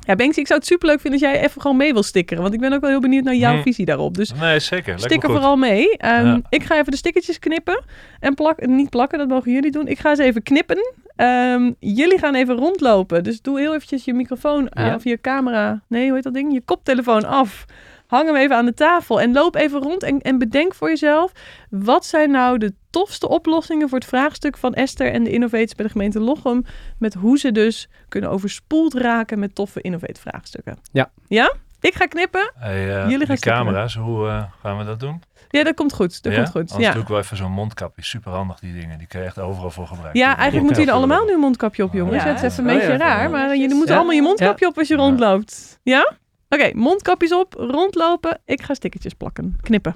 Ja, 0.07 0.14
Banksy, 0.16 0.40
ik 0.40 0.46
zou 0.46 0.59
het 0.59 0.68
superleuk 0.68 1.00
vinden 1.00 1.20
als 1.22 1.30
jij 1.32 1.44
even 1.44 1.61
gewoon 1.61 1.76
mee 1.76 1.92
wil 1.92 2.02
stickeren. 2.02 2.42
Want 2.42 2.54
ik 2.54 2.61
ben 2.61 2.72
ook 2.72 2.80
wel 2.80 2.90
heel 2.90 3.00
benieuwd 3.00 3.24
naar 3.24 3.34
jouw 3.34 3.57
Hm. 3.57 3.62
visie 3.62 3.84
daarop. 3.84 4.14
Dus 4.16 4.32
Nee, 4.40 4.59
zeker. 4.59 4.98
Goed. 4.98 5.22
vooral 5.22 5.57
mee. 5.57 5.96
Ehm, 5.96 6.26
Ja. 6.26 6.40
Ik 6.48 6.62
ga 6.62 6.78
even 6.78 6.90
de 6.90 6.96
stickertjes 6.96 7.38
knippen. 7.38 7.84
En 8.20 8.34
plak, 8.34 8.66
niet 8.66 8.90
plakken, 8.90 9.18
dat 9.18 9.28
mogen 9.28 9.52
jullie 9.52 9.70
doen. 9.70 9.86
Ik 9.88 9.98
ga 9.98 10.14
ze 10.14 10.22
even 10.22 10.42
knippen. 10.42 10.78
Ehm, 11.16 11.72
jullie 11.78 12.18
gaan 12.18 12.34
even 12.34 12.54
rondlopen. 12.57 13.24
Dus 13.24 13.40
doe 13.42 13.59
heel 13.61 13.74
eventjes 13.74 14.04
je 14.04 14.14
microfoon 14.14 14.76
aan, 14.76 14.86
Ja. 14.86 14.94
of 14.94 15.04
je 15.04 15.20
camera. 15.20 15.82
Nee, 15.88 16.04
hoe 16.07 16.14
heet 16.14 16.24
dat 16.24 16.34
ding? 16.34 16.52
Je 16.52 16.61
koptelefoon 16.61 17.24
af. 17.24 17.64
Hang 18.07 18.26
hem 18.26 18.36
even 18.36 18.57
aan 18.57 18.64
de 18.64 18.74
tafel 18.74 19.20
en 19.20 19.32
loop 19.32 19.54
even 19.54 19.82
rond 19.82 20.02
en, 20.02 20.20
en 20.20 20.38
bedenk 20.38 20.74
voor 20.74 20.88
jezelf. 20.88 21.32
Wat 21.70 22.07
zijn 22.07 22.30
nou 22.30 22.59
de 22.59 22.74
tofste 22.90 23.28
oplossingen 23.28 23.88
voor 23.88 23.98
het 23.98 24.09
vraagstuk 24.09 24.57
van 24.57 24.74
Esther 24.74 25.12
en 25.12 25.24
de 25.24 25.30
innovators 25.30 25.74
bij 25.74 25.84
de 25.86 25.92
gemeente 25.92 26.20
Lochem? 26.20 26.64
Met 26.98 27.14
hoe 27.14 27.38
ze 27.38 27.52
dus 27.52 27.88
kunnen 28.09 28.30
overspoeld 28.30 28.94
raken 28.94 29.38
met 29.38 29.54
toffe 29.54 29.80
innovate 29.80 30.20
vraagstukken. 30.20 30.78
Ja. 30.92 31.11
Ja? 31.26 31.52
Ik 31.80 31.94
ga 31.94 32.07
knippen. 32.07 32.52
Hey, 32.54 33.02
eh, 33.02 33.11
Jullie 33.11 33.26
gaan 33.26 33.36
camera's, 33.38 33.94
hoe 33.94 34.28
eh, 34.28 34.42
gaan 34.62 34.78
we 34.78 34.84
dat 34.84 35.00
doen? 35.00 35.22
Ja, 35.48 35.64
dat 35.64 35.74
komt 35.74 35.92
goed. 35.92 36.22
Dat 36.22 36.32
ja? 36.32 36.38
komt 36.38 36.50
goed. 36.50 36.70
Anders 36.70 36.86
Ja. 36.88 36.92
doe 36.92 37.02
ik 37.02 37.09
wel 37.09 37.18
even 37.18 37.36
zo'n 37.36 37.52
mondkapje. 37.52 38.04
Super 38.04 38.32
handig 38.32 38.59
die 38.59 38.80
dingen. 38.80 38.98
Die 38.98 39.07
kun 39.07 39.20
je 39.20 39.26
echt 39.26 39.38
overal 39.38 39.70
voor 39.70 39.86
gebruiken. 39.86 40.20
Ja, 40.20 40.26
eigenlijk 40.36 40.62
moeten 40.62 40.78
jullie 40.82 40.92
allemaal 40.98 41.24
nu 41.24 41.32
een 41.32 41.40
mondkapje 41.40 41.82
op, 41.84 41.92
jongens. 41.92 42.22
Ja. 42.22 42.28
het 42.28 42.42
is 42.42 42.52
even 42.52 42.64
een 42.64 42.70
Oh, 42.70 42.76
beetje 42.76 42.92
ja. 42.92 42.98
raar, 42.98 43.30
maar 43.30 43.57
jullie 43.57 43.74
moeten 43.74 43.88
Ja. 43.88 43.96
allemaal 43.96 44.14
je 44.16 44.22
mondkapje 44.22 44.66
op 44.66 44.78
als 44.78 44.88
je 44.88 44.94
Ja. 44.96 45.00
rondloopt. 45.02 45.80
Ja? 45.82 46.12
Oké, 46.49 46.70
mondkapjes 46.74 47.32
op, 47.32 47.55
rondlopen. 47.55 48.40
Ik 48.44 48.62
ga 48.62 48.74
stickertjes 48.74 49.14
plakken, 49.14 49.57
knippen. 49.61 49.94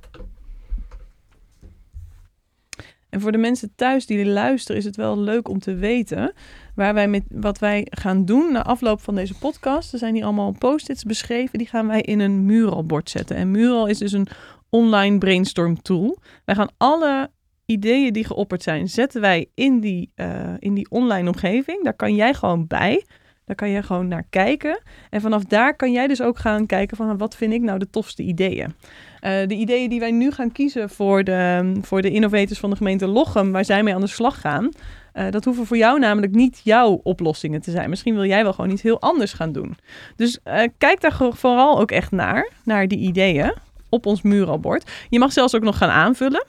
En 3.11 3.21
voor 3.21 3.33
de 3.33 3.39
mensen 3.39 3.73
thuis 3.75 4.07
die 4.07 4.27
luisteren, 4.27 4.77
is 4.77 4.85
het 4.85 4.97
wel 4.97 5.19
leuk 5.19 5.49
om 5.49 5.59
te 5.59 5.75
weten 5.75 6.33
waar 6.75 6.95
wij 6.95 7.09
met 7.09 7.23
wat 7.29 7.59
wij 7.59 7.87
gaan 7.91 8.25
doen 8.25 8.53
na 8.53 8.65
afloop 8.65 9.01
van 9.01 9.15
deze 9.15 9.39
podcast. 9.39 9.93
Er 9.93 9.99
zijn 9.99 10.15
hier 10.15 10.25
allemaal 10.25 10.55
post-its 10.59 11.05
beschreven. 11.05 11.59
Die 11.59 11.67
gaan 11.67 11.87
wij 11.87 12.01
in 12.01 12.21
een 12.21 12.45
Mural-bord 12.45 13.11
zetten. 13.11 13.37
En 13.37 13.51
Mural 13.51 13.87
is 13.87 13.99
dus 13.99 14.13
een 14.13 14.27
online 14.69 15.19
brainstorm 15.19 15.83
tool. 15.83 16.19
Wij 16.45 16.55
gaan 16.55 16.71
alle 16.77 17.31
ideeën 17.67 18.13
die 18.13 18.25
geopperd 18.25 18.63
zijn, 18.63 18.89
zetten 18.89 19.21
wij 19.21 19.51
in 19.55 19.81
die, 19.81 20.11
eh, 20.15 20.55
in 20.59 20.75
die 20.75 20.91
online 20.91 21.29
omgeving. 21.29 21.85
Daar 21.85 21.97
kan 21.97 22.15
jij 22.15 22.35
gewoon 22.35 22.67
bij. 22.67 23.05
Daar 23.51 23.59
kan 23.59 23.71
je 23.71 23.83
gewoon 23.83 24.09
naar 24.09 24.25
kijken. 24.31 24.81
En 25.11 25.21
vanaf 25.21 25.45
daar 25.45 25.77
kan 25.77 25.93
jij 25.93 26.07
dus 26.07 26.23
ook 26.23 26.39
gaan 26.39 26.67
kijken 26.67 26.97
van 26.97 27.19
wat 27.19 27.37
vind 27.37 27.53
ik 27.53 27.61
nou 27.61 27.79
de 27.79 27.91
tofste 27.91 28.23
ideeën. 28.23 28.75
Eh, 29.21 29.47
de 29.47 29.55
ideeën 29.55 29.91
die 29.91 30.01
wij 30.01 30.11
nu 30.11 30.31
gaan 30.31 30.53
kiezen 30.53 30.91
voor 30.91 31.25
de, 31.25 31.73
voor 31.83 32.03
de 32.03 32.11
innovators 32.11 32.59
van 32.59 32.71
de 32.71 32.77
gemeente 32.77 33.07
Lochem, 33.07 33.53
waar 33.53 33.65
zij 33.65 33.83
mee 33.83 33.95
aan 33.95 34.01
de 34.01 34.07
slag 34.07 34.41
gaan. 34.41 34.69
eh, 35.13 35.31
dat 35.31 35.45
hoeven 35.45 35.67
voor 35.67 35.77
jou 35.77 35.99
namelijk 35.99 36.35
niet 36.35 36.61
jouw 36.65 37.01
oplossingen 37.03 37.61
te 37.61 37.71
zijn. 37.71 37.91
Misschien 37.91 38.15
wil 38.15 38.25
jij 38.25 38.43
wel 38.43 38.53
gewoon 38.53 38.71
iets 38.71 38.83
heel 38.83 39.01
anders 39.01 39.33
gaan 39.33 39.53
doen. 39.53 39.77
Dus 40.17 40.39
eh, 40.43 40.69
kijk 40.79 41.01
daar 41.01 41.17
vooral 41.31 41.81
ook 41.81 41.91
echt 41.91 42.11
naar, 42.11 42.51
naar 42.65 42.89
die 42.89 42.99
ideeën 42.99 43.55
op 43.89 44.07
ons 44.07 44.23
muralbord. 44.23 44.91
Je 45.09 45.19
mag 45.19 45.33
zelfs 45.33 45.55
ook 45.55 45.63
nog 45.63 45.77
gaan 45.77 45.91
aanvullen. 45.91 46.45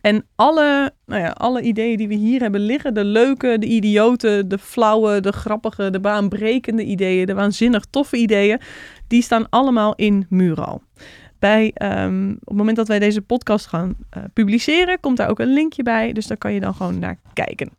En 0.00 0.26
alle, 0.34 0.92
nou 1.06 1.20
ja, 1.20 1.28
alle 1.28 1.62
ideeën 1.62 1.96
die 1.96 2.08
we 2.08 2.14
hier 2.14 2.40
hebben 2.40 2.60
liggen, 2.60 2.94
de 2.94 3.04
leuke, 3.04 3.56
de 3.58 3.66
idiote, 3.66 4.44
de 4.46 4.58
flauwe, 4.58 5.20
de 5.20 5.32
grappige, 5.32 5.90
de 5.90 6.00
baanbrekende 6.00 6.84
ideeën, 6.84 7.26
de 7.26 7.34
waanzinnig 7.34 7.84
toffe 7.90 8.16
ideeën, 8.16 8.60
die 9.06 9.22
staan 9.22 9.48
allemaal 9.48 9.94
in 9.94 10.26
Mural. 10.28 10.82
Bij, 11.38 11.70
ehm, 11.74 12.30
op 12.30 12.48
het 12.48 12.56
moment 12.56 12.76
dat 12.76 12.88
wij 12.88 12.98
deze 12.98 13.22
podcast 13.22 13.66
gaan 13.66 13.94
eh, 14.10 14.22
publiceren, 14.32 15.00
komt 15.00 15.16
daar 15.16 15.30
ook 15.30 15.38
een 15.38 15.52
linkje 15.52 15.82
bij. 15.82 16.12
Dus 16.12 16.26
daar 16.26 16.36
kan 16.36 16.52
je 16.52 16.60
dan 16.60 16.74
gewoon 16.74 16.98
naar 16.98 17.18
kijken. 17.32 17.70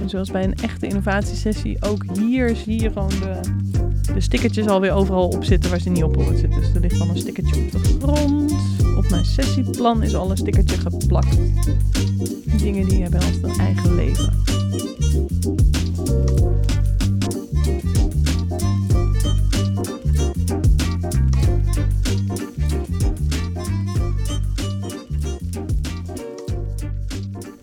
En 0.00 0.08
zoals 0.08 0.30
bij 0.30 0.44
een 0.44 0.54
echte 0.54 0.86
innovatiesessie, 0.86 1.76
ook 1.80 2.04
hier 2.18 2.56
zie 2.56 2.82
je 2.82 2.92
gewoon 2.92 3.08
de, 3.08 3.40
de 4.14 4.20
stickertjes 4.20 4.66
alweer 4.66 4.92
overal 4.92 5.28
op 5.28 5.44
zitten 5.44 5.70
waar 5.70 5.80
ze 5.80 5.90
niet 5.90 6.02
op 6.02 6.14
horen 6.14 6.34
te 6.34 6.38
zitten. 6.38 6.60
Dus 6.60 6.74
er 6.74 6.80
ligt 6.80 6.98
dan 6.98 7.08
een 7.08 7.18
stickertje 7.18 7.62
op 7.62 7.70
de 7.70 7.78
grond. 7.78 8.52
Op 8.96 9.10
mijn 9.10 9.24
sessieplan 9.24 10.02
is 10.02 10.14
al 10.14 10.30
een 10.30 10.36
stickertje 10.36 10.76
geplakt. 10.76 11.36
Dingen 12.58 12.88
die 12.88 13.02
hebben 13.02 13.20
altijd 13.20 13.42
een 13.42 13.60
eigen 13.60 13.94
leven. 13.94 14.32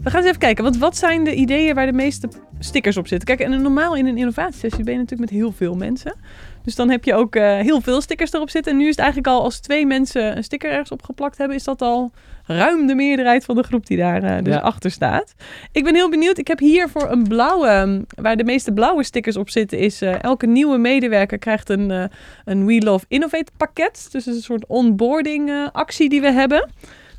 We 0.03 0.13
gaan 0.13 0.21
eens 0.21 0.29
even 0.29 0.39
kijken, 0.39 0.63
want 0.63 0.77
wat 0.77 0.97
zijn 0.97 1.23
de 1.23 1.35
ideeën 1.35 1.75
waar 1.75 1.85
de 1.85 1.93
meeste 1.93 2.29
stickers 2.60 2.97
op 2.97 3.08
zitten? 3.08 3.28
Kijk, 3.28 3.49
en 3.49 3.62
normaal 3.62 3.95
in 3.95 4.05
een 4.05 4.18
innovatiesessie 4.18 4.84
ben 4.84 4.93
je 4.93 4.99
natuurlijk 4.99 5.32
met 5.32 5.39
heel 5.39 5.51
veel 5.51 5.76
mensen. 5.76 6.16
Dus 6.64 6.76
dan 6.76 6.89
heb 6.89 7.03
je 7.03 7.14
ook 7.14 7.36
eh, 7.36 7.60
heel 7.60 7.82
veel 7.82 8.01
stickers 8.01 8.34
erop 8.34 8.49
zitten. 8.49 8.72
En 8.72 8.78
nu 8.78 8.84
is 8.84 8.89
het 8.89 8.99
eigenlijk 8.99 9.28
al 9.28 9.43
als 9.43 9.60
twee 9.60 9.86
mensen 9.86 10.38
een 10.38 10.43
sticker 10.43 10.72
ergens 10.72 10.91
opgeplakt 10.91 11.38
hebben, 11.38 11.58
is 11.58 11.64
dat 11.64 11.82
al 11.82 12.12
ruim 12.45 12.88
de 12.88 12.95
meerderheid 12.95 13.45
van 13.45 13.55
de 13.55 13.64
groep 13.64 13.86
die 13.86 13.97
daar 13.97 14.24
eh, 14.24 14.43
dus 14.43 14.53
Ja. 14.53 14.60
achter 14.60 14.91
staat. 14.91 15.34
Ik 15.72 15.84
ben 15.84 15.95
heel 15.95 16.10
benieuwd. 16.10 16.38
Ik 16.38 16.47
heb 16.47 16.60
hier 16.60 16.89
voor 16.89 17.12
een 17.12 17.24
blauwe, 17.24 17.84
mm, 17.86 18.05
waar 18.16 18.38
de 18.38 18.43
meeste 18.43 18.72
blauwe 18.72 19.03
stickers 19.03 19.38
op 19.38 19.49
zitten, 19.49 19.80
is 19.80 20.01
eh, 20.01 20.24
elke 20.24 20.45
nieuwe 20.47 20.78
medewerker 20.78 21.38
krijgt 21.38 21.70
een, 21.70 22.10
een 22.45 22.66
We 22.66 22.82
Love 22.84 23.05
Innovate 23.08 23.51
pakket. 23.58 24.08
Dus 24.12 24.26
een 24.26 24.41
soort 24.41 24.66
onboarding 24.68 25.70
actie 25.72 26.10
die 26.10 26.22
we 26.22 26.32
hebben. 26.32 26.70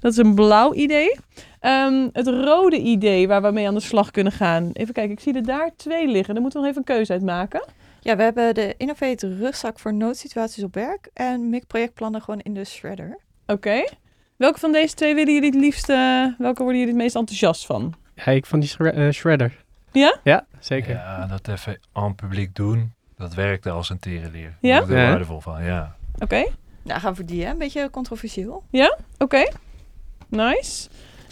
Dat 0.00 0.12
is 0.12 0.18
een 0.18 0.34
blauw 0.34 0.74
idee. 0.74 1.16
Ehm, 1.60 2.08
het 2.12 2.26
rode 2.26 2.78
idee 2.80 3.28
waar 3.28 3.42
we 3.42 3.50
mee 3.50 3.66
aan 3.66 3.74
de 3.74 3.80
slag 3.80 4.10
kunnen 4.10 4.32
gaan. 4.32 4.70
Even 4.72 4.94
kijken, 4.94 5.12
ik 5.12 5.20
zie 5.20 5.34
er 5.34 5.44
daar 5.46 5.70
twee 5.76 6.06
liggen. 6.08 6.34
Daar 6.34 6.42
moeten 6.42 6.60
we 6.60 6.66
nog 6.66 6.76
even 6.76 6.88
een 6.88 6.96
keuze 6.96 7.12
uit 7.12 7.22
maken. 7.22 7.64
Ja, 8.00 8.16
we 8.16 8.22
hebben 8.22 8.54
de 8.54 8.74
Innovate 8.76 9.36
rugzak 9.36 9.78
voor 9.78 9.94
noodsituaties 9.94 10.64
op 10.64 10.74
werk 10.74 11.10
en 11.14 11.50
MIC 11.50 11.66
projectplannen 11.66 12.22
gewoon 12.22 12.40
in 12.40 12.54
de 12.54 12.64
shredder. 12.64 13.18
Oké. 13.46 13.84
Welke 14.36 14.58
van 14.58 14.72
deze 14.72 14.94
twee 14.94 15.14
willen 15.14 15.34
jullie 15.34 15.50
het 15.50 15.60
liefst, 15.60 15.86
welke 16.38 16.62
worden 16.62 16.78
jullie 16.78 16.86
het 16.86 17.02
meest 17.02 17.14
enthousiast 17.16 17.66
van? 17.66 17.94
Ja, 18.14 18.24
ik 18.32 18.46
vond 18.46 18.62
die 18.62 18.70
shre- 18.70 18.90
eh, 18.90 19.10
shredder. 19.12 19.64
Ja? 19.92 20.18
Ja, 20.24 20.46
zeker. 20.60 20.94
Ja, 20.94 21.26
dat 21.26 21.48
even 21.48 21.80
aan 21.92 22.14
publiek 22.14 22.54
doen. 22.54 22.92
Dat 23.16 23.34
werkte 23.34 23.70
als 23.70 23.90
een 23.90 23.98
terenleer. 23.98 24.56
Ja? 24.60 24.70
Daar 24.70 24.78
word 24.78 24.90
ik 24.90 24.96
er 24.96 25.02
Ja. 25.02 25.08
waardevol 25.08 25.40
van, 25.40 25.64
ja. 25.64 25.96
Oké, 26.18 26.44
Nou, 26.82 27.00
gaan 27.00 27.10
we 27.10 27.16
voor 27.16 27.26
die, 27.26 27.44
hè? 27.44 27.50
Een 27.50 27.58
beetje 27.58 27.90
controversieel. 27.90 28.62
oké. 29.18 29.48
Nice. 30.28 30.88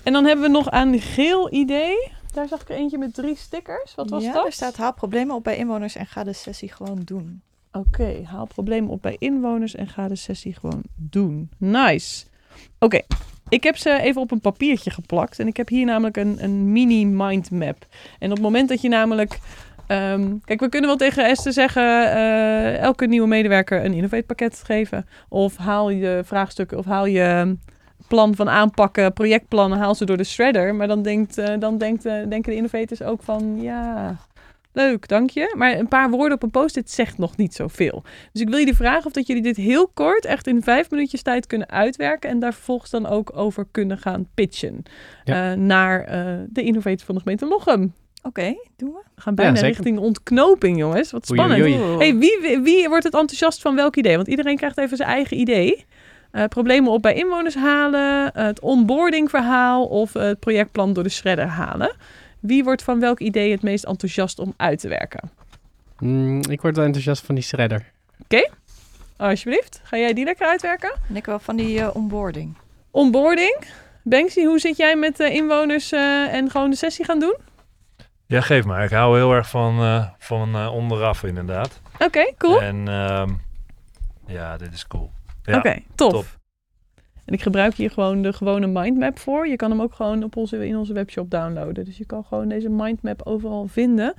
En 0.07 0.13
dan 0.13 0.25
hebben 0.25 0.45
we 0.45 0.51
nog 0.51 0.71
aan 0.71 1.01
geel 1.01 1.53
idee. 1.53 2.13
Daar 2.33 2.49
zag 2.49 2.61
ik 2.61 2.69
er 2.69 2.77
eentje 2.77 2.99
met 2.99 3.15
drie 3.15 3.37
stickers. 3.37 3.95
Wat 3.95 4.11
was 4.11 4.23
ja, 4.23 4.33
dat? 4.33 4.47
er 4.47 4.53
staat 4.53 4.77
haal 4.77 4.95
problemen 4.95 5.35
op 5.35 5.45
bij 5.45 5.57
inwoners 5.57 5.97
en 5.97 6.07
ga 6.07 6.25
de 6.25 6.33
sessie 6.33 6.73
gewoon 6.73 7.01
doen. 7.05 7.43
Oké, 7.73 8.23
haal 8.25 8.47
problemen 8.47 8.91
op 8.91 9.03
bij 9.03 9.17
inwoners 9.19 9.75
en 9.75 9.89
ga 9.89 10.09
de 10.09 10.17
sessie 10.17 10.55
gewoon 10.55 10.83
doen. 10.95 11.51
Nice. 11.59 12.25
Oké, 12.79 13.01
ik 13.49 13.63
heb 13.63 13.77
ze 13.77 14.01
even 14.01 14.21
op 14.21 14.31
een 14.31 14.41
papiertje 14.41 14.91
geplakt. 14.91 15.39
En 15.39 15.47
ik 15.47 15.57
heb 15.57 15.69
hier 15.69 15.85
namelijk 15.85 16.17
een, 16.17 16.37
een 16.45 16.73
mini 16.73 17.07
mindmap. 17.07 17.87
En 18.19 18.31
op 18.31 18.37
het 18.37 18.45
moment 18.45 18.69
dat 18.69 18.81
je 18.81 18.89
namelijk... 18.89 19.39
ehm, 19.87 20.35
kijk, 20.45 20.61
we 20.61 20.69
kunnen 20.69 20.89
wel 20.89 20.99
tegen 20.99 21.25
Esther 21.25 21.53
zeggen... 21.53 22.13
eh, 22.13 22.79
elke 22.79 23.07
nieuwe 23.07 23.29
medewerker 23.29 23.85
een 23.85 23.95
innovate 23.95 24.23
pakket 24.23 24.63
geven. 24.65 25.07
Of 25.29 25.57
haal 25.57 25.91
je 25.91 26.21
vraagstukken, 26.25 26.79
of 26.79 26.85
haal 26.85 27.07
je 27.07 27.57
plan 28.09 28.35
van 28.35 28.49
aanpakken, 28.49 29.13
projectplannen, 29.13 29.79
haal 29.79 29.95
ze 29.95 30.05
door 30.05 30.17
de 30.17 30.25
shredder. 30.25 30.75
Maar 30.75 30.89
dan, 30.89 31.03
denkt, 31.03 31.39
eh, 31.39 31.55
dan 31.59 31.79
denkt, 31.79 32.05
eh, 32.05 32.15
denken 32.15 32.51
de 32.51 32.55
innovators 32.55 33.03
ook 33.03 33.23
van... 33.23 33.59
Ja, 33.61 34.17
leuk, 34.73 35.09
dank 35.09 35.31
je. 35.31 35.55
Maar 35.57 35.79
een 35.79 35.89
paar 35.89 36.11
woorden 36.11 36.35
op 36.37 36.43
een 36.43 36.51
post-it 36.51 36.91
zegt 36.91 37.19
nog 37.19 37.37
niet 37.37 37.55
zoveel. 37.55 38.03
Dus 38.33 38.43
ik 38.43 38.49
wil 38.49 38.59
jullie 38.59 38.77
vragen 38.77 39.07
of 39.07 39.13
dat 39.13 39.27
jullie 39.27 39.43
dit 39.43 39.57
heel 39.57 39.89
kort, 39.95 40.25
echt 40.25 40.47
in 40.47 40.63
vijf 40.63 40.91
minuutjes 40.91 41.23
tijd 41.23 41.47
kunnen 41.47 41.69
uitwerken. 41.71 42.31
En 42.31 42.39
daar 42.39 42.55
vervolgens 42.55 42.91
dan 42.91 43.07
ook 43.07 43.37
over 43.37 43.67
kunnen 43.71 43.99
gaan 43.99 44.27
pitchen. 44.35 44.83
Ja. 45.25 45.51
eh, 45.53 45.59
naar 45.59 46.05
eh, 46.05 46.25
de 46.49 46.63
innovators 46.63 47.03
van 47.03 47.15
de 47.15 47.21
gemeente 47.21 47.47
Lochem. 47.47 47.95
Oké, 48.23 48.55
doen 48.77 48.93
we. 48.93 49.01
We 49.15 49.21
gaan 49.21 49.35
bijna 49.35 49.61
richting 49.61 49.99
ontknoping, 49.99 50.79
jongens. 50.79 51.11
Wat 51.11 51.31
Oei, 51.31 51.41
oei, 51.41 51.51
spannend. 51.51 51.81
oei. 51.83 51.99
Hey, 51.99 52.17
wie, 52.19 52.39
wie, 52.41 52.61
wie 52.61 52.89
wordt 52.89 53.05
het 53.05 53.15
enthousiast 53.15 53.61
van 53.63 53.75
welk 53.75 53.97
idee? 53.97 54.17
Want 54.17 54.29
iedereen 54.29 54.57
krijgt 54.57 54.79
even 54.79 54.97
zijn 54.97 55.09
eigen 55.09 55.39
idee. 55.41 55.85
Eh, 56.37 56.45
problemen 56.45 56.93
op 56.93 57.03
bij 57.03 57.15
inwoners 57.15 57.55
halen, 57.55 58.31
het 58.35 58.61
onboarding 58.61 59.31
verhaal 59.31 59.87
of 59.87 60.13
het 60.13 60.41
projectplan 60.41 60.93
door 60.93 61.03
de 61.03 61.09
shredder 61.09 61.47
halen. 61.47 61.97
Wie 62.41 62.65
wordt 62.65 62.83
van 62.83 63.01
welk 63.01 63.21
idee 63.21 63.51
het 63.51 63.63
meest 63.63 63.85
enthousiast 63.85 64.39
om 64.39 64.55
uit 64.57 64.81
te 64.81 64.89
werken? 64.89 65.31
Mm, 65.99 66.41
ik 66.49 66.61
word 66.61 66.77
wel 66.77 66.85
enthousiast 66.85 67.25
van 67.25 67.35
die 67.35 67.45
shredder. 67.45 67.93
Alsjeblieft, 69.17 69.81
ga 69.83 69.97
jij 69.97 70.13
die 70.13 70.25
lekker 70.25 70.47
uitwerken? 70.47 70.93
En 71.09 71.17
ik 71.17 71.27
wel 71.27 71.39
van 71.39 71.57
die 71.57 71.81
eh, 71.81 71.89
onboarding. 71.93 72.57
Onboarding. 72.91 73.65
Banksy, 74.03 74.45
hoe 74.45 74.59
zit 74.59 74.77
jij 74.77 74.97
met 74.97 75.17
de 75.17 75.31
inwoners 75.31 75.93
eh, 75.93 76.35
en 76.35 76.51
gewoon 76.51 76.71
de 76.71 76.77
sessie 76.77 77.05
gaan 77.05 77.21
doen? 77.21 77.37
Ja, 78.27 78.41
geef 78.41 78.65
maar. 78.65 78.85
Ik 78.85 78.91
hou 78.91 79.17
heel 79.17 79.33
erg 79.33 79.49
van, 79.49 79.81
eh, 79.81 80.09
van 80.19 80.55
eh, 80.55 80.75
onderaf 80.75 81.23
inderdaad. 81.23 81.81
Oké, 81.99 82.33
cool. 82.39 82.63
En 82.63 82.89
ehm, 82.89 83.31
ja, 84.27 84.57
dit 84.57 84.73
is 84.73 84.87
cool. 84.87 85.11
Ja, 85.47 85.59
Oké, 85.59 85.79
tof. 85.95 86.13
top. 86.13 86.25
En 87.25 87.35
ik 87.35 87.43
gebruik 87.43 87.75
hier 87.75 87.91
gewoon 87.91 88.23
de 88.23 88.33
gewone 88.33 88.67
mindmap 88.67 89.19
voor. 89.19 89.49
Je 89.49 89.57
kan 89.57 89.71
hem 89.71 89.83
ook 89.83 89.95
gewoon 89.95 90.23
op 90.23 90.37
onze, 90.37 90.67
in 90.67 90.77
onze 90.77 90.93
webshop 90.93 91.31
downloaden. 91.31 91.85
Dus 91.85 91.99
je 91.99 92.07
kan 92.07 92.25
gewoon 92.25 92.49
deze 92.49 92.69
mindmap 92.69 93.23
overal 93.25 93.67
vinden. 93.67 94.15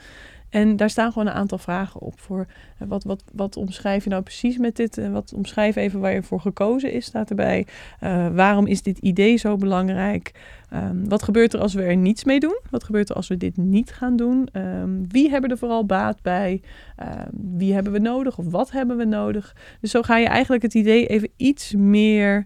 En 0.58 0.76
daar 0.76 0.90
staan 0.90 1.12
gewoon 1.12 1.28
een 1.28 1.34
aantal 1.34 1.58
vragen 1.58 2.02
op. 2.02 2.20
Voor 2.20 2.48
eh, 2.78 2.88
wat, 2.88 3.04
wat, 3.04 3.24
wat 3.34 3.58
omschrijf 3.58 4.04
je 4.04 4.10
nou 4.10 4.24
precies 4.24 4.58
met 4.58 4.76
dit? 4.76 4.98
En 4.98 5.12
wat 5.12 5.34
omschrijf 5.34 5.76
even 5.76 6.00
waar 6.00 6.14
je 6.14 6.24
voor 6.24 6.40
gekozen 6.40 6.92
is, 6.92 7.06
staat 7.06 7.30
erbij. 7.30 7.66
Eh, 8.00 8.28
waarom 8.28 8.68
is 8.68 8.82
dit 8.82 8.98
idee 8.98 9.38
zo 9.38 9.58
belangrijk? 9.58 10.32
Ehm, 10.70 11.08
wat 11.08 11.24
gebeurt 11.24 11.54
er 11.54 11.60
als 11.60 11.74
we 11.74 11.84
er 11.84 11.96
niets 11.96 12.24
mee 12.24 12.40
doen? 12.40 12.60
Wat 12.70 12.84
gebeurt 12.84 13.10
er 13.10 13.16
als 13.16 13.28
we 13.28 13.38
dit 13.38 13.58
niet 13.58 13.92
gaan 13.92 14.16
doen? 14.16 14.48
Ehm, 14.52 14.90
wie 15.08 15.30
hebben 15.30 15.50
er 15.50 15.58
vooral 15.58 15.86
baat 15.86 16.22
bij? 16.22 16.62
Ehm, 16.96 17.30
wie 17.32 17.74
hebben 17.74 17.92
we 17.92 18.00
nodig 18.00 18.38
of 18.38 18.46
wat 18.52 18.72
hebben 18.72 18.98
we 18.98 19.06
nodig? 19.06 19.56
Dus 19.82 19.92
zo 19.92 20.02
ga 20.02 20.18
je 20.18 20.28
eigenlijk 20.28 20.64
het 20.64 20.74
idee 20.74 21.08
even 21.08 21.30
iets 21.36 21.74
meer, 21.74 22.46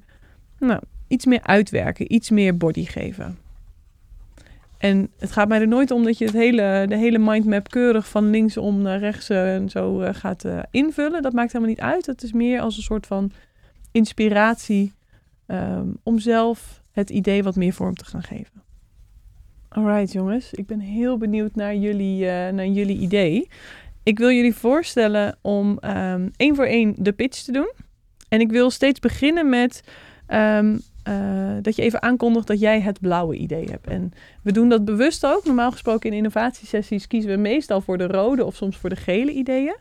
nou, 0.59 0.82
iets 1.07 1.26
meer 1.26 1.43
uitwerken, 1.43 2.14
iets 2.14 2.30
meer 2.30 2.57
body 2.57 2.86
geven. 2.86 3.38
En 4.82 5.11
het 5.17 5.32
gaat 5.32 5.47
mij 5.47 5.59
er 5.59 5.67
nooit 5.67 5.91
om 5.91 6.03
dat 6.03 6.17
je 6.17 6.25
het 6.25 6.34
hele, 6.34 6.86
de 6.88 6.97
hele 6.97 7.17
mindmap 7.17 7.69
keurig 7.69 8.07
van 8.07 8.29
linksom 8.29 8.82
naar 8.82 8.99
rechts 8.99 9.29
eh, 9.29 9.55
en 9.55 9.69
zo 9.69 10.01
eh, 10.01 10.13
gaat 10.13 10.45
eh, 10.45 10.59
invullen. 10.71 11.21
Dat 11.21 11.34
maakt 11.34 11.51
helemaal 11.51 11.73
niet 11.73 11.84
uit. 11.84 12.05
Het 12.05 12.23
is 12.23 12.32
meer 12.32 12.61
als 12.61 12.77
een 12.77 12.84
soort 12.84 13.07
van 13.07 13.32
inspiratie 13.91 14.93
ehm, 15.45 15.88
om 16.03 16.19
zelf 16.19 16.82
het 16.91 17.09
idee 17.09 17.43
wat 17.43 17.55
meer 17.55 17.73
vorm 17.73 17.95
te 17.95 18.05
gaan 18.05 18.23
geven. 18.23 18.63
Alright 19.69 20.11
jongens, 20.11 20.53
ik 20.53 20.67
ben 20.67 20.79
heel 20.79 21.17
benieuwd 21.17 21.55
naar 21.55 21.75
jullie, 21.75 22.25
naar 22.51 22.67
jullie 22.67 22.97
idee. 22.97 23.47
Ik 24.03 24.17
wil 24.17 24.32
jullie 24.32 24.55
voorstellen 24.55 25.38
om 25.41 25.77
ehm, 25.79 26.29
één 26.36 26.55
voor 26.55 26.65
één 26.65 26.95
de 26.97 27.11
pitch 27.11 27.43
te 27.43 27.51
doen. 27.51 27.71
En 28.29 28.39
ik 28.39 28.51
wil 28.51 28.69
steeds 28.69 28.99
beginnen 28.99 29.49
met 29.49 29.84
ehm, 30.27 30.77
eh, 31.04 31.14
dat 31.62 31.76
je 31.76 31.82
even 31.82 32.02
aankondigt 32.02 32.47
dat 32.47 32.60
jij 32.60 32.82
het 32.82 32.99
blauwe 32.99 33.36
idee 33.36 33.66
hebt. 33.70 33.88
En 33.88 34.14
we 34.43 34.52
doen 34.52 34.70
dat 34.70 34.86
bewust 34.86 35.26
ook. 35.26 35.45
Normaal 35.45 35.72
gesproken 35.72 36.10
in 36.10 36.18
innovatiesessies 36.18 37.08
kiezen 37.08 37.32
we 37.32 37.38
meestal 37.38 37.82
voor 37.82 37.97
de 37.97 38.08
rode 38.08 38.45
of 38.45 38.56
soms 38.56 38.78
voor 38.78 38.89
de 38.89 38.95
gele 38.95 39.32
ideeën. 39.32 39.76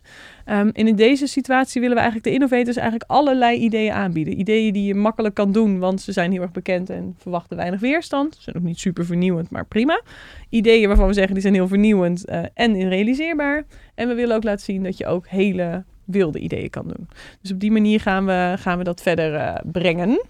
Ehm, 0.45 0.69
en 0.73 0.87
in 0.87 0.97
deze 0.97 1.27
situatie 1.27 1.81
willen 1.81 1.97
we 1.97 2.03
eigenlijk 2.03 2.31
de 2.31 2.35
innovators 2.35 2.77
eigenlijk 2.77 3.11
allerlei 3.11 3.59
ideeën 3.59 3.93
aanbieden. 3.93 4.41
Ideeën 4.41 4.73
die 4.73 4.85
je 4.85 4.95
makkelijk 4.95 5.35
kan 5.35 5.53
doen, 5.53 5.79
want 5.79 6.01
ze 6.01 6.13
zijn 6.13 6.33
heel 6.33 6.43
erg 6.43 6.53
bekend 6.53 6.91
en 6.91 7.15
verwachten 7.19 7.57
weinig 7.57 7.81
weerstand. 7.81 8.35
Ze 8.35 8.43
zijn 8.43 8.57
ook 8.57 8.63
niet 8.63 8.79
super 8.79 9.05
vernieuwend, 9.05 9.51
maar 9.51 9.67
prima. 9.67 10.03
Ideeën 10.49 10.89
waarvan 10.89 11.07
we 11.07 11.13
zeggen 11.13 11.33
die 11.33 11.43
zijn 11.43 11.55
heel 11.55 11.69
vernieuwend 11.69 12.25
eh, 12.25 12.43
en 12.55 12.89
realiseerbaar. 12.89 13.65
En 13.95 14.09
we 14.09 14.15
willen 14.15 14.37
ook 14.37 14.45
laten 14.45 14.65
zien 14.65 14.83
dat 14.83 14.97
je 14.97 15.07
ook 15.07 15.29
hele 15.29 15.85
wilde 16.05 16.39
ideeën 16.39 16.71
kan 16.71 16.87
doen. 16.87 17.09
Dus 17.41 17.53
op 17.53 17.61
die 17.61 17.73
manier 17.73 18.01
gaan 18.01 18.27
we, 18.27 18.55
gaan 18.59 18.79
we 18.79 18.85
dat 18.85 19.03
verder 19.03 19.35
eh, 19.35 19.55
brengen. 19.73 20.21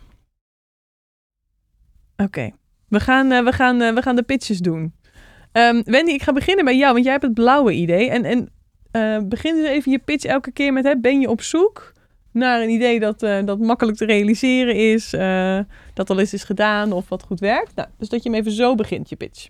Oké, 2.22 2.50
we, 2.88 3.00
gaan, 3.00 3.32
eh, 3.32 3.44
we, 3.44 3.52
gaan, 3.52 3.80
eh, 3.80 3.94
we 3.94 4.02
gaan 4.02 4.16
de 4.16 4.22
pitches 4.22 4.58
doen. 4.58 4.94
Ehm, 5.52 5.82
Wendy, 5.84 6.10
ik 6.10 6.22
ga 6.22 6.32
beginnen 6.32 6.64
bij 6.64 6.76
jou, 6.76 6.92
want 6.92 7.04
jij 7.04 7.12
hebt 7.12 7.24
het 7.24 7.34
blauwe 7.34 7.72
idee. 7.72 8.10
En, 8.10 8.24
en 8.24 8.50
eh, 8.90 9.28
begin 9.28 9.54
dus 9.54 9.68
even 9.68 9.92
je 9.92 9.98
pitch 9.98 10.24
elke 10.24 10.50
keer 10.50 10.72
met: 10.72 10.84
hè, 10.84 10.96
ben 10.98 11.20
je 11.20 11.28
op 11.28 11.42
zoek 11.42 11.92
naar 12.32 12.62
een 12.62 12.70
idee 12.70 13.00
dat, 13.00 13.20
dat 13.20 13.58
makkelijk 13.58 13.96
te 13.96 14.04
realiseren 14.04 14.74
is, 14.74 15.10
dat 15.94 16.10
al 16.10 16.18
eens 16.18 16.32
is 16.32 16.44
gedaan 16.44 16.92
of 16.92 17.08
wat 17.08 17.22
goed 17.22 17.40
werkt? 17.40 17.74
Nou, 17.74 17.88
dus 17.98 18.08
dat 18.08 18.22
je 18.22 18.30
hem 18.30 18.38
even 18.38 18.52
zo 18.52 18.74
begint, 18.74 19.08
je 19.08 19.16
pitch. 19.16 19.48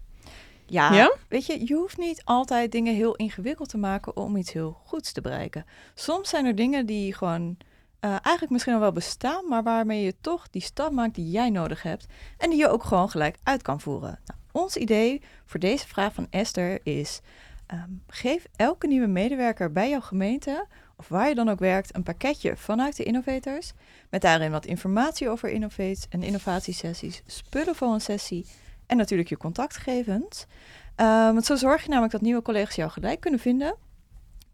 Ja, 0.66 0.94
Ja? 0.94 1.14
weet 1.28 1.46
je, 1.46 1.66
je 1.66 1.74
hoeft 1.74 1.98
niet 1.98 2.22
altijd 2.24 2.72
dingen 2.72 2.94
heel 2.94 3.14
ingewikkeld 3.16 3.68
te 3.68 3.78
maken 3.78 4.16
om 4.16 4.36
iets 4.36 4.52
heel 4.52 4.80
goeds 4.84 5.12
te 5.12 5.20
bereiken. 5.20 5.64
Soms 5.94 6.28
zijn 6.28 6.46
er 6.46 6.54
dingen 6.54 6.86
die 6.86 7.14
gewoon 7.14 7.56
eh, 8.01 8.11
eigenlijk 8.11 8.51
misschien 8.51 8.74
al 8.74 8.80
wel 8.80 8.92
bestaan, 8.92 9.48
maar 9.48 9.62
waarmee 9.62 10.03
je 10.03 10.14
toch 10.20 10.51
die 10.51 10.62
stap 10.62 10.92
maakt 10.92 11.14
die 11.14 11.30
jij 11.30 11.51
nodig 11.51 11.82
hebt 11.82 12.07
en 12.38 12.51
die 12.51 12.59
je 12.59 12.68
ook 12.68 12.84
gewoon 12.84 13.11
gelijk 13.11 13.36
uit 13.42 13.62
kan 13.62 13.80
voeren. 13.80 14.18
Nou, 14.26 14.40
ons 14.53 14.76
idee 14.76 15.22
voor 15.44 15.61
deze 15.61 15.88
vraag 15.88 16.14
van 16.14 16.26
Esther 16.30 16.80
is: 16.82 17.20
ehm, 17.66 17.90
geef 18.07 18.46
elke 18.57 18.86
nieuwe 18.86 19.07
medewerker 19.07 19.72
bij 19.72 19.90
jouw 19.90 20.01
gemeente 20.01 20.66
of 20.96 21.09
waar 21.09 21.28
je 21.28 21.34
dan 21.34 21.48
ook 21.48 21.59
werkt 21.59 21.94
een 21.94 22.03
pakketje 22.03 22.57
vanuit 22.57 22.96
de 22.96 23.05
innovators 23.05 23.72
met 24.11 24.20
daarin 24.20 24.51
wat 24.51 24.66
informatie 24.66 25.28
over 25.28 25.48
innovates 25.48 26.07
en 26.09 26.22
innovatiesessies, 26.22 27.22
spullen 27.26 27.74
voor 27.74 27.92
een 27.92 28.01
sessie 28.01 28.46
en 28.86 28.96
natuurlijk 28.96 29.28
je 29.28 29.36
contactgegevens. 29.36 30.46
Ehm, 30.94 31.40
zo 31.40 31.57
zorg 31.57 31.82
je 31.82 31.88
namelijk 31.88 32.12
dat 32.12 32.20
nieuwe 32.20 32.42
collega's 32.42 32.74
jou 32.74 32.90
gelijk 32.90 33.20
kunnen 33.20 33.40
vinden. 33.40 33.74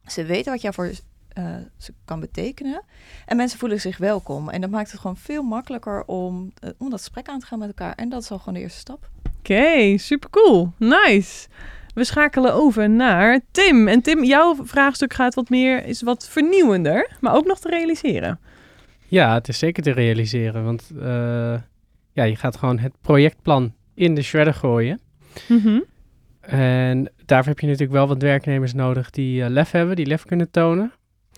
Ze 0.06 0.24
weten 0.24 0.52
wat 0.52 0.62
jou 0.62 0.74
voor 0.74 0.92
eh, 1.36 1.54
ze 1.76 1.92
kan 2.04 2.20
betekenen. 2.20 2.82
En 3.26 3.36
mensen 3.36 3.58
voelen 3.58 3.80
zich 3.80 3.98
welkom. 3.98 4.48
En 4.48 4.60
dat 4.60 4.70
maakt 4.70 4.90
het 4.90 5.00
gewoon 5.00 5.16
veel 5.16 5.42
makkelijker 5.42 6.04
om, 6.04 6.52
eh, 6.60 6.70
om 6.78 6.90
dat 6.90 6.98
gesprek 6.98 7.28
aan 7.28 7.38
te 7.38 7.46
gaan 7.46 7.58
met 7.58 7.68
elkaar. 7.68 7.94
En 7.94 8.08
dat 8.08 8.22
is 8.22 8.30
al 8.30 8.38
gewoon 8.38 8.54
de 8.54 8.60
eerste 8.60 8.78
stap. 8.78 9.10
Oké, 9.38 9.98
super 9.98 10.30
cool. 10.30 10.72
Nice. 10.78 11.48
We 11.94 12.04
schakelen 12.04 12.54
over 12.54 12.90
naar 12.90 13.40
Tim. 13.50 13.88
En 13.88 14.00
Tim, 14.00 14.24
jouw 14.24 14.56
vraagstuk 14.64 15.14
gaat 15.14 15.34
wat 15.34 15.48
meer, 15.48 15.84
is 15.84 16.02
wat 16.02 16.28
vernieuwender, 16.28 17.16
maar 17.20 17.34
ook 17.34 17.46
nog 17.46 17.58
te 17.58 17.68
realiseren. 17.68 18.40
Ja, 19.06 19.34
het 19.34 19.48
is 19.48 19.58
zeker 19.58 19.82
te 19.82 19.92
realiseren. 19.92 20.64
Want 20.64 20.90
eh, 21.00 21.60
ja, 22.12 22.22
je 22.22 22.36
gaat 22.36 22.56
gewoon 22.56 22.78
het 22.78 22.92
projectplan 23.00 23.74
in 23.94 24.14
de 24.14 24.22
shredder 24.22 24.54
gooien. 24.54 25.00
Mhm. 25.48 25.80
En 26.40 27.10
daarvoor 27.24 27.48
heb 27.48 27.60
je 27.60 27.66
natuurlijk 27.66 27.92
wel 27.92 28.08
wat 28.08 28.22
werknemers 28.22 28.74
nodig 28.74 29.10
die 29.10 29.50
lef 29.50 29.70
hebben, 29.70 29.96
die 29.96 30.06
lef 30.06 30.24
kunnen 30.24 30.50
tonen. 30.50 30.92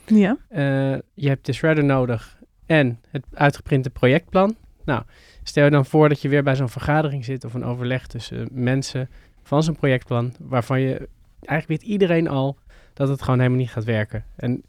Ja. 0.08 0.36
Eh, 0.48 0.98
je 1.14 1.28
hebt 1.28 1.46
de 1.46 1.52
shredder 1.52 1.84
nodig 1.84 2.38
en 2.66 3.00
het 3.10 3.24
uitgeprinte 3.34 3.90
projectplan. 3.90 4.56
Nou, 4.84 5.02
stel 5.42 5.64
je 5.64 5.70
dan 5.70 5.86
voor 5.86 6.08
dat 6.08 6.22
je 6.22 6.28
weer 6.28 6.42
bij 6.42 6.56
zo'n 6.56 6.68
vergadering 6.68 7.24
zit 7.24 7.44
of 7.44 7.54
een 7.54 7.64
overleg 7.64 8.06
tussen 8.06 8.48
mensen 8.52 9.08
van 9.42 9.62
zo'n 9.62 9.76
projectplan, 9.76 10.32
waarvan 10.40 10.80
je 10.80 11.08
eigenlijk 11.44 11.80
weet 11.80 11.90
iedereen 11.90 12.28
al 12.28 12.58
dat 12.94 13.08
het 13.08 13.22
gewoon 13.22 13.38
helemaal 13.38 13.58
niet 13.58 13.70
gaat 13.70 13.84
werken. 13.84 14.24
En 14.36 14.62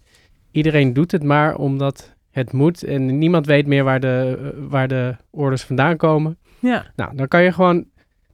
iedereen 0.52 0.94
doet 0.94 1.12
het 1.12 1.24
maar 1.24 1.56
omdat 1.56 2.16
het 2.32 2.54
moet 2.54 2.84
en 2.84 3.18
niemand 3.18 3.46
weet 3.46 3.68
meer 3.68 3.84
waar 3.84 4.00
de, 4.00 4.38
eh, 4.40 4.64
waar 4.70 4.88
de 4.88 5.16
orders 5.30 5.64
vandaan 5.64 5.98
komen. 5.98 6.38
Ja. 6.60 6.86
Nou, 6.96 7.16
dan 7.16 7.28
kan 7.28 7.44
je 7.44 7.52
gewoon 7.52 7.86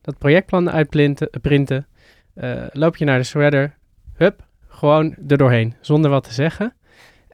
dat 0.01 0.17
projectplan 0.17 0.69
uitprinten. 0.69 1.29
printen. 1.41 1.87
Eh, 2.33 2.63
loop 2.71 2.97
je 2.97 3.05
naar 3.05 3.17
de 3.17 3.23
shredder. 3.23 3.77
Hup, 4.13 4.47
gewoon 4.67 5.15
er 5.27 5.37
doorheen. 5.37 5.73
Zonder 5.81 6.11
wat 6.11 6.23
te 6.23 6.33
zeggen. 6.33 6.73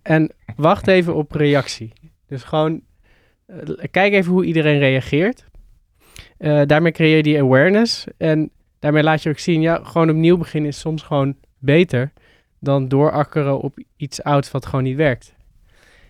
En 0.02 0.32
wacht 0.56 0.88
even 0.88 1.16
op 1.16 1.32
reactie. 1.32 1.94
Dus 2.28 2.44
gewoon 2.44 2.82
eh, 3.46 3.86
kijk 3.92 4.14
even 4.14 4.32
hoe 4.32 4.46
iedereen 4.46 4.80
reageert. 4.80 5.46
Eh, 6.38 6.62
daarmee 6.66 6.92
creëer 6.92 7.16
je 7.16 7.24
die 7.24 7.42
awareness. 7.42 8.06
En 8.18 8.50
daarmee 8.80 9.04
laat 9.04 9.24
je 9.24 9.30
ook 9.30 9.40
zien, 9.40 9.62
ja, 9.62 9.80
gewoon 9.84 10.10
opnieuw 10.10 10.38
beginnen 10.38 10.70
is 10.70 10.80
soms 10.80 11.02
gewoon 11.02 11.36
beter 11.60 12.12
dan 12.60 12.88
doorakkeren 12.88 13.60
op 13.60 13.78
iets 13.98 14.24
ouds 14.24 14.52
wat 14.52 14.66
gewoon 14.66 14.84
niet 14.84 14.96
werkt. 14.96 15.36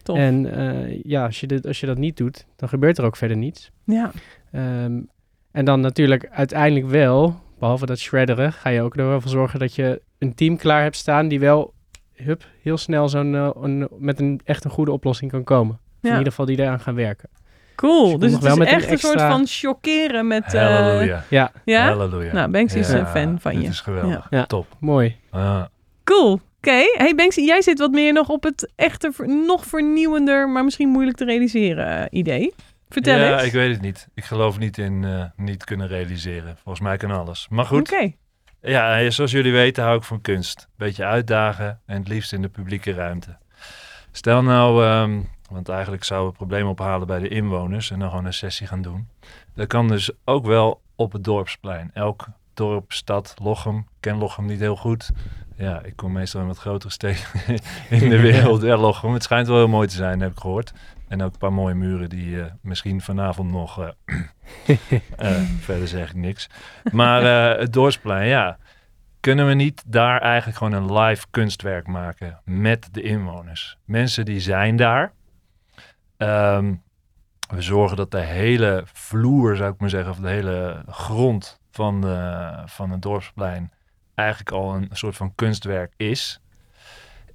Tof. 0.04 0.18
En 0.18 0.56
eh, 0.56 1.02
ja, 1.04 1.26
als 1.26 1.39
je, 1.39 1.48
dit, 1.48 1.68
als 1.68 1.80
je 1.80 1.86
dat 1.86 1.98
niet 1.98 2.18
doet, 2.18 2.46
dan 2.56 2.70
gebeurt 2.70 2.98
er 2.98 3.06
ook 3.06 3.16
verder 3.16 3.38
niets. 3.38 3.72
Ja. 3.84 4.12
Ehm, 4.52 5.00
en 5.52 5.66
dan 5.66 5.80
natuurlijk 5.80 6.30
uiteindelijk 6.30 6.88
wel, 6.88 7.39
behalve 7.60 7.86
dat 7.86 8.00
shredderen, 8.00 8.54
ga 8.54 8.70
je 8.70 8.82
ook 8.82 8.98
er 8.98 9.08
wel 9.08 9.22
voor 9.22 9.32
zorgen 9.32 9.60
dat 9.60 9.76
je 9.76 10.02
een 10.18 10.36
team 10.36 10.58
klaar 10.58 10.82
hebt 10.82 10.96
staan 10.96 11.28
die 11.28 11.39
wel 11.39 11.74
hup, 12.24 12.43
heel 12.61 12.78
snel 12.78 13.09
zo'n, 13.09 13.36
eh, 13.36 13.49
een, 13.61 13.88
met 13.97 14.19
een 14.19 14.41
echt 14.43 14.63
een 14.65 14.72
goede 14.72 14.91
oplossing 14.91 15.32
kan 15.32 15.43
komen. 15.43 15.74
Of 15.76 15.80
In 16.01 16.09
Ja. 16.09 16.17
ieder 16.17 16.30
geval 16.32 16.45
die 16.45 16.59
eraan 16.59 16.80
gaan 16.80 16.95
werken. 16.95 17.30
Cool. 17.76 18.09
je 18.09 18.17
Dus 18.17 18.32
komt 18.32 18.43
het 18.43 18.51
is 18.51 18.57
met 18.57 18.67
een 18.67 18.74
echt 18.74 18.91
een 18.91 18.97
soort 18.97 19.22
van 19.22 19.47
chockeren 19.47 20.28
met... 20.28 20.53
eh, 20.53 20.61
Halleluja. 20.78 21.24
Ja, 21.30 21.51
ja? 21.65 21.88
Halleluja. 21.88 22.34
Nou, 22.34 22.51
Banksy 22.51 22.78
is 22.78 22.91
Ja, 22.91 22.97
een 22.99 23.07
fan 23.07 23.39
van 23.39 23.51
dit 23.53 23.61
je. 23.61 23.67
is 23.67 23.80
geweldig. 23.80 24.28
Ja. 24.30 24.45
Top. 24.45 24.67
mooi. 24.80 25.17
Ah. 25.30 25.63
Cool. 26.03 26.39
Oké. 26.57 26.82
Hey 26.93 27.13
Banksy, 27.15 27.41
jij 27.41 27.61
zit 27.61 27.80
wat 27.80 27.91
meer 27.91 28.13
nog 28.13 28.30
op 28.30 28.43
het 28.43 28.72
echte, 28.76 29.11
nog 29.47 29.65
vernieuwender, 29.65 30.49
maar 30.49 30.63
misschien 30.63 30.89
moeilijk 30.89 31.17
te 31.17 31.26
realiseren 31.26 31.97
eh, 31.97 32.05
idee. 32.19 32.53
Vertel 32.89 33.17
ja, 33.17 33.34
eens. 33.34 33.43
ik 33.43 33.51
weet 33.51 33.72
het 33.74 33.82
niet. 33.82 34.07
Ik 34.13 34.24
geloof 34.24 34.59
niet 34.59 34.78
in 34.78 35.03
eh, 35.03 35.24
niet 35.36 35.63
kunnen 35.63 35.88
realiseren. 35.88 36.55
Volgens 36.63 36.80
mij 36.84 36.97
kan 36.97 37.11
alles. 37.11 37.47
Maar 37.49 37.65
goed, 37.65 37.91
Oké. 37.93 38.11
Ja, 38.62 39.09
zoals 39.09 39.32
jullie 39.32 39.51
weten 39.51 39.84
hou 39.84 39.97
ik 39.97 40.03
van 40.03 40.22
kunst. 40.22 40.68
Beetje 40.76 41.05
uitdagen 41.05 41.80
en 41.86 41.97
het 41.97 42.07
liefst 42.07 42.34
in 42.34 42.41
de 42.41 42.49
publieke 42.49 42.93
ruimte. 42.93 43.38
Stel 44.12 44.43
nou, 44.43 44.86
ehm, 44.86 45.20
want 45.49 45.70
eigenlijk 45.70 46.03
zouden 46.03 46.32
we 46.32 46.38
problemen 46.38 46.72
ophalen 46.72 47.07
bij 47.07 47.20
de 47.20 47.28
inwoners 47.28 47.91
en 47.91 47.99
dan 47.99 48.09
gewoon 48.09 48.26
een 48.26 48.34
sessie 48.34 48.68
gaan 48.68 48.82
doen. 48.82 49.07
Dat 49.55 49.68
kan 49.68 49.88
dus 49.88 50.12
ook 50.26 50.45
wel 50.45 50.82
op 50.95 51.12
het 51.12 51.24
dorpsplein. 51.24 51.91
Elk 51.93 52.28
dorp, 52.53 52.91
stad, 52.91 53.36
Lochem. 53.41 53.88
Ken 53.99 54.18
Lochem 54.18 54.45
niet 54.45 54.59
heel 54.59 54.76
goed. 54.76 55.09
Ja, 55.55 55.82
ik 55.84 55.95
kom 55.95 56.12
meestal 56.12 56.41
in 56.41 56.47
wat 56.47 56.57
grotere 56.57 56.91
steden 56.91 57.24
in 57.89 58.09
de 58.09 58.20
wereld. 58.32 58.62
Ja, 58.62 58.78
Lochem. 58.78 59.14
Het 59.14 59.24
schijnt 59.24 59.47
wel 59.47 59.57
heel 59.57 59.68
mooi 59.68 59.88
te 59.88 59.95
zijn, 59.95 60.20
heb 60.20 60.32
ik 60.32 60.39
gehoord. 60.39 60.74
En 61.12 61.22
ook 61.22 61.34
een 61.34 61.39
paar 61.39 61.53
mooie 61.53 61.74
muren 61.74 62.09
die 62.09 62.41
eh, 62.41 62.51
misschien 62.62 63.01
vanavond 63.01 63.51
nog... 63.51 63.80
eh, 63.80 63.89
eh, 65.18 65.41
verder 65.59 65.88
zeg 65.88 66.09
ik 66.09 66.16
niks. 66.16 66.49
Maar 66.91 67.24
het 67.59 67.74
Dorpsplein, 67.74 68.28
ja. 68.28 68.57
Kunnen 69.20 69.47
we 69.47 69.53
niet 69.53 69.84
daar 69.88 70.22
eigenlijk 70.22 70.57
gewoon 70.57 70.74
een 70.74 70.93
live 70.93 71.26
kunstwerk 71.32 71.88
maken 71.88 72.39
met 72.45 72.89
de 72.91 73.01
inwoners? 73.01 73.78
Mensen 73.86 74.26
die 74.26 74.39
zijn 74.39 74.76
daar. 74.76 75.14
Ehm, 76.18 76.74
we 77.53 77.62
zorgen 77.62 77.97
dat 77.97 78.12
de 78.12 78.20
hele 78.20 78.84
vloer, 78.86 79.55
zou 79.55 79.74
ik 79.74 79.80
maar 79.80 79.89
zeggen, 79.89 80.12
of 80.12 80.18
de 80.18 80.30
hele 80.30 80.84
grond 80.88 81.59
van, 81.72 82.01
de, 82.01 82.53
van 82.66 82.91
het 82.91 83.01
dorpsplein 83.01 83.72
eigenlijk 84.16 84.51
al 84.51 84.76
een 84.76 84.89
soort 84.91 85.16
van 85.16 85.36
kunstwerk 85.36 85.93
is. 85.97 86.41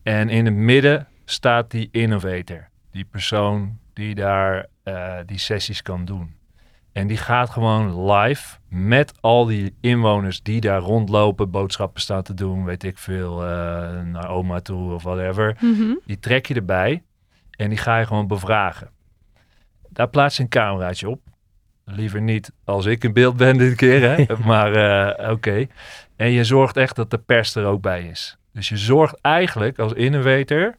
En 0.02 0.28
in 0.28 0.44
het 0.44 0.54
midden 0.54 1.08
staat 1.24 1.70
die 1.70 1.88
innovator, 1.92 2.68
die 2.96 3.04
persoon 3.04 3.78
die 3.92 4.14
daar 4.14 4.66
eh, 4.82 5.14
die 5.26 5.38
sessies 5.38 5.82
kan 5.82 6.04
doen. 6.04 6.34
En 6.92 7.06
die 7.06 7.16
gaat 7.16 7.50
gewoon 7.50 8.10
live 8.10 8.56
met 8.68 9.12
al 9.20 9.44
die 9.44 9.74
inwoners 9.80 10.42
die 10.42 10.60
daar 10.60 10.80
rondlopen, 10.80 11.50
boodschappen 11.50 12.00
staan 12.00 12.22
te 12.22 12.34
doen, 12.34 12.64
weet 12.64 12.84
ik 12.84 12.98
veel, 12.98 13.42
eh, 13.42 13.48
naar 14.02 14.28
oma 14.28 14.60
toe 14.60 14.92
of 14.92 15.02
whatever. 15.02 15.56
Mhm. 15.60 15.94
Die 16.04 16.18
trek 16.18 16.46
je 16.46 16.54
erbij 16.54 17.02
en 17.50 17.68
die 17.68 17.78
ga 17.78 17.98
je 17.98 18.06
gewoon 18.06 18.26
bevragen. 18.26 18.90
Daar 19.88 20.08
plaats 20.08 20.36
je 20.36 20.42
een 20.42 20.48
cameraatje 20.48 21.08
op. 21.08 21.20
Liever 21.84 22.20
niet 22.20 22.52
als 22.64 22.86
ik 22.86 23.04
in 23.04 23.12
beeld 23.12 23.36
ben 23.36 23.58
dit 23.58 23.74
keer, 23.74 24.00
hè? 24.00 24.24
maar 24.52 24.72
eh, 24.72 25.30
oké. 25.30 25.66
En 26.16 26.30
je 26.30 26.44
zorgt 26.44 26.76
echt 26.76 26.96
dat 26.96 27.10
de 27.10 27.18
pers 27.18 27.54
er 27.54 27.64
ook 27.64 27.80
bij 27.80 28.02
is. 28.02 28.38
Dus 28.52 28.68
je 28.68 28.76
zorgt 28.76 29.20
eigenlijk 29.20 29.78
als 29.78 29.92
innovator 29.92 30.74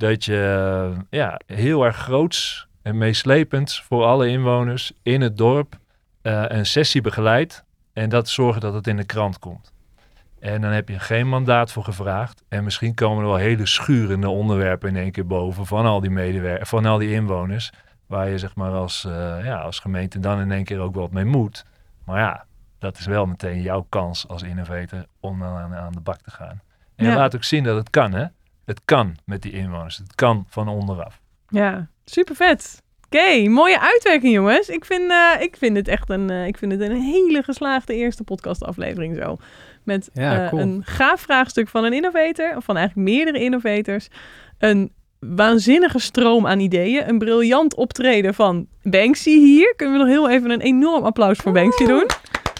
dat 0.00 0.24
je 0.24 0.92
ja, 1.10 1.40
heel 1.46 1.84
erg 1.84 1.96
groots 1.96 2.66
en 2.82 2.98
meeslepend 2.98 3.74
voor 3.74 4.04
alle 4.04 4.28
inwoners 4.28 4.92
in 5.02 5.20
het 5.20 5.36
dorp 5.36 5.78
eh, 6.22 6.44
een 6.46 6.66
sessie 6.66 7.00
begeleidt. 7.00 7.64
En 7.92 8.08
dat 8.08 8.28
zorgen 8.28 8.60
dat 8.60 8.74
het 8.74 8.86
in 8.86 8.96
de 8.96 9.04
krant 9.04 9.38
komt. 9.38 9.72
En 10.38 10.60
dan 10.60 10.70
heb 10.70 10.88
je 10.88 10.98
geen 10.98 11.28
mandaat 11.28 11.72
voor 11.72 11.84
gevraagd. 11.84 12.42
En 12.48 12.64
misschien 12.64 12.94
komen 12.94 13.22
er 13.22 13.28
wel 13.28 13.36
hele 13.38 13.66
schurende 13.66 14.28
onderwerpen 14.28 14.88
in 14.88 14.96
één 14.96 15.10
keer 15.12 15.26
boven 15.26 15.66
van 15.66 15.86
al 15.86 16.00
die 16.00 16.10
medewerkers, 16.10 16.68
van 16.68 16.86
al 16.86 16.98
die 16.98 17.12
inwoners. 17.12 17.70
Waar 18.06 18.28
je 18.28 18.38
zeg 18.38 18.54
maar 18.54 18.72
als, 18.72 19.04
eh, 19.04 19.44
ja, 19.44 19.56
als 19.60 19.78
gemeente 19.78 20.18
dan 20.18 20.40
in 20.40 20.52
één 20.52 20.64
keer 20.64 20.78
ook 20.78 20.94
wat 20.94 21.10
mee 21.10 21.24
moet. 21.24 21.64
Maar 22.04 22.18
ja, 22.20 22.44
dat 22.78 22.98
is 22.98 23.06
wel 23.06 23.26
meteen 23.26 23.62
jouw 23.62 23.86
kans 23.88 24.28
als 24.28 24.42
innovator 24.42 25.06
om 25.20 25.38
dan 25.38 25.56
aan, 25.56 25.74
aan 25.74 25.92
de 25.92 26.00
bak 26.00 26.20
te 26.20 26.30
gaan. 26.30 26.60
En 26.96 27.04
je 27.04 27.10
Ja. 27.10 27.16
laat 27.16 27.34
ook 27.34 27.44
zien 27.44 27.64
dat 27.64 27.76
het 27.76 27.90
kan, 27.90 28.12
hè? 28.12 28.24
Het 28.70 28.80
kan 28.84 29.16
met 29.24 29.42
die 29.42 29.52
inwoners. 29.52 29.96
Het 29.96 30.14
kan 30.14 30.44
van 30.48 30.68
onderaf. 30.68 31.20
Ja, 31.48 31.88
super 32.04 32.34
vet. 32.34 32.82
Oké, 33.06 33.48
mooie 33.48 33.80
uitwerking 33.80 34.32
jongens. 34.32 34.68
Ik 34.68 34.84
vind, 34.84 35.10
eh, 35.10 35.32
ik 35.40 35.56
vind 35.56 35.76
het 35.76 35.88
echt 35.88 36.10
een, 36.10 36.30
eh, 36.30 36.46
ik 36.46 36.58
vind 36.58 36.72
het 36.72 36.80
een 36.80 37.00
hele 37.00 37.42
geslaagde 37.42 37.94
eerste 37.94 38.24
podcastaflevering 38.24 39.16
zo. 39.16 39.36
Met 39.84 40.10
Ja, 40.12 40.42
eh, 40.44 40.48
cool. 40.48 40.60
een 40.62 40.82
gaaf 40.84 41.20
vraagstuk 41.20 41.68
van 41.68 41.84
een 41.84 41.92
innovator, 41.92 42.56
of 42.56 42.64
van 42.64 42.76
eigenlijk 42.76 43.08
meerdere 43.08 43.38
innovators. 43.44 44.08
Een 44.58 44.92
waanzinnige 45.18 45.98
stroom 45.98 46.46
aan 46.46 46.60
ideeën. 46.60 47.08
Een 47.08 47.18
briljant 47.18 47.74
optreden 47.74 48.34
van 48.34 48.66
Banksy 48.82 49.38
hier. 49.38 49.74
Kunnen 49.76 49.98
we 49.98 50.04
nog 50.04 50.12
heel 50.12 50.30
even 50.30 50.50
een 50.50 50.60
enorm 50.60 51.04
applaus 51.04 51.38
voor 51.38 51.52
Banksy 51.52 51.86
doen? 51.86 52.06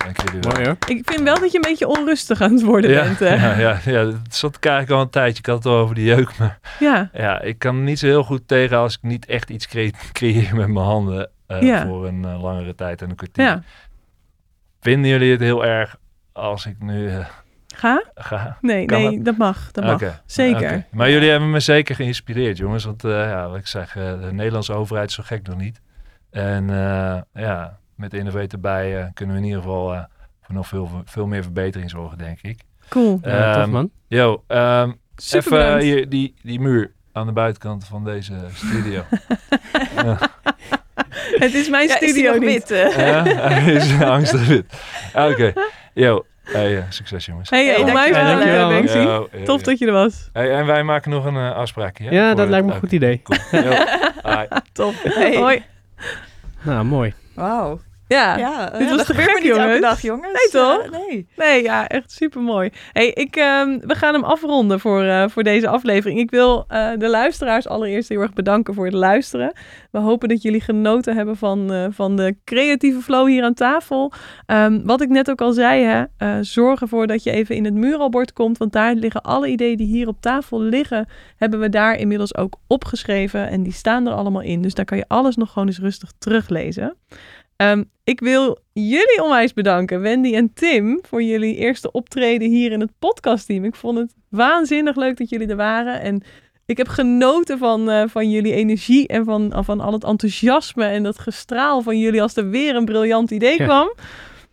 Dank 0.05 0.21
jullie 0.23 0.41
wel. 0.41 0.53
Mooi 0.53 0.65
hoor. 0.67 0.77
Ik 0.89 1.11
vind 1.11 1.21
wel 1.23 1.41
dat 1.41 1.51
je 1.53 1.57
een 1.57 1.71
beetje 1.71 1.89
onrustig 1.89 2.41
aan 2.41 2.53
het 2.53 2.63
worden 2.63 2.91
Ja, 2.91 3.03
bent. 3.03 3.21
eh. 3.21 3.43
ja, 3.43 3.59
ja, 3.59 3.79
ja, 3.85 4.07
het 4.07 4.35
zat 4.37 4.57
ik 4.57 4.65
eigenlijk 4.65 4.97
al 4.97 5.05
een 5.05 5.11
tijdje. 5.11 5.39
Ik 5.39 5.47
had 5.47 5.57
het 5.57 5.67
al 5.67 5.79
over 5.79 5.95
die 5.95 6.05
jeuk, 6.05 6.39
maar 6.39 6.59
ja. 6.79 7.11
ja, 7.13 7.41
ik 7.41 7.59
kan 7.59 7.85
niet 7.85 7.99
zo 7.99 8.07
heel 8.07 8.25
goed 8.25 8.49
tegen 8.49 8.77
als 8.79 8.95
ik 8.95 9.03
niet 9.03 9.27
echt 9.27 9.51
iets 9.51 9.67
cre- 9.67 9.91
creëer 10.13 10.57
met 10.57 10.69
mijn 10.69 10.87
handen 10.87 11.31
eh, 11.47 11.63
Ja. 11.63 11.87
voor 11.87 12.07
een 12.07 12.25
eh, 12.25 12.43
langere 12.43 12.75
tijd 12.75 13.03
en 13.03 13.11
een 13.11 13.17
kwartier. 13.17 13.45
ja. 13.45 13.63
Vinden 14.81 15.11
jullie 15.11 15.31
het 15.31 15.41
heel 15.41 15.65
erg 15.65 15.97
als 16.33 16.67
ik 16.67 16.77
nu 16.79 17.09
eh, 17.11 17.27
Ga? 17.75 18.05
ga? 18.15 18.57
Nee, 18.61 18.87
Kan 18.87 19.03
nee, 19.03 19.23
dat 19.23 19.37
mag. 19.37 19.71
Dat 19.71 19.85
mag. 19.85 20.21
Zeker. 20.27 20.85
Maar 20.91 21.11
jullie 21.11 21.31
hebben 21.31 21.51
me 21.51 21.61
zeker 21.61 21.95
geïnspireerd, 21.95 22.57
jongens. 22.57 22.85
Want 22.85 23.05
eh, 23.05 23.11
ja, 23.11 23.49
wat 23.49 23.59
ik 23.59 23.67
zeg, 23.67 23.93
de 23.93 24.29
Nederlandse 24.33 24.73
overheid 24.73 25.09
is 25.09 25.15
zo 25.15 25.23
gek 25.27 25.47
nog 25.47 25.57
niet. 25.57 25.81
En 26.31 26.71
eh, 26.71 27.19
ja, 27.43 27.79
met 28.01 28.15
Innovator 28.15 28.61
bij 28.61 28.99
eh, 28.99 29.05
kunnen 29.15 29.35
we 29.35 29.41
in 29.41 29.47
ieder 29.47 29.63
geval 29.63 29.93
eh, 29.95 30.01
voor 30.43 30.55
nog 30.55 30.67
veel, 30.69 30.91
veel 31.05 31.27
meer 31.27 31.43
verbetering 31.43 31.91
zorgen, 31.91 32.19
denk 32.19 32.39
ik. 32.43 32.61
Cool. 32.89 33.19
Ja, 33.23 33.53
tof 33.55 33.63
Ehm, 33.63 33.71
man. 33.71 33.91
Yo, 34.07 34.43
ehm, 34.47 34.93
even 35.33 35.79
hier, 35.79 36.09
die, 36.09 36.35
die 36.43 36.61
muur 36.61 36.93
aan 37.13 37.27
de 37.27 37.33
buitenkant 37.33 37.85
van 37.87 38.05
deze 38.05 38.35
studio. 38.55 39.03
ja, 39.97 40.19
Het 41.39 41.55
is 41.55 41.69
mijn 41.69 41.89
Ja, 41.89 42.01
is 42.01 42.11
studio 42.11 42.39
wit? 42.39 42.71
eh? 42.71 42.97
Ja, 42.97 43.23
hij 43.25 43.73
is 43.73 44.01
angstig 44.03 44.47
wit. 44.47 44.65
Oké, 45.15 45.53
yo, 45.95 46.25
hey, 46.43 46.85
succes 46.89 47.27
jongens. 47.27 47.51
Hey, 47.51 47.85
dankjewel. 47.85 49.29
Tof 49.45 49.63
dat 49.63 49.79
je 49.79 49.87
er 49.87 49.93
was. 49.93 50.29
Hey, 50.33 50.55
en 50.55 50.67
wij 50.67 50.83
maken 50.83 51.11
nog 51.11 51.25
een 51.25 51.37
afspraakje. 51.37 52.05
Ja, 52.05 52.11
Ja, 52.13 52.27
Voor 52.27 52.37
dat 52.37 52.49
lijkt 52.49 52.67
me 52.67 52.73
een 52.73 52.79
goed 52.79 52.93
idee. 52.93 53.23
Cool. 53.23 53.39
Top. 54.73 54.95
Hey. 55.03 55.37
Hoi. 55.37 55.63
Nou, 56.63 56.85
mooi. 56.85 57.15
Wauw. 57.35 57.81
Ja. 58.15 58.37
Ja, 58.37 58.71
dit 58.71 58.89
ja, 58.89 58.97
was 58.97 59.07
te 59.07 59.15
gek, 59.15 59.27
niet 59.27 59.51
elke 59.51 59.61
jongens. 59.63 59.81
dag, 59.81 60.01
jongens. 60.01 60.33
Nee, 60.33 60.63
toch? 60.63 60.83
Eh, 60.83 60.91
nee. 60.91 61.27
Nee, 61.37 61.63
ja, 61.63 61.89
echt 61.89 62.13
super 62.13 62.41
mooi. 62.41 62.71
Hey, 62.93 63.09
ik, 63.09 63.37
ehm, 63.37 63.79
we 63.79 63.95
gaan 63.95 64.15
hem 64.15 64.25
afronden 64.25 64.81
voor, 64.81 65.03
eh, 65.03 65.29
voor 65.29 65.43
deze 65.43 65.69
aflevering. 65.69 66.19
Ik 66.19 66.31
wil 66.31 66.65
eh, 66.69 66.91
de 66.99 67.09
luisteraars 67.09 67.69
allereerst 67.69 68.09
heel 68.09 68.21
erg 68.21 68.33
bedanken 68.33 68.75
voor 68.75 68.85
het 68.85 68.95
luisteren. 68.95 69.53
We 69.91 69.99
hopen 69.99 70.29
dat 70.29 70.43
jullie 70.43 70.61
genoten 70.61 71.17
hebben 71.17 71.37
van, 71.37 71.73
eh, 71.73 71.87
van 71.91 72.17
de 72.17 72.37
creatieve 72.45 73.01
flow 73.01 73.29
hier 73.29 73.45
aan 73.45 73.55
tafel. 73.55 74.13
Ehm, 74.47 74.81
wat 74.85 75.01
ik 75.01 75.09
net 75.09 75.31
ook 75.31 75.41
al 75.41 75.53
zei, 75.53 75.85
hè, 75.85 76.05
eh, 76.17 76.37
zorg 76.41 76.81
ervoor 76.81 77.07
dat 77.07 77.23
je 77.23 77.31
even 77.31 77.55
in 77.57 77.65
het 77.65 77.75
muralbord 77.75 78.33
komt. 78.33 78.59
Want 78.59 78.73
daar 78.73 78.95
liggen 78.95 79.23
alle 79.23 79.49
ideeën 79.49 79.77
die 79.77 79.87
hier 79.87 80.09
op 80.09 80.21
tafel 80.21 80.61
liggen, 80.61 81.09
hebben 81.37 81.61
we 81.61 81.69
daar 81.69 81.97
inmiddels 81.97 82.37
ook 82.37 82.57
opgeschreven. 82.67 83.49
En 83.49 83.63
die 83.63 83.73
staan 83.73 84.07
er 84.07 84.13
allemaal 84.13 84.43
in. 84.43 84.63
Dus 84.63 84.75
daar 84.75 84.85
kan 84.85 84.99
je 84.99 85.05
alles 85.09 85.37
nog 85.37 85.53
gewoon 85.53 85.69
eens 85.69 85.79
rustig 85.79 86.13
teruglezen. 86.19 86.97
Ehm, 87.61 87.83
ik 88.05 88.21
wil 88.21 88.59
jullie 88.73 89.23
onwijs 89.23 89.53
bedanken, 89.53 90.01
Wendy 90.01 90.35
en 90.35 90.53
Tim, 90.55 90.99
voor 91.03 91.23
jullie 91.23 91.57
eerste 91.57 91.91
optreden 91.93 92.49
hier 92.49 92.73
in 92.73 92.81
het 92.81 92.91
podcastteam. 92.99 93.65
Ik 93.65 93.75
vond 93.75 93.99
het 93.99 94.15
waanzinnig 94.29 94.97
leuk 94.97 95.17
dat 95.17 95.29
jullie 95.29 95.49
er 95.49 95.57
waren. 95.57 96.01
En 96.01 96.23
ik 96.67 96.77
heb 96.77 96.89
genoten 96.89 97.59
van, 97.59 97.91
eh, 97.91 98.03
van 98.09 98.31
jullie 98.31 98.53
energie 98.55 99.07
en 99.09 99.25
van, 99.25 99.53
van 99.65 99.81
al 99.81 99.93
het 99.93 100.05
enthousiasme 100.05 100.85
en 100.85 101.03
dat 101.03 101.19
gestraal 101.19 101.83
van 101.83 101.99
jullie 101.99 102.23
als 102.23 102.37
er 102.37 102.51
weer 102.51 102.77
een 102.77 102.85
briljant 102.85 103.31
idee 103.31 103.59
Ja. 103.59 103.65
kwam. 103.65 103.93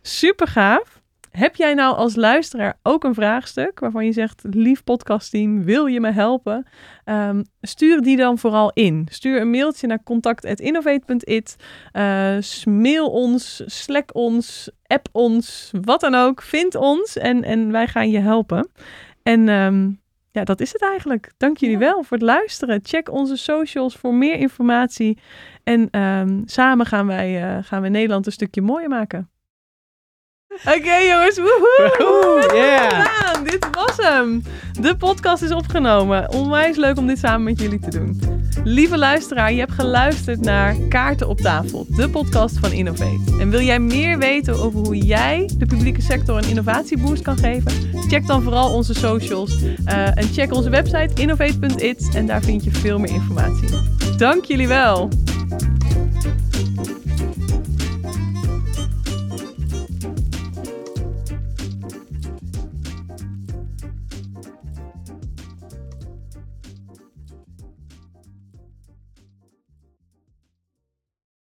Super 0.02 0.46
gaaf. 0.46 0.97
Heb 1.38 1.56
jij 1.56 1.74
nou 1.74 1.96
als 1.96 2.16
luisteraar 2.16 2.78
ook 2.82 3.04
een 3.04 3.14
vraagstuk 3.14 3.80
waarvan 3.80 4.04
je 4.04 4.12
zegt, 4.12 4.42
lief 4.50 4.84
podcastteam, 4.84 5.64
wil 5.64 5.86
je 5.86 6.00
me 6.00 6.10
helpen? 6.10 6.66
Ehm, 7.04 7.42
stuur 7.60 8.00
die 8.00 8.16
dan 8.16 8.38
vooral 8.38 8.70
in. 8.74 9.06
Stuur 9.10 9.40
een 9.40 9.50
mailtje 9.50 9.86
naar 9.86 10.02
contact.innovate.it. 10.02 11.56
Eh, 11.92 12.38
mail 12.64 13.10
ons, 13.10 13.62
slack 13.66 14.14
ons, 14.14 14.70
app 14.86 15.08
ons, 15.12 15.70
wat 15.82 16.00
dan 16.00 16.14
ook. 16.14 16.42
Vind 16.42 16.74
ons 16.74 17.16
en, 17.16 17.44
en 17.44 17.70
wij 17.72 17.86
gaan 17.86 18.10
je 18.10 18.18
helpen. 18.18 18.68
En 19.22 19.48
ehm, 19.48 19.90
ja, 20.30 20.44
dat 20.44 20.60
is 20.60 20.72
het 20.72 20.82
eigenlijk. 20.82 21.32
Dank 21.36 21.56
jullie 21.56 21.78
Ja. 21.78 21.80
wel 21.80 22.02
voor 22.02 22.16
het 22.16 22.26
luisteren. 22.26 22.80
Check 22.82 23.10
onze 23.10 23.36
socials 23.36 23.96
voor 23.96 24.14
meer 24.14 24.36
informatie. 24.36 25.18
En 25.64 25.88
ehm, 25.90 26.42
samen 26.44 26.86
gaan 26.86 27.06
wij, 27.06 27.42
eh, 27.42 27.64
gaan 27.64 27.82
we 27.82 27.88
Nederland 27.88 28.26
een 28.26 28.32
stukje 28.32 28.62
mooier 28.62 28.88
maken. 28.88 29.30
Oké 30.48 30.96
jongens, 30.96 31.36
woehoe! 31.36 32.50
Yeah. 32.54 32.88
gedaan. 32.88 33.44
Dit 33.44 33.68
was 33.70 33.96
hem. 33.96 34.42
De 34.80 34.96
podcast 34.96 35.42
is 35.42 35.50
opgenomen. 35.52 36.30
Onwijs 36.32 36.76
leuk 36.76 36.98
om 36.98 37.06
dit 37.06 37.18
samen 37.18 37.42
met 37.42 37.60
jullie 37.60 37.78
te 37.78 37.90
doen. 37.90 38.20
Lieve 38.64 38.98
luisteraar, 38.98 39.52
je 39.52 39.58
hebt 39.58 39.72
geluisterd 39.72 40.40
naar 40.40 40.76
Kaarten 40.88 41.28
op 41.28 41.40
tafel, 41.40 41.86
de 41.88 42.10
podcast 42.10 42.58
van 42.58 42.72
Innovate. 42.72 43.36
En 43.40 43.50
wil 43.50 43.60
jij 43.60 43.78
meer 43.78 44.18
weten 44.18 44.54
over 44.54 44.80
hoe 44.80 44.96
jij 44.96 45.50
de 45.58 45.66
publieke 45.66 46.02
sector 46.02 46.36
een 46.36 46.48
innovatieboost 46.48 47.22
kan 47.22 47.38
geven? 47.38 47.72
Check 48.08 48.26
dan 48.26 48.42
vooral 48.42 48.74
onze 48.74 48.94
socials 48.94 49.62
eh, 49.84 50.16
en 50.16 50.28
check 50.32 50.52
onze 50.52 50.70
website 50.70 51.10
innovate.it 51.14 52.14
en 52.14 52.26
daar 52.26 52.42
vind 52.42 52.64
je 52.64 52.70
veel 52.70 52.98
meer 52.98 53.12
informatie. 53.12 53.68
Dank 54.16 54.44
jullie 54.44 54.68
wel. 54.68 55.08